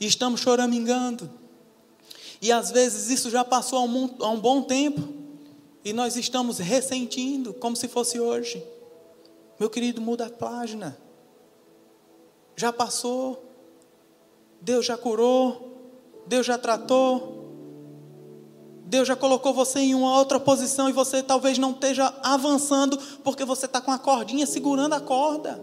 e 0.00 0.06
estamos 0.06 0.40
choramingando. 0.40 1.30
E 2.40 2.50
às 2.50 2.70
vezes 2.70 3.10
isso 3.10 3.28
já 3.28 3.44
passou 3.44 3.78
há 3.78 4.30
um, 4.30 4.40
bom 4.40 4.62
tempo 4.62 5.06
e 5.84 5.92
nós 5.92 6.16
estamos 6.16 6.58
ressentindo 6.58 7.52
como 7.52 7.76
se 7.76 7.86
fosse 7.86 8.18
hoje. 8.18 8.64
Meu 9.58 9.68
querido, 9.68 10.00
muda 10.00 10.26
a 10.26 10.30
página. 10.30 10.96
Já 12.56 12.72
passou. 12.72 13.44
Deus 14.60 14.86
já 14.86 14.96
curou. 14.96 15.68
Deus 16.26 16.46
já 16.46 16.56
tratou. 16.56 17.38
Deus 18.86 19.06
já 19.06 19.14
colocou 19.14 19.52
você 19.52 19.80
em 19.80 19.94
uma 19.94 20.18
outra 20.18 20.40
posição 20.40 20.88
e 20.88 20.92
você 20.92 21.22
talvez 21.22 21.58
não 21.58 21.72
esteja 21.72 22.12
avançando 22.22 22.98
porque 23.22 23.44
você 23.44 23.66
está 23.66 23.80
com 23.80 23.92
a 23.92 23.98
cordinha 23.98 24.46
segurando 24.46 24.94
a 24.94 25.00
corda. 25.00 25.62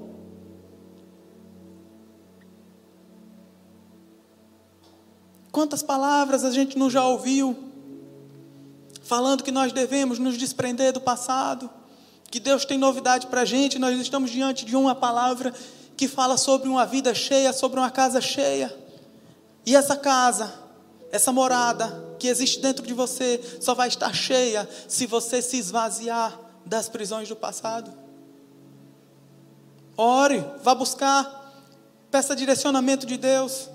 Quantas 5.58 5.82
palavras 5.82 6.44
a 6.44 6.52
gente 6.52 6.78
não 6.78 6.88
já 6.88 7.04
ouviu 7.04 7.58
falando 9.02 9.44
que 9.44 9.50
nós 9.50 9.74
devemos 9.74 10.20
nos 10.20 10.38
desprender 10.38 10.94
do 10.94 11.02
passado, 11.02 11.68
que 12.30 12.40
Deus 12.40 12.64
tem 12.64 12.78
novidade 12.78 13.26
para 13.26 13.42
a 13.42 13.46
gente, 13.46 13.80
nós 13.80 14.00
estamos 14.00 14.30
diante 14.30 14.64
de 14.64 14.76
uma 14.76 14.94
palavra 14.94 15.52
que 15.96 16.08
fala 16.08 16.38
sobre 16.38 16.70
uma 16.70 16.86
vida 16.86 17.12
cheia, 17.16 17.52
sobre 17.52 17.80
uma 17.80 17.90
casa 17.90 18.22
cheia. 18.22 18.72
E 19.66 19.76
essa 19.76 19.96
casa, 19.96 20.54
essa 21.12 21.32
morada 21.32 22.16
que 22.20 22.28
existe 22.28 22.60
dentro 22.60 22.86
de 22.86 22.94
você, 22.94 23.42
só 23.60 23.74
vai 23.74 23.88
estar 23.88 24.14
cheia 24.14 24.70
se 24.88 25.08
você 25.08 25.42
se 25.42 25.58
esvaziar 25.58 26.40
das 26.68 26.88
prisões 26.88 27.28
do 27.28 27.36
passado. 27.36 27.92
Ore, 29.98 30.46
vá 30.62 30.76
buscar, 30.76 31.52
peça 32.12 32.36
direcionamento 32.36 33.08
de 33.08 33.18
Deus. 33.18 33.72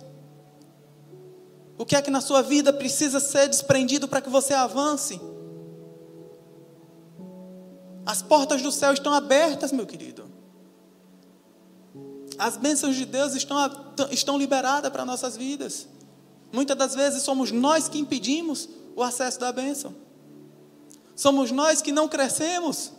O 1.79 1.87
que 1.87 1.97
é 1.97 2.03
que 2.03 2.11
na 2.11 2.21
sua 2.21 2.43
vida 2.43 2.73
precisa 2.73 3.19
ser 3.19 3.49
desprendido 3.49 4.07
para 4.07 4.21
que 4.21 4.29
você 4.29 4.55
avance? 4.55 5.21
As 8.05 8.21
portas 8.21 8.63
do 8.63 8.71
céu 8.71 8.93
estão 8.93 9.13
abertas, 9.13 9.73
meu 9.73 9.87
querido. 9.87 10.31
As 12.39 12.57
bênçãos 12.57 12.97
de 12.97 13.05
Deus 13.05 13.35
estão, 13.35 13.57
estão 14.11 14.39
liberadas 14.39 14.91
para 14.91 15.05
nossas 15.05 15.37
vidas. 15.37 15.87
Muitas 16.53 16.77
das 16.77 16.95
vezes 16.95 17.23
somos 17.23 17.51
nós 17.51 17.89
que 17.89 17.99
impedimos 17.99 18.69
o 18.95 19.03
acesso 19.03 19.41
da 19.41 19.53
bênção. 19.53 19.95
Somos 21.15 21.51
nós 21.51 21.81
que 21.81 21.93
não 21.93 22.09
crescemos. 22.09 22.93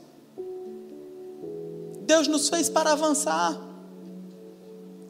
Deus 2.01 2.27
nos 2.27 2.49
fez 2.49 2.69
para 2.69 2.93
avançar. 2.93 3.59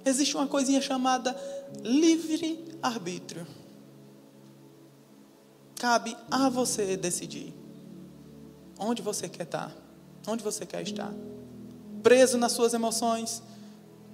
Existe 0.06 0.36
uma 0.36 0.48
coisinha 0.48 0.82
chamada 0.82 1.36
livre 1.82 2.73
arbítrio 2.84 3.48
cabe 5.84 6.16
a 6.30 6.50
você 6.50 6.96
decidir. 6.96 7.54
onde 8.78 9.02
você 9.02 9.28
quer 9.28 9.44
estar? 9.44 9.72
Onde 10.28 10.44
você 10.44 10.66
quer 10.66 10.82
estar? 10.82 11.14
Preso 12.02 12.38
nas 12.38 12.52
suas 12.54 12.74
emoções, 12.74 13.44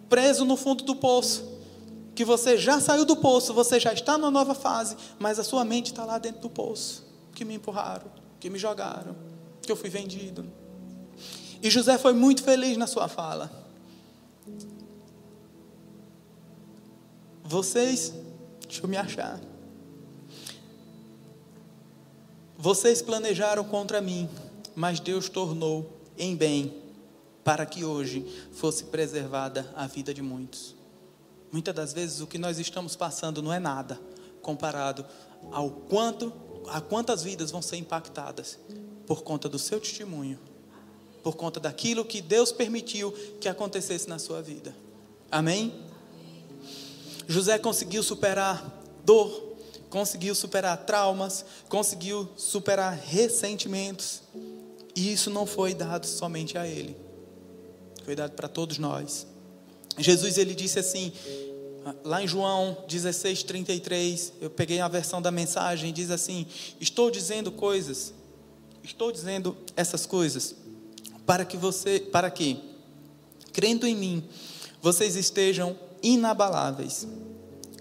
preso 0.08 0.46
no 0.46 0.58
fundo 0.58 0.84
do 0.84 0.96
poço, 0.96 1.60
que 2.16 2.26
você 2.26 2.58
já 2.58 2.80
saiu 2.80 3.06
do 3.06 3.16
poço, 3.16 3.54
você 3.54 3.80
já 3.80 3.94
está 3.94 4.18
numa 4.18 4.32
nova 4.32 4.56
fase, 4.56 4.98
mas 5.20 5.38
a 5.38 5.44
sua 5.44 5.64
mente 5.64 5.92
está 5.92 6.06
lá 6.06 6.18
dentro 6.18 6.42
do 6.42 6.50
poço, 6.50 7.06
que 7.34 7.46
me 7.46 7.54
empurraram, 7.54 8.08
que 8.40 8.50
me 8.50 8.58
jogaram, 8.58 9.16
que 9.62 9.72
eu 9.72 9.76
fui 9.76 9.90
vendido. 9.90 10.52
E 11.62 11.70
José 11.70 11.98
foi 11.98 12.14
muito 12.14 12.44
feliz 12.44 12.78
na 12.78 12.88
sua 12.88 13.08
fala. 13.08 13.52
Vocês, 17.44 18.14
deixa 18.70 18.84
eu 18.84 18.88
me 18.88 18.96
achar. 18.96 19.42
Vocês 22.56 23.02
planejaram 23.02 23.64
contra 23.64 24.00
mim, 24.00 24.30
mas 24.76 25.00
Deus 25.00 25.28
tornou 25.28 26.00
em 26.18 26.36
bem, 26.36 26.78
para 27.44 27.66
que 27.66 27.84
hoje 27.84 28.24
fosse 28.52 28.84
preservada 28.84 29.74
a 29.76 29.88
vida 29.88 30.14
de 30.14 30.22
muitos. 30.22 30.76
Muitas 31.52 31.74
das 31.74 31.94
vezes 31.94 32.22
o 32.22 32.28
que 32.28 32.38
nós 32.38 32.60
estamos 32.60 32.96
passando 32.96 33.42
não 33.42 33.52
é 33.52 33.60
nada 33.60 34.00
comparado 34.42 35.04
ao 35.52 35.72
quanto, 35.72 36.32
a 36.68 36.80
quantas 36.80 37.24
vidas 37.24 37.50
vão 37.50 37.62
ser 37.62 37.78
impactadas 37.78 38.60
por 39.08 39.24
conta 39.24 39.50
do 39.50 39.58
seu 39.58 39.80
testemunho, 39.80 40.38
por 41.24 41.36
conta 41.36 41.60
daquilo 41.60 42.06
que 42.06 42.22
Deus 42.22 42.52
permitiu 42.52 43.12
que 43.42 43.50
acontecesse 43.50 44.08
na 44.08 44.20
sua 44.20 44.44
vida. 44.44 44.76
Amém? 45.32 45.89
José 47.30 47.60
conseguiu 47.60 48.02
superar 48.02 48.82
dor, 49.06 49.56
conseguiu 49.88 50.34
superar 50.34 50.76
traumas, 50.78 51.46
conseguiu 51.70 52.28
superar 52.36 52.98
ressentimentos. 52.98 54.24
E 54.96 55.14
isso 55.14 55.30
não 55.30 55.46
foi 55.46 55.76
dado 55.76 56.08
somente 56.08 56.58
a 56.58 56.68
ele. 56.68 56.98
Foi 58.04 58.16
dado 58.16 58.32
para 58.32 58.48
todos 58.48 58.80
nós. 58.80 59.28
Jesus 59.96 60.40
ele 60.40 60.56
disse 60.56 60.80
assim, 60.80 61.14
lá 62.04 62.24
em 62.24 62.28
João 62.28 62.76
16, 62.88 63.44
33, 63.44 64.34
eu 64.42 64.50
peguei 64.50 64.80
a 64.80 64.88
versão 64.88 65.22
da 65.22 65.30
mensagem, 65.30 65.94
diz 65.94 66.10
assim: 66.10 66.48
Estou 66.82 67.12
dizendo 67.12 67.52
coisas, 67.52 68.12
estou 68.84 69.12
dizendo 69.12 69.56
essas 69.76 70.08
coisas, 70.08 70.56
para 71.28 71.46
que 71.46 71.58
você, 71.58 72.00
para 72.00 72.32
que, 72.32 72.60
crendo 73.54 73.86
em 73.86 73.96
mim, 73.96 74.24
vocês 74.82 75.16
estejam 75.16 75.78
inabaláveis, 76.02 77.08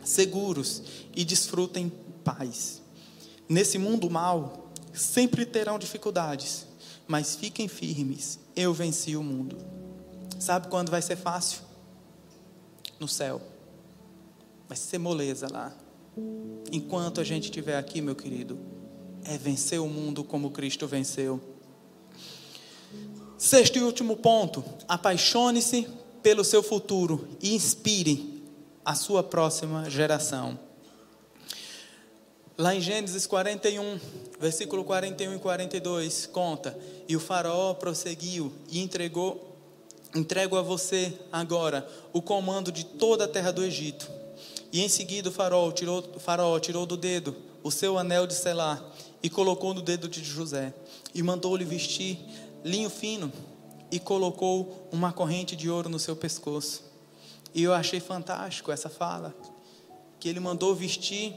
seguros 0.05 0.83
e 1.15 1.25
desfrutem 1.25 1.93
paz. 2.25 2.83
Nesse 3.49 3.79
mundo 3.79 4.11
mal, 4.11 4.71
sempre 4.93 5.47
terão 5.47 5.79
dificuldades, 5.79 6.67
mas 7.07 7.37
fiquem 7.37 7.69
firmes, 7.69 8.39
eu 8.55 8.75
venci 8.75 9.17
o 9.17 9.23
mundo. 9.23 9.57
Sabe 10.39 10.69
quando 10.69 10.91
vai 10.91 11.03
ser 11.03 11.17
fácil? 11.17 11.69
no 12.99 13.09
céu. 13.09 13.41
Vai 14.69 14.77
ser 14.77 14.99
moleza 14.99 15.49
lá. 15.51 15.73
Enquanto 16.73 17.21
a 17.21 17.25
gente 17.25 17.45
estiver 17.45 17.77
aqui, 17.77 18.01
meu 18.01 18.15
querido, 18.15 18.59
é 19.25 19.39
vencer 19.39 19.81
o 19.81 19.89
mundo 19.89 20.25
como 20.25 20.51
Cristo 20.51 20.87
venceu. 20.87 21.41
Sexto 23.37 23.77
e 23.77 23.83
último 23.83 24.17
ponto: 24.17 24.65
apaixone-se 24.87 25.89
pelo 26.23 26.45
seu 26.45 26.63
futuro 26.63 27.29
e 27.41 27.55
inspire 27.55 28.43
a 28.85 28.95
sua 28.95 29.23
próxima 29.23 29.89
geração. 29.89 30.59
Lá 32.57 32.75
em 32.75 32.81
Gênesis 32.81 33.27
41, 33.27 34.01
versículo 34.41 34.85
41 34.85 35.37
e 35.37 35.39
42, 35.39 36.27
conta: 36.27 36.77
E 37.09 37.15
o 37.15 37.21
Faraó 37.21 37.75
prosseguiu 37.75 38.53
e 38.69 38.81
entregou 38.81 39.49
Entrego 40.15 40.57
a 40.57 40.63
você 40.63 41.13
agora 41.31 41.87
o 42.15 42.23
comando 42.23 42.73
de 42.73 42.85
toda 42.85 43.25
a 43.25 43.29
terra 43.29 43.53
do 43.53 43.63
Egito. 43.63 44.11
E 44.73 44.83
em 44.83 44.89
seguida 44.89 45.29
o 45.29 45.33
faraó 45.33 45.71
tirou, 45.71 46.03
o 46.17 46.19
faraó 46.19 46.59
tirou 46.59 46.87
do 46.87 46.97
dedo 46.97 47.37
o 47.63 47.71
seu 47.71 47.99
anel 47.99 48.27
de 48.27 48.35
selar 48.35 48.83
e 49.23 49.29
colocou 49.29 49.75
no 49.75 49.83
dedo 49.83 50.09
de 50.09 50.25
José. 50.25 50.73
E 51.15 51.23
mandou-lhe 51.23 51.65
vestir 51.65 52.19
linho 52.65 52.89
fino 52.89 53.31
e 53.91 53.99
colocou 53.99 54.89
uma 54.93 55.13
corrente 55.13 55.57
de 55.57 55.71
ouro 55.71 55.89
no 55.89 55.99
seu 55.99 56.15
pescoço. 56.15 56.85
E 57.55 57.63
eu 57.63 57.73
achei 57.73 58.01
fantástico 58.01 58.71
essa 58.71 58.89
fala, 58.89 59.35
que 60.21 60.29
ele 60.29 60.41
mandou 60.41 60.75
vestir 60.75 61.35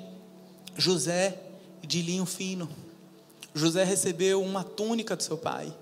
José 0.75 1.37
de 1.81 2.01
linho 2.01 2.25
fino. 2.25 2.69
José 3.53 3.83
recebeu 3.83 4.41
uma 4.41 4.63
túnica 4.63 5.15
do 5.15 5.23
seu 5.23 5.37
pai, 5.37 5.73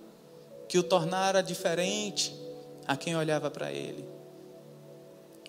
que 0.67 0.78
o 0.78 0.84
tornara 0.84 1.41
diferente 1.41 2.36
a 2.88 2.95
quem 2.95 3.15
olhava 3.15 3.49
para 3.49 3.72
ele. 3.72 4.05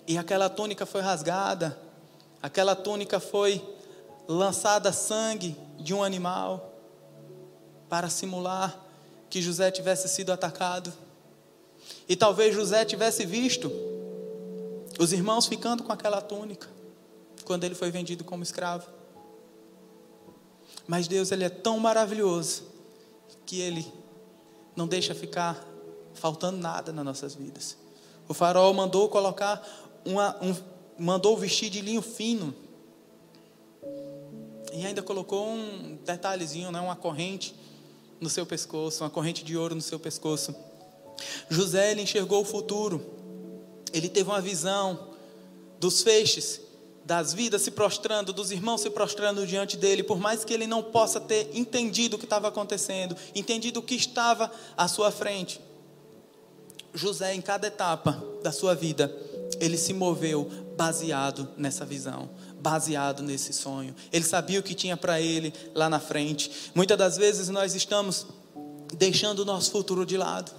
E 0.07 0.17
aquela 0.17 0.49
túnica 0.49 0.85
foi 0.85 1.01
rasgada, 1.01 1.77
aquela 2.41 2.75
túnica 2.75 3.19
foi 3.19 3.63
lançada 4.27 4.91
sangue 4.91 5.55
de 5.77 5.93
um 5.93 6.03
animal 6.03 6.73
para 7.89 8.09
simular 8.09 8.79
que 9.29 9.41
José 9.41 9.71
tivesse 9.71 10.07
sido 10.07 10.31
atacado. 10.31 10.91
E 12.07 12.15
talvez 12.15 12.53
José 12.53 12.83
tivesse 12.85 13.25
visto 13.25 13.71
os 14.99 15.13
irmãos 15.13 15.47
ficando 15.47 15.83
com 15.83 15.91
aquela 15.91 16.21
túnica 16.21 16.67
quando 17.45 17.63
ele 17.63 17.75
foi 17.75 17.91
vendido 17.91 18.23
como 18.23 18.43
escravo. 18.43 18.87
Mas 20.87 21.07
Deus 21.07 21.31
ele 21.31 21.43
é 21.43 21.49
tão 21.49 21.79
maravilhoso 21.79 22.63
que 23.45 23.59
ele 23.59 23.91
não 24.75 24.87
deixa 24.87 25.13
ficar 25.13 25.65
faltando 26.13 26.57
nada 26.57 26.91
nas 26.91 27.05
nossas 27.05 27.35
vidas. 27.35 27.77
O 28.27 28.33
faraó 28.33 28.71
mandou 28.73 29.09
colocar 29.09 29.61
uma, 30.05 30.37
um, 30.41 30.55
mandou 30.97 31.35
vestir 31.37 31.69
de 31.69 31.81
linho 31.81 32.01
fino. 32.01 32.53
E 34.73 34.85
ainda 34.85 35.01
colocou 35.01 35.49
um 35.49 35.97
detalhezinho, 36.05 36.71
né, 36.71 36.79
uma 36.79 36.95
corrente 36.95 37.53
no 38.19 38.29
seu 38.29 38.45
pescoço, 38.45 39.03
uma 39.03 39.09
corrente 39.09 39.43
de 39.43 39.57
ouro 39.57 39.75
no 39.75 39.81
seu 39.81 39.99
pescoço. 39.99 40.55
José 41.49 41.91
ele 41.91 42.01
enxergou 42.01 42.41
o 42.41 42.45
futuro. 42.45 43.05
Ele 43.93 44.09
teve 44.09 44.29
uma 44.29 44.41
visão 44.41 45.09
dos 45.79 46.01
feixes 46.01 46.61
das 47.03 47.33
vidas 47.33 47.61
se 47.63 47.71
prostrando, 47.71 48.31
dos 48.31 48.51
irmãos 48.51 48.81
se 48.81 48.89
prostrando 48.89 49.45
diante 49.45 49.75
dele, 49.75 50.03
por 50.03 50.19
mais 50.19 50.45
que 50.45 50.53
ele 50.53 50.67
não 50.67 50.83
possa 50.83 51.19
ter 51.19 51.49
entendido 51.53 52.15
o 52.15 52.19
que 52.19 52.25
estava 52.25 52.47
acontecendo, 52.47 53.15
entendido 53.35 53.79
o 53.79 53.83
que 53.83 53.95
estava 53.95 54.51
à 54.77 54.87
sua 54.87 55.11
frente. 55.11 55.59
José, 56.93 57.33
em 57.33 57.41
cada 57.41 57.67
etapa 57.67 58.23
da 58.43 58.51
sua 58.51 58.75
vida, 58.75 59.13
ele 59.59 59.77
se 59.77 59.93
moveu 59.93 60.49
baseado 60.77 61.47
nessa 61.57 61.85
visão, 61.85 62.29
baseado 62.59 63.23
nesse 63.23 63.53
sonho. 63.53 63.95
Ele 64.11 64.25
sabia 64.25 64.59
o 64.59 64.63
que 64.63 64.73
tinha 64.73 64.97
para 64.97 65.19
ele 65.19 65.53
lá 65.73 65.89
na 65.89 65.99
frente. 65.99 66.71
Muitas 66.75 66.97
das 66.97 67.17
vezes 67.17 67.49
nós 67.49 67.75
estamos 67.75 68.27
deixando 68.97 69.39
o 69.39 69.45
nosso 69.45 69.71
futuro 69.71 70.05
de 70.05 70.17
lado. 70.17 70.51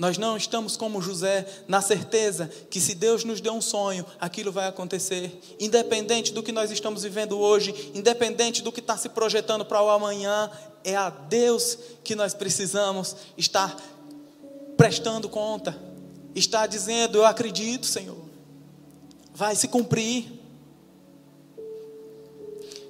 Nós 0.00 0.16
não 0.16 0.34
estamos 0.34 0.78
como 0.78 1.02
José, 1.02 1.46
na 1.68 1.82
certeza 1.82 2.50
que 2.70 2.80
se 2.80 2.94
Deus 2.94 3.22
nos 3.22 3.38
deu 3.38 3.52
um 3.52 3.60
sonho, 3.60 4.06
aquilo 4.18 4.50
vai 4.50 4.66
acontecer. 4.66 5.38
Independente 5.60 6.32
do 6.32 6.42
que 6.42 6.52
nós 6.52 6.70
estamos 6.70 7.02
vivendo 7.02 7.38
hoje, 7.38 7.92
independente 7.94 8.62
do 8.62 8.72
que 8.72 8.80
está 8.80 8.96
se 8.96 9.10
projetando 9.10 9.62
para 9.62 9.82
o 9.82 9.90
amanhã, 9.90 10.50
é 10.82 10.96
a 10.96 11.10
Deus 11.10 11.76
que 12.02 12.16
nós 12.16 12.32
precisamos 12.32 13.14
estar 13.36 13.76
prestando 14.74 15.28
conta, 15.28 15.78
está 16.34 16.66
dizendo: 16.66 17.18
Eu 17.18 17.26
acredito, 17.26 17.84
Senhor, 17.84 18.24
vai 19.34 19.54
se 19.54 19.68
cumprir. 19.68 20.32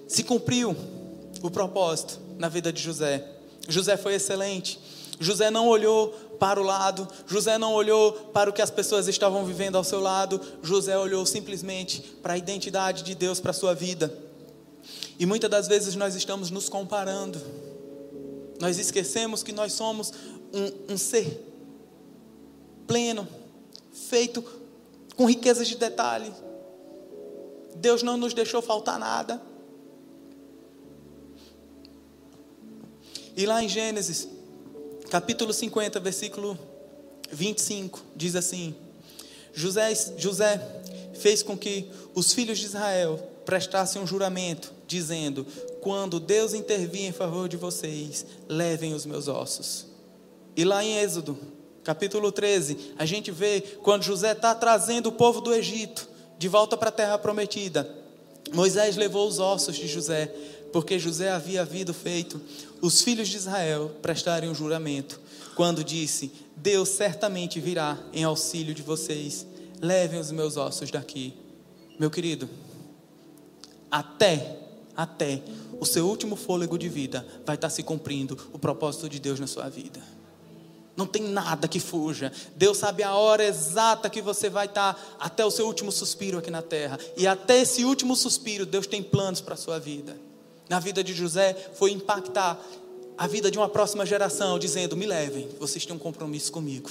Se 0.07 0.23
cumpriu 0.23 0.77
o 1.43 1.51
propósito 1.51 2.21
na 2.39 2.49
vida 2.49 2.73
de 2.73 2.81
José. 2.81 3.27
José 3.69 3.97
foi 3.97 4.15
excelente. 4.15 4.79
José 5.19 5.51
não 5.51 5.67
olhou 5.69 6.30
para 6.41 6.59
o 6.59 6.65
lado, 6.65 7.07
José 7.27 7.59
não 7.59 7.75
olhou 7.75 8.13
para 8.13 8.49
o 8.49 8.53
que 8.53 8.63
as 8.63 8.71
pessoas 8.71 9.07
estavam 9.07 9.45
vivendo 9.45 9.77
ao 9.77 9.85
seu 9.85 10.01
lado, 10.01 10.41
José 10.63 10.99
olhou 10.99 11.25
simplesmente 11.27 12.01
para 12.23 12.33
a 12.33 12.39
identidade 12.39 13.03
de 13.03 13.15
Deus 13.15 13.39
para 13.39 13.51
a 13.51 13.55
sua 13.55 13.75
vida. 13.75 14.13
E 15.19 15.27
muitas 15.27 15.51
das 15.51 15.69
vezes 15.69 15.95
nós 15.95 16.15
estamos 16.15 16.51
nos 16.51 16.67
comparando, 16.67 17.39
nós 18.59 18.79
esquecemos 18.79 19.43
que 19.43 19.53
nós 19.53 19.75
somos 19.75 20.15
um, 20.51 20.95
um 20.95 20.99
ser 20.99 21.47
pleno, 22.87 23.29
feito 23.93 24.43
com 25.15 25.27
riquezas 25.27 25.69
de 25.69 25.77
detalhe. 25.77 26.33
Deus 27.77 28.03
não 28.03 28.17
nos 28.17 28.33
deixou 28.33 28.63
faltar 28.63 28.99
nada. 28.99 29.41
E 33.37 33.45
lá 33.45 33.63
em 33.63 33.69
Gênesis, 33.69 34.27
capítulo 35.11 35.53
50, 35.53 35.99
versículo 35.99 36.57
25, 37.33 38.01
diz 38.15 38.37
assim: 38.37 38.75
José, 39.53 39.93
José 40.17 40.61
fez 41.15 41.43
com 41.43 41.59
que 41.59 41.91
os 42.15 42.33
filhos 42.33 42.59
de 42.59 42.67
Israel 42.67 43.19
prestassem 43.45 44.01
um 44.01 44.07
juramento, 44.07 44.73
dizendo: 44.87 45.45
Quando 45.81 46.21
Deus 46.21 46.55
intervir 46.55 47.03
em 47.03 47.13
favor 47.13 47.49
de 47.49 47.57
vocês, 47.57 48.25
levem 48.49 48.95
os 48.95 49.05
meus 49.05 49.27
ossos. 49.27 49.87
E 50.57 50.65
lá 50.65 50.85
em 50.85 50.97
Êxodo, 50.99 51.37
capítulo 51.83 52.31
13, 52.31 52.95
a 52.97 53.05
gente 53.05 53.33
vê 53.33 53.61
quando 53.83 54.05
José 54.05 54.31
está 54.31 54.55
trazendo 54.55 55.09
o 55.09 55.13
povo 55.13 55.41
do 55.41 55.53
Egito 55.53 56.09
de 56.39 56.47
volta 56.49 56.77
para 56.77 56.89
a 56.89 56.93
terra 56.93 57.19
prometida. 57.19 57.99
Moisés 58.53 58.97
levou 58.97 59.29
os 59.29 59.39
ossos 59.39 59.77
de 59.77 59.87
José, 59.87 60.33
porque 60.73 60.99
José 60.99 61.31
havia 61.31 61.63
havido 61.63 61.93
feito 61.93 62.41
os 62.81 63.03
filhos 63.03 63.29
de 63.29 63.37
Israel 63.37 63.93
prestarem 64.01 64.49
um 64.49 64.55
juramento, 64.55 65.21
quando 65.55 65.85
disse: 65.85 66.33
Deus 66.57 66.89
certamente 66.89 67.61
virá 67.61 67.99
em 68.13 68.25
auxílio 68.25 68.75
de 68.75 68.83
vocês, 68.83 69.47
levem 69.81 70.19
os 70.19 70.31
meus 70.31 70.57
ossos 70.57 70.91
daqui. 70.91 71.35
Meu 71.99 72.11
querido, 72.11 72.49
até, 73.91 74.59
até 74.97 75.43
o 75.79 75.85
seu 75.85 76.07
último 76.09 76.37
fôlego 76.37 76.79
de 76.79 76.89
vida 76.89 77.27
vai 77.45 77.57
estar 77.57 77.71
se 77.71 77.83
cumprindo 77.83 78.39
o 78.53 78.59
propósito 78.59 79.09
de 79.09 79.19
Deus 79.19 79.41
na 79.41 79.47
sua 79.47 79.69
vida. 79.69 80.01
Não 80.97 81.07
tem 81.07 81.23
nada 81.23 81.67
que 81.67 81.81
fuja. 81.81 82.31
Deus 82.57 82.77
sabe 82.77 83.03
a 83.03 83.15
hora 83.15 83.43
exata 83.45 84.11
que 84.11 84.21
você 84.21 84.51
vai 84.51 84.67
estar 84.67 85.17
até 85.19 85.45
o 85.45 85.51
seu 85.51 85.67
último 85.67 85.91
suspiro 85.91 86.39
aqui 86.39 86.51
na 86.51 86.61
terra. 86.61 86.99
E 87.17 87.27
até 87.27 87.61
esse 87.61 87.85
último 87.85 88.15
suspiro, 88.15 88.67
Deus 88.67 88.87
tem 88.87 89.03
planos 89.03 89.41
para 89.41 89.55
a 89.55 89.57
sua 89.57 89.79
vida. 89.79 90.30
Na 90.71 90.79
vida 90.79 91.03
de 91.03 91.13
José 91.13 91.73
foi 91.75 91.91
impactar 91.91 92.57
a 93.19 93.27
vida 93.27 93.51
de 93.51 93.59
uma 93.59 93.69
próxima 93.69 94.07
geração, 94.07 94.57
dizendo: 94.57 94.97
Me 94.97 95.05
levem, 95.05 95.49
vocês 95.59 95.85
têm 95.85 95.97
um 95.97 95.99
compromisso 95.99 96.53
comigo. 96.53 96.89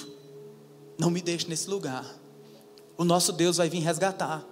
Não 0.97 1.09
me 1.09 1.21
deixe 1.21 1.47
nesse 1.47 1.69
lugar. 1.69 2.05
O 2.97 3.05
nosso 3.05 3.31
Deus 3.31 3.55
vai 3.55 3.69
vir 3.69 3.79
resgatar. 3.79 4.45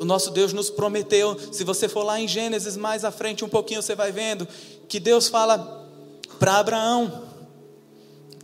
O 0.00 0.04
nosso 0.04 0.30
Deus 0.30 0.52
nos 0.52 0.70
prometeu, 0.70 1.36
se 1.52 1.64
você 1.64 1.88
for 1.88 2.04
lá 2.04 2.20
em 2.20 2.28
Gênesis 2.28 2.76
mais 2.76 3.04
à 3.04 3.10
frente 3.10 3.44
um 3.44 3.48
pouquinho, 3.48 3.82
você 3.82 3.96
vai 3.96 4.12
vendo 4.12 4.46
que 4.88 5.00
Deus 5.00 5.26
fala 5.26 5.90
para 6.38 6.58
Abraão 6.58 7.24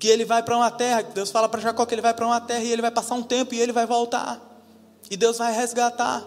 que 0.01 0.09
ele 0.09 0.24
vai 0.24 0.43
para 0.43 0.57
uma 0.57 0.70
terra, 0.70 1.03
Deus 1.03 1.30
fala 1.30 1.49
para 1.49 1.61
Jacó 1.61 1.87
que 1.87 1.95
ele 1.95 2.03
vai 2.03 2.12
para 2.12 2.26
uma 2.26 2.41
terra 2.41 2.64
e 2.64 2.72
ele 2.72 2.82
vai 2.82 2.91
passar 2.91 3.14
um 3.14 3.22
tempo 3.22 3.55
e 3.55 3.61
ele 3.61 3.72
vai 3.72 3.87
voltar. 3.87 4.43
E 5.09 5.16
Deus 5.16 5.39
vai 5.39 5.55
resgatar. 5.55 6.26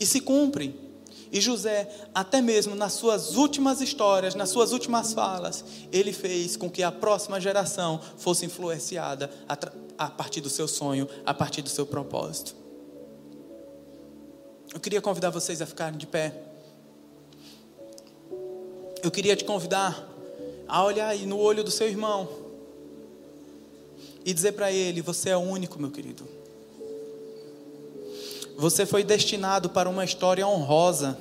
E 0.00 0.04
se 0.04 0.20
cumpre. 0.20 0.87
E 1.30 1.40
José, 1.40 1.88
até 2.14 2.40
mesmo 2.40 2.74
nas 2.74 2.94
suas 2.94 3.36
últimas 3.36 3.80
histórias, 3.80 4.34
nas 4.34 4.48
suas 4.48 4.72
últimas 4.72 5.12
falas, 5.12 5.64
ele 5.92 6.12
fez 6.12 6.56
com 6.56 6.70
que 6.70 6.82
a 6.82 6.90
próxima 6.90 7.40
geração 7.40 8.00
fosse 8.16 8.46
influenciada 8.46 9.30
a, 9.98 10.08
partir 10.08 10.40
do 10.40 10.48
seu 10.48 10.66
sonho, 10.66 11.08
a 11.26 11.34
partir 11.34 11.62
do 11.62 11.68
seu 11.68 11.86
propósito. 11.86 12.54
Eu 14.72 14.80
queria 14.80 15.00
convidar 15.00 15.30
vocês 15.30 15.60
a 15.60 15.66
ficarem 15.66 15.98
de 15.98 16.06
pé. 16.06 16.34
Eu 19.02 19.10
queria 19.10 19.36
te 19.36 19.44
convidar 19.44 20.08
a 20.66 20.84
olhar 20.84 21.08
aí 21.08 21.26
no 21.26 21.38
olho 21.38 21.64
do 21.64 21.70
seu 21.70 21.88
irmão 21.88 22.28
e 24.24 24.34
dizer 24.34 24.52
para 24.52 24.70
ele: 24.70 25.00
Você 25.00 25.30
é 25.30 25.36
o 25.36 25.40
único, 25.40 25.78
meu 25.78 25.90
querido. 25.90 26.37
Você 28.58 28.84
foi 28.84 29.04
destinado 29.04 29.70
para 29.70 29.88
uma 29.88 30.04
história 30.04 30.44
honrosa. 30.44 31.16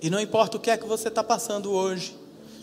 E 0.00 0.08
não 0.08 0.18
importa 0.18 0.56
o 0.56 0.60
que 0.60 0.70
é 0.70 0.76
que 0.76 0.86
você 0.86 1.08
está 1.08 1.22
passando 1.22 1.70
hoje, 1.70 2.16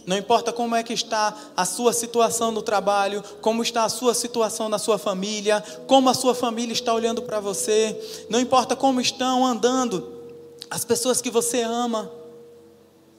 não 0.05 0.17
importa 0.17 0.51
como 0.51 0.75
é 0.75 0.81
que 0.81 0.93
está 0.93 1.35
a 1.55 1.63
sua 1.63 1.93
situação 1.93 2.51
no 2.51 2.63
trabalho, 2.63 3.23
como 3.39 3.61
está 3.61 3.83
a 3.83 3.89
sua 3.89 4.15
situação 4.15 4.67
na 4.67 4.79
sua 4.79 4.97
família, 4.97 5.63
como 5.87 6.09
a 6.09 6.13
sua 6.13 6.33
família 6.33 6.73
está 6.73 6.93
olhando 6.93 7.21
para 7.21 7.39
você, 7.39 8.25
não 8.29 8.39
importa 8.39 8.75
como 8.75 8.99
estão 8.99 9.45
andando 9.45 10.11
as 10.69 10.83
pessoas 10.83 11.21
que 11.21 11.29
você 11.29 11.61
ama. 11.61 12.11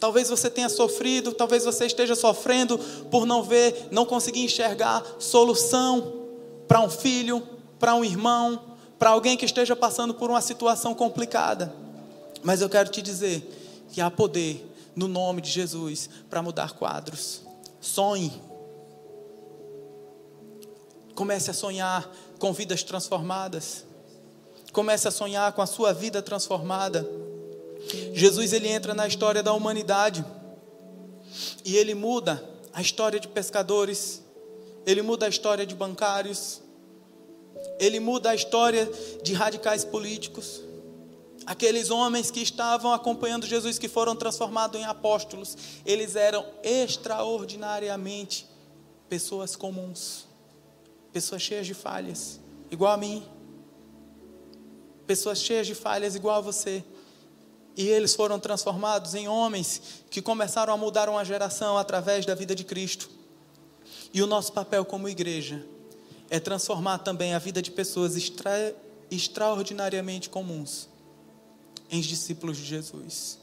Talvez 0.01 0.29
você 0.29 0.51
tenha 0.51 0.69
sofrido, 0.69 1.33
talvez 1.33 1.65
você 1.65 1.87
esteja 1.87 2.17
sofrendo 2.17 2.79
por 3.11 3.25
não 3.25 3.43
ver, 3.43 3.89
não 3.93 4.05
conseguir 4.05 4.45
enxergar 4.45 5.05
solução 5.21 6.13
para 6.67 6.81
um 6.81 6.91
filho, 6.91 7.43
para 7.79 7.95
um 7.95 8.05
irmão, 8.05 8.74
para 9.05 9.11
alguém 9.11 9.37
que 9.37 9.45
esteja 9.45 9.77
passando 9.77 10.15
por 10.15 10.31
uma 10.31 10.41
situação 10.41 10.95
complicada. 10.95 11.71
Mas 12.43 12.63
eu 12.63 12.71
quero 12.71 12.89
te 12.89 13.03
dizer 13.03 13.87
que 13.93 14.01
há 14.01 14.11
poder 14.11 14.67
no 14.97 15.07
nome 15.07 15.43
de 15.43 15.51
Jesus 15.51 16.09
para 16.31 16.41
mudar 16.41 16.73
quadros. 16.73 17.43
Sonhe. 17.83 18.33
Comece 21.15 21.51
a 21.51 21.53
sonhar 21.53 22.11
com 22.39 22.51
vidas 22.55 22.83
transformadas. 22.83 23.85
Comece 24.73 25.07
a 25.07 25.11
sonhar 25.11 25.53
com 25.53 25.61
a 25.61 25.67
sua 25.67 25.93
vida 25.93 26.23
transformada. 26.23 27.07
Jesus 28.15 28.55
ele 28.55 28.69
entra 28.69 28.95
na 28.95 29.07
história 29.07 29.43
da 29.43 29.53
humanidade 29.53 30.25
e 31.63 31.77
ele 31.77 31.95
muda 31.95 32.43
a 32.73 32.81
história 32.81 33.21
de 33.21 33.29
pescadores, 33.29 34.25
ele 34.87 35.03
muda 35.03 35.27
a 35.27 35.29
história 35.29 35.67
de 35.67 35.75
bancários, 35.75 36.64
ele 37.79 38.01
muda 38.01 38.31
a 38.31 38.35
história 38.35 38.91
de 39.23 39.33
radicais 39.33 39.85
políticos. 39.85 40.63
Aqueles 41.47 41.91
homens 41.91 42.31
que 42.31 42.41
estavam 42.41 42.93
acompanhando 42.93 43.47
Jesus, 43.47 43.79
que 43.79 43.89
foram 43.89 44.17
transformados 44.17 44.81
em 44.81 44.85
apóstolos, 44.85 45.57
eles 45.85 46.17
eram 46.17 46.47
extraordinariamente 46.63 48.49
pessoas 49.09 49.55
comuns, 49.55 50.27
pessoas 51.13 51.43
cheias 51.43 51.67
de 51.67 51.75
falhas, 51.75 52.41
igual 52.71 52.93
a 52.93 52.97
mim, 52.97 53.23
pessoas 55.07 55.39
cheias 55.39 55.67
de 55.67 55.75
falhas, 55.75 56.15
igual 56.15 56.39
a 56.39 56.41
você. 56.41 56.83
E 57.77 57.89
eles 57.89 58.15
foram 58.15 58.39
transformados 58.39 59.15
em 59.15 59.29
homens 59.29 59.83
que 60.09 60.23
começaram 60.23 60.73
a 60.73 60.77
mudar 60.77 61.09
uma 61.09 61.25
geração 61.25 61.77
através 61.77 62.25
da 62.25 62.35
vida 62.35 62.55
de 62.55 62.65
Cristo. 62.65 63.11
E 64.15 64.23
o 64.23 64.27
nosso 64.27 64.53
papel 64.53 64.85
como 64.85 65.09
igreja 65.09 65.67
é 66.35 66.41
transformar 66.41 66.99
também 66.99 67.33
a 67.33 67.39
vida 67.39 67.63
de 67.63 67.71
pessoas 67.71 68.17
extra, 68.17 68.75
extraordinariamente 69.09 70.29
comuns 70.29 70.89
em 71.89 72.01
discípulos 72.01 72.57
de 72.57 72.65
Jesus. 72.65 73.39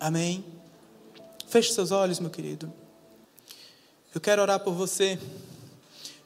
Amém? 0.00 0.42
Feche 1.46 1.74
seus 1.74 1.90
olhos, 1.90 2.20
meu 2.20 2.30
querido. 2.30 2.72
Eu 4.14 4.18
quero 4.18 4.40
orar 4.40 4.60
por 4.60 4.72
você. 4.72 5.18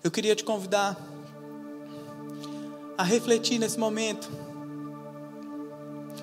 Eu 0.04 0.12
queria 0.12 0.36
te 0.36 0.44
convidar 0.44 0.96
a 2.96 3.02
refletir 3.02 3.58
nesse 3.58 3.80
momento. 3.80 4.30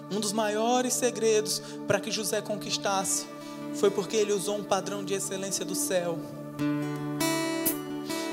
Um 0.10 0.22
dos 0.22 0.32
maiores 0.32 0.94
segredos 0.94 1.62
para 1.86 2.00
que 2.00 2.10
José 2.10 2.42
conquistasse 2.42 3.28
foi 3.76 3.92
porque 3.92 4.16
ele 4.16 4.32
usou 4.32 4.56
um 4.56 4.64
padrão 4.64 5.04
de 5.04 5.14
excelência 5.14 5.66
do 5.66 5.76
céu. 5.76 6.18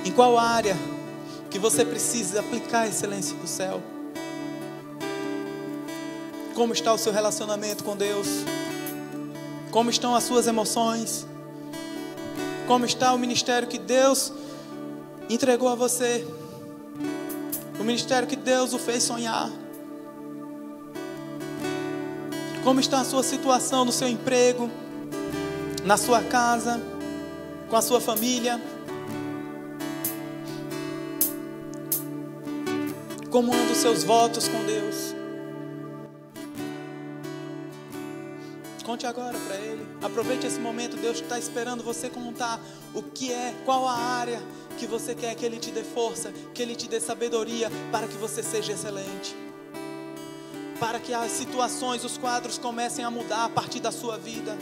Em 0.06 0.12
qual 0.12 0.38
área 0.38 0.76
que 1.50 1.58
você 1.58 1.84
precisa 1.84 2.38
aplicar 2.38 2.82
a 2.82 2.86
excelência 2.86 3.36
do 3.38 3.46
céu? 3.48 3.82
Como 6.54 6.72
está 6.72 6.92
o 6.92 6.96
seu 6.96 7.12
relacionamento 7.12 7.82
com 7.82 7.96
Deus? 7.96 8.28
Como 9.72 9.90
estão 9.90 10.14
as 10.14 10.22
suas 10.22 10.46
emoções? 10.46 11.26
Como 12.68 12.86
está 12.86 13.12
o 13.14 13.18
ministério 13.18 13.66
que 13.66 13.78
Deus 13.78 14.32
entregou 15.28 15.68
a 15.68 15.74
você? 15.74 16.24
O 17.80 17.82
ministério 17.82 18.28
que 18.28 18.36
Deus 18.36 18.72
o 18.74 18.78
fez 18.78 19.02
sonhar? 19.02 19.50
Como 22.62 22.78
está 22.78 23.00
a 23.00 23.04
sua 23.04 23.24
situação 23.24 23.84
no 23.84 23.90
seu 23.90 24.06
emprego, 24.06 24.70
na 25.84 25.96
sua 25.96 26.22
casa, 26.22 26.80
com 27.68 27.74
a 27.74 27.82
sua 27.82 28.00
família? 28.00 28.75
Como 33.36 33.52
seus 33.74 34.02
votos 34.02 34.48
com 34.48 34.64
Deus? 34.64 35.14
Conte 38.82 39.06
agora 39.06 39.38
para 39.38 39.56
Ele. 39.56 39.86
Aproveite 40.00 40.46
esse 40.46 40.58
momento. 40.58 40.96
Deus 40.96 41.20
está 41.20 41.38
esperando 41.38 41.84
você 41.84 42.08
contar 42.08 42.58
o 42.94 43.02
que 43.02 43.30
é, 43.30 43.54
qual 43.66 43.86
a 43.86 43.92
área 43.92 44.42
que 44.78 44.86
você 44.86 45.14
quer 45.14 45.34
que 45.34 45.44
Ele 45.44 45.58
te 45.58 45.70
dê 45.70 45.82
força, 45.82 46.32
que 46.54 46.62
Ele 46.62 46.74
te 46.74 46.88
dê 46.88 46.98
sabedoria 46.98 47.70
para 47.92 48.08
que 48.08 48.16
você 48.16 48.42
seja 48.42 48.72
excelente. 48.72 49.36
Para 50.80 50.98
que 50.98 51.12
as 51.12 51.30
situações, 51.30 52.04
os 52.04 52.16
quadros 52.16 52.56
comecem 52.56 53.04
a 53.04 53.10
mudar 53.10 53.44
a 53.44 53.48
partir 53.50 53.80
da 53.80 53.92
sua 53.92 54.16
vida. 54.16 54.56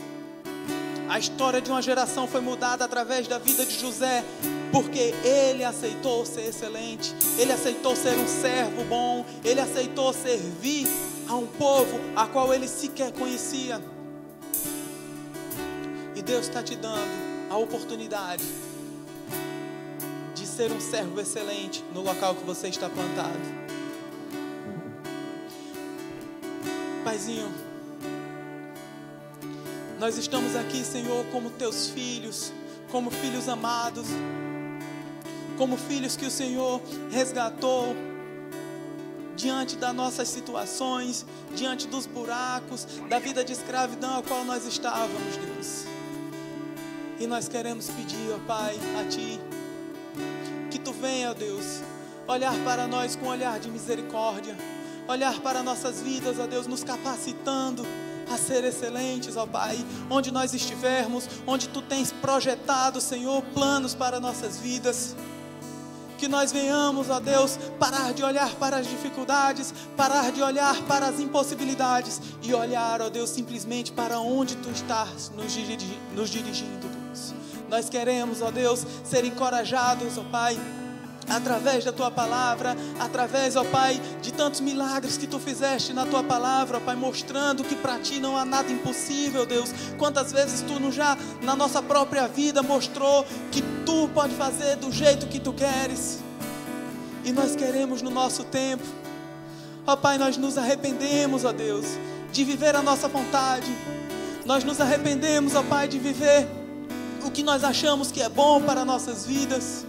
A 1.09 1.19
história 1.19 1.61
de 1.61 1.69
uma 1.69 1.81
geração 1.81 2.27
foi 2.27 2.41
mudada 2.41 2.85
através 2.85 3.27
da 3.27 3.37
vida 3.37 3.65
de 3.65 3.79
José, 3.79 4.23
porque 4.71 5.13
ele 5.23 5.63
aceitou 5.63 6.25
ser 6.25 6.49
excelente, 6.49 7.13
ele 7.37 7.51
aceitou 7.51 7.95
ser 7.95 8.17
um 8.17 8.27
servo 8.27 8.83
bom, 8.85 9.25
ele 9.43 9.61
aceitou 9.61 10.11
servir 10.11 10.87
a 11.27 11.35
um 11.35 11.47
povo 11.47 11.99
a 12.15 12.27
qual 12.27 12.53
ele 12.53 12.67
sequer 12.67 13.11
conhecia. 13.11 13.81
Deus 16.25 16.47
está 16.47 16.63
te 16.63 16.75
dando 16.75 17.51
a 17.51 17.57
oportunidade 17.57 18.43
de 20.33 20.47
ser 20.47 20.71
um 20.71 20.79
servo 20.79 21.21
excelente 21.21 21.83
no 21.93 22.01
local 22.01 22.33
que 22.33 22.43
você 22.43 22.67
está 22.67 22.89
plantado. 22.89 23.39
Paizinho, 27.03 27.53
nós 29.99 30.17
estamos 30.17 30.55
aqui, 30.55 30.83
Senhor, 30.83 31.25
como 31.31 31.49
teus 31.49 31.87
filhos, 31.89 32.51
como 32.91 33.09
filhos 33.09 33.47
amados, 33.47 34.07
como 35.57 35.77
filhos 35.77 36.17
que 36.17 36.25
o 36.25 36.31
Senhor 36.31 36.81
resgatou 37.09 37.95
diante 39.35 39.75
das 39.75 39.93
nossas 39.93 40.27
situações, 40.27 41.25
diante 41.55 41.87
dos 41.87 42.05
buracos, 42.05 42.85
da 43.09 43.19
vida 43.19 43.43
de 43.43 43.53
escravidão 43.53 44.19
a 44.19 44.23
qual 44.23 44.43
nós 44.43 44.65
estávamos, 44.65 45.37
Deus. 45.37 45.85
E 47.19 47.25
nós 47.25 47.47
queremos 47.47 47.89
pedir, 47.89 48.31
ó 48.33 48.39
Pai, 48.45 48.77
a 48.99 49.07
Ti, 49.07 49.39
que 50.69 50.79
Tu 50.79 50.91
venha, 50.91 51.31
ó 51.31 51.33
Deus, 51.33 51.81
olhar 52.27 52.53
para 52.65 52.85
nós 52.87 53.15
com 53.15 53.27
um 53.27 53.29
olhar 53.29 53.59
de 53.59 53.69
misericórdia, 53.69 54.57
olhar 55.07 55.39
para 55.39 55.63
nossas 55.63 56.01
vidas, 56.01 56.37
ó 56.37 56.47
Deus, 56.47 56.67
nos 56.67 56.83
capacitando 56.83 57.85
a 58.31 58.37
ser 58.37 58.63
excelentes, 58.63 59.37
ó 59.37 59.45
Pai, 59.45 59.77
onde 60.09 60.31
nós 60.31 60.53
estivermos, 60.53 61.27
onde 61.45 61.67
Tu 61.69 61.81
tens 61.81 62.11
projetado, 62.11 62.99
Senhor, 63.01 63.41
planos 63.53 63.93
para 63.93 64.19
nossas 64.19 64.57
vidas. 64.57 65.15
Que 66.17 66.27
nós 66.27 66.51
venhamos, 66.51 67.09
ó 67.09 67.19
Deus, 67.19 67.59
parar 67.77 68.13
de 68.13 68.23
olhar 68.23 68.55
para 68.55 68.77
as 68.77 68.87
dificuldades, 68.87 69.73
parar 69.97 70.31
de 70.31 70.41
olhar 70.41 70.81
para 70.83 71.07
as 71.07 71.19
impossibilidades 71.19 72.21
e 72.41 72.53
olhar, 72.53 73.01
ó 73.01 73.09
Deus, 73.09 73.29
simplesmente 73.29 73.91
para 73.91 74.19
onde 74.19 74.55
Tu 74.55 74.69
estás 74.69 75.31
nos, 75.35 75.51
dirigi 75.51 75.99
nos 76.15 76.29
dirigindo, 76.29 76.87
Deus. 76.87 77.33
Nós 77.69 77.89
queremos, 77.89 78.41
ó 78.41 78.49
Deus, 78.49 78.85
ser 79.03 79.25
encorajados, 79.25 80.17
ó 80.17 80.23
Pai 80.23 80.57
através 81.29 81.83
da 81.83 81.91
tua 81.91 82.11
palavra, 82.11 82.75
através, 82.99 83.55
ó 83.55 83.63
Pai, 83.63 84.01
de 84.21 84.31
tantos 84.31 84.61
milagres 84.61 85.17
que 85.17 85.27
tu 85.27 85.39
fizeste 85.39 85.93
na 85.93 86.05
tua 86.05 86.23
palavra, 86.23 86.77
ó 86.77 86.79
Pai, 86.79 86.95
mostrando 86.95 87.63
que 87.63 87.75
para 87.75 87.99
ti 87.99 88.19
não 88.19 88.37
há 88.37 88.45
nada 88.45 88.71
impossível, 88.71 89.45
Deus. 89.45 89.71
Quantas 89.97 90.31
vezes 90.31 90.61
tu 90.61 90.75
já 90.91 91.17
na 91.41 91.55
nossa 91.55 91.81
própria 91.81 92.27
vida 92.27 92.61
mostrou 92.61 93.25
que 93.51 93.61
tu 93.85 94.09
pode 94.13 94.35
fazer 94.35 94.75
do 94.77 94.91
jeito 94.91 95.27
que 95.27 95.39
tu 95.39 95.51
queres. 95.53 96.19
E 97.23 97.31
nós 97.31 97.55
queremos 97.55 98.01
no 98.01 98.09
nosso 98.09 98.43
tempo. 98.43 98.83
Ó 99.87 99.95
Pai, 99.95 100.17
nós 100.17 100.37
nos 100.37 100.57
arrependemos, 100.57 101.43
ó 101.43 101.51
Deus, 101.51 101.85
de 102.31 102.43
viver 102.43 102.75
a 102.75 102.81
nossa 102.81 103.07
vontade. 103.07 103.71
Nós 104.45 104.63
nos 104.63 104.79
arrependemos, 104.79 105.55
ó 105.55 105.63
Pai, 105.63 105.87
de 105.87 105.97
viver 105.97 106.47
o 107.25 107.31
que 107.31 107.41
nós 107.41 107.63
achamos 107.63 108.11
que 108.11 108.21
é 108.21 108.29
bom 108.29 108.61
para 108.61 108.85
nossas 108.85 109.25
vidas. 109.25 109.85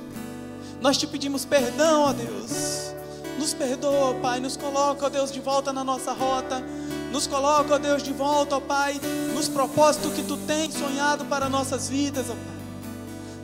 Nós 0.87 0.97
te 0.97 1.05
pedimos 1.05 1.45
perdão, 1.45 2.03
ó 2.03 2.13
Deus. 2.13 2.95
Nos 3.41 3.53
perdoa, 3.53 4.15
Pai. 4.23 4.39
Nos 4.39 4.57
coloca, 4.57 5.07
ó 5.07 5.09
Deus, 5.09 5.33
de 5.33 5.41
volta 5.41 5.73
na 5.73 5.83
nossa 5.83 6.13
rota. 6.13 6.63
Nos 7.11 7.27
coloca, 7.27 7.75
ó 7.75 7.79
Deus, 7.79 8.05
de 8.05 8.13
volta, 8.13 8.55
ó 8.55 8.61
Pai, 8.61 9.01
nos 9.35 9.49
propósitos 9.49 10.13
que 10.13 10.23
tu 10.23 10.37
tens 10.37 10.75
sonhado 10.75 11.25
para 11.25 11.49
nossas 11.49 11.89
vidas, 11.89 12.27
ó 12.27 12.35
Pai. 12.35 12.57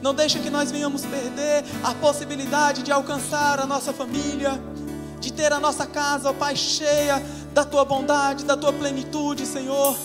Não 0.01 0.15
deixa 0.15 0.39
que 0.39 0.51
nós 0.51 0.71
venhamos 0.71 1.05
perder 1.05 1.65
a 1.83 1.93
possibilidade 1.95 2.85
de 2.85 2.93
alcançar 2.93 3.59
a 3.59 3.67
nossa 3.67 3.93
família, 3.93 4.63
de 5.19 5.33
ter 5.33 5.53
a 5.53 5.59
nossa 5.59 5.85
casa, 5.85 6.31
ó 6.31 6.33
Pai, 6.33 6.55
cheia 6.55 7.21
da 7.53 7.65
tua 7.65 7.85
bondade, 7.85 8.45
da 8.45 8.57
tua 8.57 8.73
plenitude, 8.73 9.47
Senhor. 9.47 9.99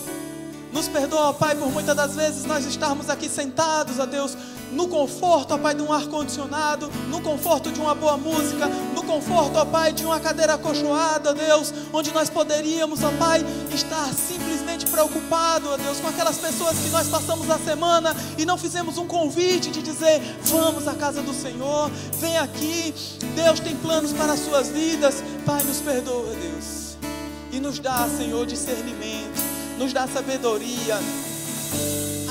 Nos 0.72 0.88
perdoa, 0.88 1.32
Pai, 1.32 1.54
por 1.54 1.70
muitas 1.70 1.94
das 1.94 2.16
vezes 2.16 2.44
nós 2.46 2.66
estarmos 2.66 3.08
aqui 3.08 3.28
sentados, 3.28 4.00
ó 4.00 4.06
Deus, 4.06 4.36
no 4.72 4.88
conforto, 4.88 5.54
ó 5.54 5.58
Pai, 5.58 5.74
de 5.74 5.82
um 5.82 5.92
ar-condicionado, 5.92 6.90
no 7.08 7.20
conforto 7.20 7.70
de 7.70 7.80
uma 7.80 7.94
boa 7.94 8.16
música, 8.16 8.66
no 8.94 9.02
conforto, 9.02 9.56
ó 9.58 9.64
Pai, 9.64 9.92
de 9.92 10.04
uma 10.04 10.20
cadeira 10.20 10.54
acolchoada, 10.54 11.34
Deus, 11.34 11.72
onde 11.92 12.12
nós 12.12 12.28
poderíamos, 12.28 13.02
ó 13.02 13.10
Pai, 13.12 13.44
estar 13.72 14.06
simplesmente 14.12 14.86
preocupado, 14.86 15.70
ó 15.70 15.76
Deus, 15.76 16.00
com 16.00 16.08
aquelas 16.08 16.38
pessoas 16.38 16.78
que 16.78 16.90
nós 16.90 17.08
passamos 17.08 17.50
a 17.50 17.58
semana 17.58 18.14
e 18.36 18.44
não 18.44 18.58
fizemos 18.58 18.98
um 18.98 19.06
convite 19.06 19.70
de 19.70 19.82
dizer: 19.82 20.20
vamos 20.44 20.86
à 20.86 20.94
casa 20.94 21.22
do 21.22 21.32
Senhor, 21.32 21.90
vem 22.18 22.36
aqui, 22.38 22.94
Deus 23.34 23.60
tem 23.60 23.76
planos 23.76 24.12
para 24.12 24.32
as 24.32 24.40
suas 24.40 24.68
vidas, 24.68 25.22
Pai, 25.46 25.62
nos 25.62 25.78
perdoa, 25.78 26.34
Deus, 26.34 26.96
e 27.52 27.60
nos 27.60 27.78
dá, 27.78 28.06
Senhor, 28.16 28.46
discernimento, 28.46 29.40
nos 29.78 29.92
dá 29.92 30.06
sabedoria, 30.06 30.98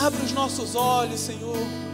abre 0.05 0.23
os 0.23 0.31
nossos 0.31 0.75
olhos, 0.75 1.19
Senhor 1.19 1.86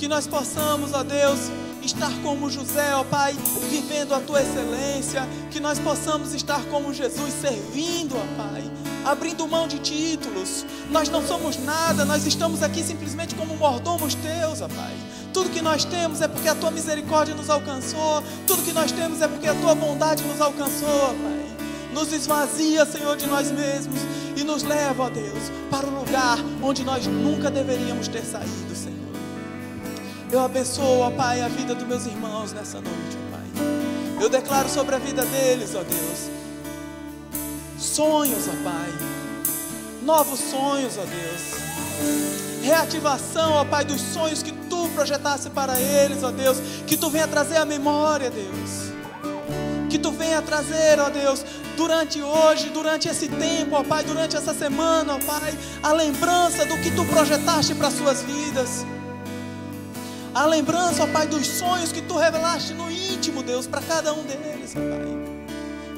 que 0.00 0.08
nós 0.08 0.26
possamos, 0.26 0.94
ó 0.94 1.02
Deus, 1.02 1.38
estar 1.82 2.10
como 2.22 2.48
José, 2.48 2.94
ó 2.94 3.04
Pai, 3.04 3.36
vivendo 3.68 4.14
a 4.14 4.20
tua 4.20 4.40
excelência, 4.40 5.28
que 5.50 5.60
nós 5.60 5.78
possamos 5.78 6.32
estar 6.32 6.64
como 6.70 6.94
Jesus, 6.94 7.34
servindo, 7.34 8.16
ó 8.16 8.42
Pai, 8.42 8.64
abrindo 9.04 9.46
mão 9.46 9.68
de 9.68 9.78
títulos. 9.78 10.64
Nós 10.90 11.10
não 11.10 11.22
somos 11.22 11.62
nada, 11.62 12.06
nós 12.06 12.26
estamos 12.26 12.62
aqui 12.62 12.82
simplesmente 12.82 13.34
como 13.34 13.54
mordomos 13.58 14.14
teus, 14.14 14.62
ó 14.62 14.68
Pai. 14.68 14.96
Tudo 15.34 15.50
que 15.50 15.60
nós 15.60 15.84
temos 15.84 16.22
é 16.22 16.28
porque 16.28 16.48
a 16.48 16.54
tua 16.54 16.70
misericórdia 16.70 17.34
nos 17.34 17.50
alcançou, 17.50 18.22
tudo 18.46 18.62
que 18.62 18.72
nós 18.72 18.90
temos 18.90 19.20
é 19.20 19.28
porque 19.28 19.48
a 19.48 19.54
tua 19.54 19.74
bondade 19.74 20.24
nos 20.24 20.40
alcançou, 20.40 20.88
ó 20.88 21.08
Pai. 21.08 21.92
Nos 21.92 22.10
esvazia, 22.10 22.86
Senhor, 22.86 23.18
de 23.18 23.26
nós 23.26 23.50
mesmos 23.50 24.00
e 24.34 24.44
nos 24.44 24.62
leva, 24.62 25.02
ó 25.02 25.10
Deus, 25.10 25.52
para 25.70 25.86
o 25.86 25.94
lugar 25.94 26.38
onde 26.62 26.84
nós 26.84 27.06
nunca 27.06 27.50
deveríamos 27.50 28.08
ter 28.08 28.24
saído, 28.24 28.74
Senhor. 28.74 28.89
Eu 30.32 30.38
abençoo, 30.38 31.00
ó 31.00 31.10
Pai, 31.10 31.40
a 31.40 31.48
vida 31.48 31.74
dos 31.74 31.86
meus 31.86 32.06
irmãos 32.06 32.52
nessa 32.52 32.80
noite, 32.80 33.18
ó 33.26 33.36
Pai. 33.36 34.22
Eu 34.22 34.28
declaro 34.28 34.68
sobre 34.68 34.94
a 34.94 34.98
vida 34.98 35.24
deles, 35.24 35.74
ó 35.74 35.82
Deus, 35.82 36.30
sonhos, 37.76 38.46
ó 38.46 38.62
Pai. 38.62 38.92
Novos 40.04 40.38
sonhos, 40.38 40.96
ó 40.96 41.02
Deus. 41.02 42.62
Reativação, 42.62 43.54
ó 43.54 43.64
Pai, 43.64 43.84
dos 43.84 44.00
sonhos 44.00 44.40
que 44.40 44.52
tu 44.52 44.88
projetasse 44.90 45.50
para 45.50 45.80
eles, 45.80 46.22
ó 46.22 46.30
Deus. 46.30 46.58
Que 46.86 46.96
tu 46.96 47.10
venha 47.10 47.26
trazer 47.26 47.56
a 47.56 47.64
memória, 47.64 48.30
Deus. 48.30 48.92
Que 49.88 49.98
tu 49.98 50.12
venha 50.12 50.40
trazer, 50.40 51.00
ó 51.00 51.10
Deus, 51.10 51.44
durante 51.76 52.22
hoje, 52.22 52.68
durante 52.68 53.08
esse 53.08 53.26
tempo, 53.26 53.74
ó 53.74 53.82
Pai, 53.82 54.04
durante 54.04 54.36
essa 54.36 54.54
semana, 54.54 55.16
ó 55.16 55.18
Pai, 55.18 55.58
a 55.82 55.92
lembrança 55.92 56.64
do 56.64 56.78
que 56.78 56.92
tu 56.92 57.04
projetaste 57.06 57.74
para 57.74 57.88
as 57.88 57.94
suas 57.94 58.22
vidas 58.22 58.86
a 60.34 60.46
lembrança, 60.46 61.04
ó 61.04 61.06
Pai, 61.08 61.26
dos 61.26 61.46
sonhos 61.46 61.90
que 61.90 62.00
tu 62.02 62.16
revelaste 62.16 62.72
no 62.74 62.90
íntimo, 62.90 63.42
Deus, 63.42 63.66
para 63.66 63.80
cada 63.82 64.12
um 64.12 64.22
deles, 64.22 64.74
ó 64.76 64.80
Pai. 64.80 65.50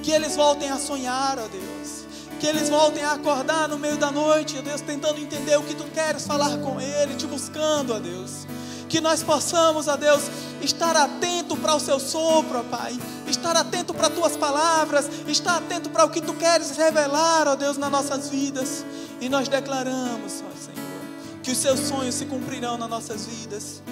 Que 0.03 0.11
eles 0.11 0.35
voltem 0.37 0.71
a 0.71 0.79
sonhar, 0.79 1.39
ó 1.39 1.47
Deus. 1.49 2.07
Que 2.41 2.47
eles 2.47 2.69
voltem 2.69 3.05
a 3.05 3.13
acordar 3.13 3.69
no 3.69 3.79
meio 3.79 3.97
da 3.97 4.11
noite, 4.11 4.57
ó 4.59 4.63
Deus, 4.63 4.81
tentando 4.81 5.21
entender 5.21 5.57
o 5.57 5.63
que 5.63 5.75
tu 5.75 5.85
queres 5.85 6.27
falar 6.27 6.57
com 6.59 6.81
ele, 6.81 7.15
te 7.15 7.27
buscando, 7.27 7.95
ó 7.95 7.99
Deus. 7.99 8.47
Que 8.89 9.01
nós 9.01 9.23
possamos, 9.23 9.87
ó 9.87 9.97
Deus, 9.97 10.23
estar 10.63 10.97
atento 10.97 11.57
para 11.57 11.75
o 11.75 11.81
seu 11.81 12.01
sopro, 12.01 12.59
ó 12.59 12.63
Pai. 12.63 12.99
Estar 13.27 13.55
atento 13.55 13.93
para 13.93 14.09
as 14.09 14.15
tuas 14.15 14.37
palavras, 14.37 15.09
estar 15.29 15.59
atento 15.59 15.91
para 15.91 16.05
o 16.05 16.11
que 16.11 16.21
tu 16.21 16.33
queres 16.35 16.77
revelar, 16.77 17.47
ó 17.47 17.55
Deus, 17.55 17.77
nas 17.77 17.91
nossas 17.91 18.31
vidas. 18.31 18.85
E 19.21 19.29
nós 19.29 19.47
declaramos, 19.47 20.43
ó 20.43 20.57
Senhor, 20.57 21.41
que 21.43 21.51
os 21.51 21.59
seus 21.59 21.81
sonhos 21.81 22.15
se 22.15 22.25
cumprirão 22.25 22.79
nas 22.79 22.89
nossas 22.89 23.27
vidas 23.27 23.83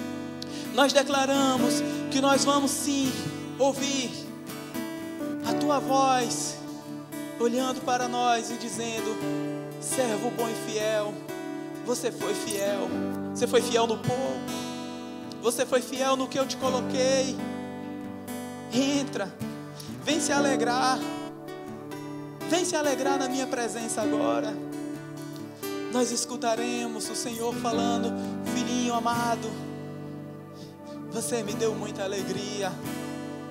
nós 0.80 0.94
declaramos 0.94 1.82
que 2.10 2.22
nós 2.22 2.42
vamos 2.42 2.70
sim 2.70 3.12
ouvir 3.58 4.10
a 5.46 5.52
tua 5.52 5.78
voz 5.78 6.56
olhando 7.38 7.82
para 7.82 8.08
nós 8.08 8.50
e 8.50 8.54
dizendo: 8.54 9.14
servo 9.78 10.30
bom 10.30 10.48
e 10.48 10.70
fiel, 10.70 11.12
você 11.84 12.10
foi 12.10 12.32
fiel, 12.32 12.88
você 13.30 13.46
foi 13.46 13.60
fiel 13.60 13.86
no 13.86 13.98
pouco, 13.98 14.40
você 15.42 15.66
foi 15.66 15.82
fiel 15.82 16.16
no 16.16 16.26
que 16.26 16.38
eu 16.38 16.46
te 16.46 16.56
coloquei. 16.56 17.36
Entra, 18.72 19.30
vem 20.02 20.18
se 20.18 20.32
alegrar, 20.32 20.98
vem 22.48 22.64
se 22.64 22.74
alegrar 22.74 23.18
na 23.18 23.28
minha 23.28 23.46
presença 23.46 24.00
agora. 24.00 24.56
Nós 25.92 26.10
escutaremos 26.10 27.06
o 27.10 27.14
Senhor 27.14 27.54
falando, 27.56 28.14
filhinho 28.54 28.94
amado 28.94 29.69
você 31.12 31.42
me 31.42 31.52
deu 31.54 31.74
muita 31.74 32.04
alegria. 32.04 32.72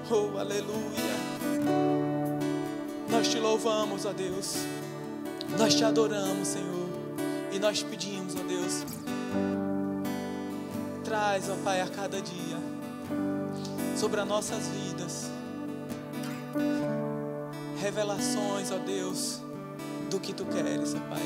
Oh, 0.10 0.38
aleluia. 0.38 1.20
Nós 3.10 3.28
te 3.28 3.40
louvamos, 3.40 4.06
ó 4.06 4.14
Deus. 4.14 4.56
Nós 5.58 5.76
te 5.76 5.84
adoramos, 5.84 6.48
Senhor. 6.48 6.90
E 7.52 7.60
nós 7.60 7.84
pedimos, 7.84 8.36
ó 8.36 8.44
Deus. 8.44 8.86
Traz, 11.04 11.50
ó 11.50 11.56
Pai, 11.64 11.82
a 11.82 11.88
cada 11.88 12.22
dia 12.22 12.58
sobre 13.96 14.22
as 14.22 14.28
nossas 14.28 14.68
vidas 14.68 15.30
revelações, 17.80 18.72
ó 18.72 18.78
Deus, 18.78 19.42
do 20.10 20.20
que 20.20 20.34
tu 20.34 20.46
queres, 20.46 20.94
ó 20.94 21.00
Pai. 21.10 21.24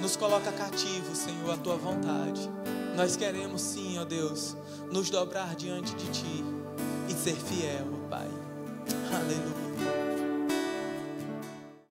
Nos 0.00 0.16
coloca 0.16 0.50
cativos, 0.52 1.18
Senhor, 1.18 1.50
à 1.52 1.56
tua 1.56 1.76
vontade. 1.76 2.50
Nós 2.96 3.16
queremos 3.16 3.62
sim, 3.62 3.98
ó 3.98 4.04
Deus, 4.04 4.56
nos 4.92 5.08
dobrar 5.08 5.56
diante 5.56 5.94
de 5.94 6.06
Ti 6.10 6.44
e 7.08 7.14
ser 7.14 7.34
fiel, 7.34 7.86
ó 7.92 8.08
Pai. 8.08 8.28
Aleluia. 9.10 9.71